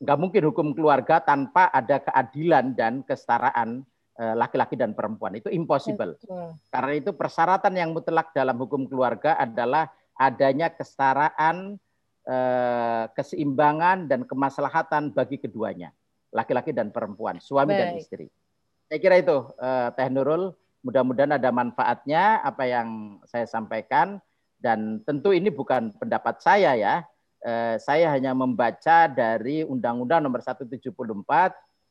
nggak 0.00 0.18
mungkin 0.18 0.42
hukum 0.48 0.68
keluarga 0.72 1.20
tanpa 1.22 1.68
ada 1.68 2.00
keadilan 2.00 2.72
dan 2.72 3.04
kesetaraan 3.04 3.84
laki-laki 4.12 4.76
dan 4.76 4.92
perempuan. 4.92 5.34
Itu 5.34 5.48
impossible. 5.48 6.20
Karena 6.68 6.92
itu 6.94 7.16
persyaratan 7.16 7.72
yang 7.74 7.96
mutlak 7.96 8.30
dalam 8.36 8.60
hukum 8.60 8.84
keluarga 8.84 9.40
adalah 9.40 9.88
adanya 10.22 10.70
kesetaraan, 10.70 11.74
eh, 12.26 13.04
keseimbangan 13.18 14.06
dan 14.06 14.22
kemaslahatan 14.22 15.10
bagi 15.10 15.42
keduanya, 15.42 15.90
laki-laki 16.30 16.70
dan 16.70 16.94
perempuan, 16.94 17.42
suami 17.42 17.74
dan 17.74 17.98
Baik. 17.98 18.02
istri. 18.06 18.26
Saya 18.86 18.98
kira 19.02 19.18
itu 19.18 19.36
eh, 19.58 19.88
Teh 19.98 20.08
Nurul, 20.12 20.54
mudah-mudahan 20.86 21.34
ada 21.34 21.50
manfaatnya 21.50 22.38
apa 22.46 22.62
yang 22.66 23.18
saya 23.26 23.46
sampaikan 23.50 24.22
dan 24.62 25.02
tentu 25.02 25.34
ini 25.34 25.50
bukan 25.50 25.90
pendapat 25.98 26.38
saya 26.38 26.78
ya. 26.78 27.02
Eh, 27.42 27.74
saya 27.82 28.06
hanya 28.14 28.38
membaca 28.38 29.10
dari 29.10 29.66
Undang-Undang 29.66 30.22
Nomor 30.22 30.46
174 30.46 30.78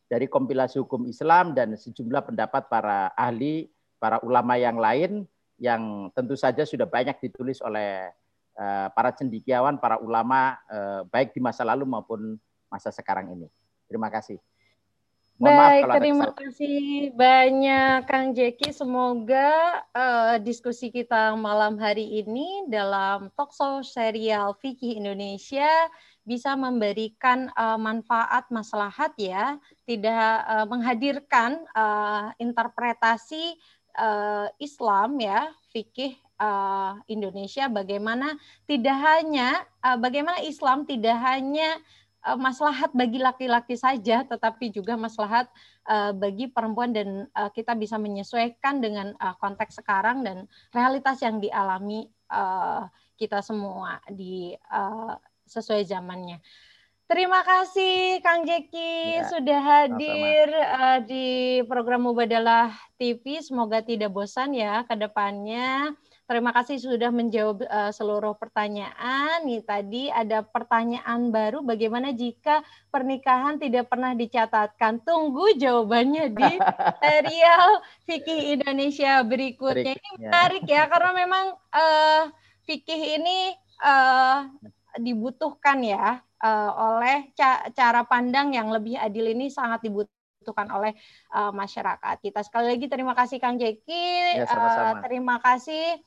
dari 0.08 0.28
kompilasi 0.32 0.80
hukum 0.80 1.04
Islam 1.08 1.52
dan 1.52 1.76
sejumlah 1.76 2.32
pendapat 2.32 2.72
para 2.72 3.12
ahli, 3.20 3.68
para 4.00 4.24
ulama 4.24 4.56
yang 4.56 4.80
lain 4.80 5.28
yang 5.62 6.10
tentu 6.18 6.34
saja 6.34 6.66
sudah 6.66 6.90
banyak 6.90 7.16
ditulis 7.22 7.60
oleh 7.62 8.10
eh, 8.10 8.21
para 8.94 9.12
cendikiawan, 9.16 9.82
para 9.82 9.98
ulama 9.98 10.60
eh, 10.70 11.02
baik 11.10 11.34
di 11.34 11.40
masa 11.42 11.66
lalu 11.66 11.86
maupun 11.88 12.38
masa 12.70 12.94
sekarang 12.94 13.34
ini. 13.34 13.48
Terima 13.90 14.08
kasih. 14.08 14.40
Mohon 15.42 15.58
maaf 15.58 15.66
Baik, 15.66 15.82
kalau 15.82 15.94
ada 15.98 16.02
terima 16.06 16.30
kasih 16.38 16.86
banyak 17.18 17.98
Kang 18.06 18.30
Jeki. 18.38 18.70
Semoga 18.70 19.50
eh, 19.90 20.36
diskusi 20.46 20.94
kita 20.94 21.34
malam 21.34 21.82
hari 21.82 22.22
ini 22.22 22.70
dalam 22.70 23.34
talkshow 23.34 23.82
serial 23.82 24.54
Fikih 24.62 25.02
Indonesia 25.02 25.70
bisa 26.22 26.54
memberikan 26.54 27.50
eh, 27.50 27.80
manfaat 27.82 28.54
maslahat 28.54 29.18
ya, 29.18 29.58
tidak 29.90 30.46
eh, 30.46 30.66
menghadirkan 30.70 31.66
eh, 31.74 32.26
interpretasi 32.38 33.58
eh, 33.98 34.48
Islam 34.62 35.18
ya, 35.18 35.50
fikih 35.74 36.22
eh, 36.42 36.94
Indonesia 37.14 37.70
bagaimana 37.70 38.34
tidak 38.66 38.98
hanya 38.98 39.62
eh, 39.86 39.98
bagaimana 40.02 40.42
Islam 40.42 40.90
tidak 40.90 41.14
hanya 41.22 41.78
eh, 42.26 42.38
maslahat 42.38 42.90
bagi 42.98 43.22
laki-laki 43.22 43.78
saja, 43.78 44.26
tetapi 44.26 44.74
juga 44.74 44.98
maslahat 44.98 45.46
eh, 45.86 46.12
bagi 46.18 46.50
perempuan 46.50 46.90
dan 46.90 47.30
eh, 47.30 47.50
kita 47.54 47.78
bisa 47.78 48.02
menyesuaikan 48.02 48.82
dengan 48.82 49.14
eh, 49.14 49.36
konteks 49.38 49.86
sekarang 49.86 50.26
dan 50.26 50.50
realitas 50.74 51.22
yang 51.22 51.38
dialami 51.38 52.10
eh, 52.10 52.84
kita 53.22 53.46
semua 53.46 54.02
di 54.10 54.58
eh, 54.58 55.14
sesuai 55.46 55.86
zamannya. 55.86 56.42
Terima 57.12 57.44
kasih 57.44 58.24
Kang 58.24 58.48
Jeki 58.48 59.20
ya, 59.20 59.28
sudah 59.28 59.60
hadir 59.60 60.48
uh, 60.48 61.04
di 61.04 61.60
program 61.68 62.08
Mubadalah 62.08 62.72
TV. 62.96 63.44
Semoga 63.44 63.84
tidak 63.84 64.16
bosan 64.16 64.56
ya 64.56 64.88
ke 64.88 64.96
depannya. 64.96 65.92
Terima 66.32 66.56
kasih 66.56 66.80
sudah 66.80 67.12
menjawab 67.12 67.68
uh, 67.68 67.92
seluruh 67.92 68.40
pertanyaan. 68.40 69.44
Nih 69.44 69.68
tadi 69.68 70.08
ada 70.08 70.40
pertanyaan 70.40 71.28
baru 71.28 71.60
bagaimana 71.60 72.16
jika 72.16 72.64
pernikahan 72.88 73.60
tidak 73.60 73.92
pernah 73.92 74.16
dicatatkan. 74.16 75.04
Tunggu 75.04 75.60
jawabannya 75.60 76.32
di 76.32 76.56
serial 77.04 77.84
Fikih 78.08 78.56
Indonesia 78.56 79.20
berikutnya. 79.28 79.92
Ini 79.92 80.10
menarik 80.24 80.64
ya 80.72 80.88
karena 80.88 81.12
memang 81.12 81.46
uh, 81.76 82.32
fikih 82.64 83.20
ini 83.20 83.52
uh, 83.84 84.48
dibutuhkan 85.04 85.84
ya 85.84 86.24
uh, 86.40 86.72
oleh 86.96 87.28
ca 87.36 87.68
cara 87.76 88.08
pandang 88.08 88.56
yang 88.56 88.72
lebih 88.72 88.96
adil 88.96 89.36
ini 89.36 89.52
sangat 89.52 89.84
dibutuhkan 89.84 90.72
oleh 90.72 90.96
uh, 91.36 91.52
masyarakat 91.52 92.24
kita. 92.24 92.40
Sekali 92.48 92.72
lagi 92.72 92.88
terima 92.88 93.12
kasih 93.20 93.44
Kang 93.44 93.60
Jeki, 93.60 94.40
ya, 94.40 94.48
uh, 94.48 95.04
terima 95.04 95.44
kasih 95.44 96.00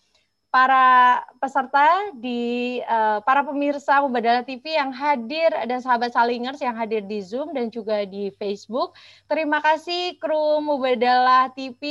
para 0.55 1.19
peserta 1.43 2.15
di 2.15 2.79
uh, 2.87 3.19
para 3.27 3.43
pemirsa 3.43 3.99
Mubadala 4.07 4.47
TV 4.47 4.79
yang 4.79 4.95
hadir 4.95 5.51
dan 5.51 5.83
sahabat 5.83 6.15
salingers 6.15 6.63
yang 6.63 6.79
hadir 6.79 7.03
di 7.03 7.19
Zoom 7.19 7.51
dan 7.51 7.75
juga 7.75 8.07
di 8.07 8.31
Facebook. 8.39 8.95
Terima 9.27 9.59
kasih 9.59 10.15
kru 10.23 10.63
Mubadala 10.63 11.51
TV 11.59 11.83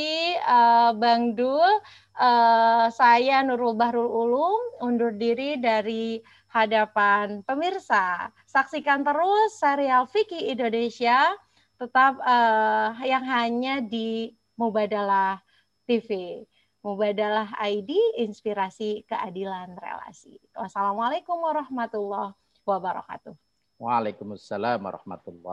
uh, 0.48 0.95
Bang 0.95 1.35
Dul. 1.35 1.60
Uh, 2.15 2.88
saya 2.95 3.44
Nurul 3.44 3.76
Bahrul 3.76 4.07
Ulum 4.07 4.80
undur 4.80 5.11
diri 5.11 5.60
dari 5.60 6.23
hadapan 6.48 7.44
pemirsa. 7.44 8.31
Saksikan 8.48 9.03
terus 9.03 9.60
serial 9.60 10.07
Vicky 10.07 10.48
Indonesia 10.48 11.35
tetap 11.76 12.15
uh, 12.23 12.95
yang 13.03 13.27
hanya 13.27 13.84
di 13.84 14.31
Mubadalah 14.56 15.44
TV. 15.84 16.48
Mubadalah 16.84 17.55
ID, 17.64 18.19
inspirasi 18.19 19.07
keadilan 19.07 19.73
relasi. 19.80 20.35
Wassalamualaikum 20.51 21.39
warahmatullahi 21.39 22.35
wabarakatuh. 22.68 23.31
Waalaikumsalam 23.80 24.84
warahmatullahi 24.84 25.41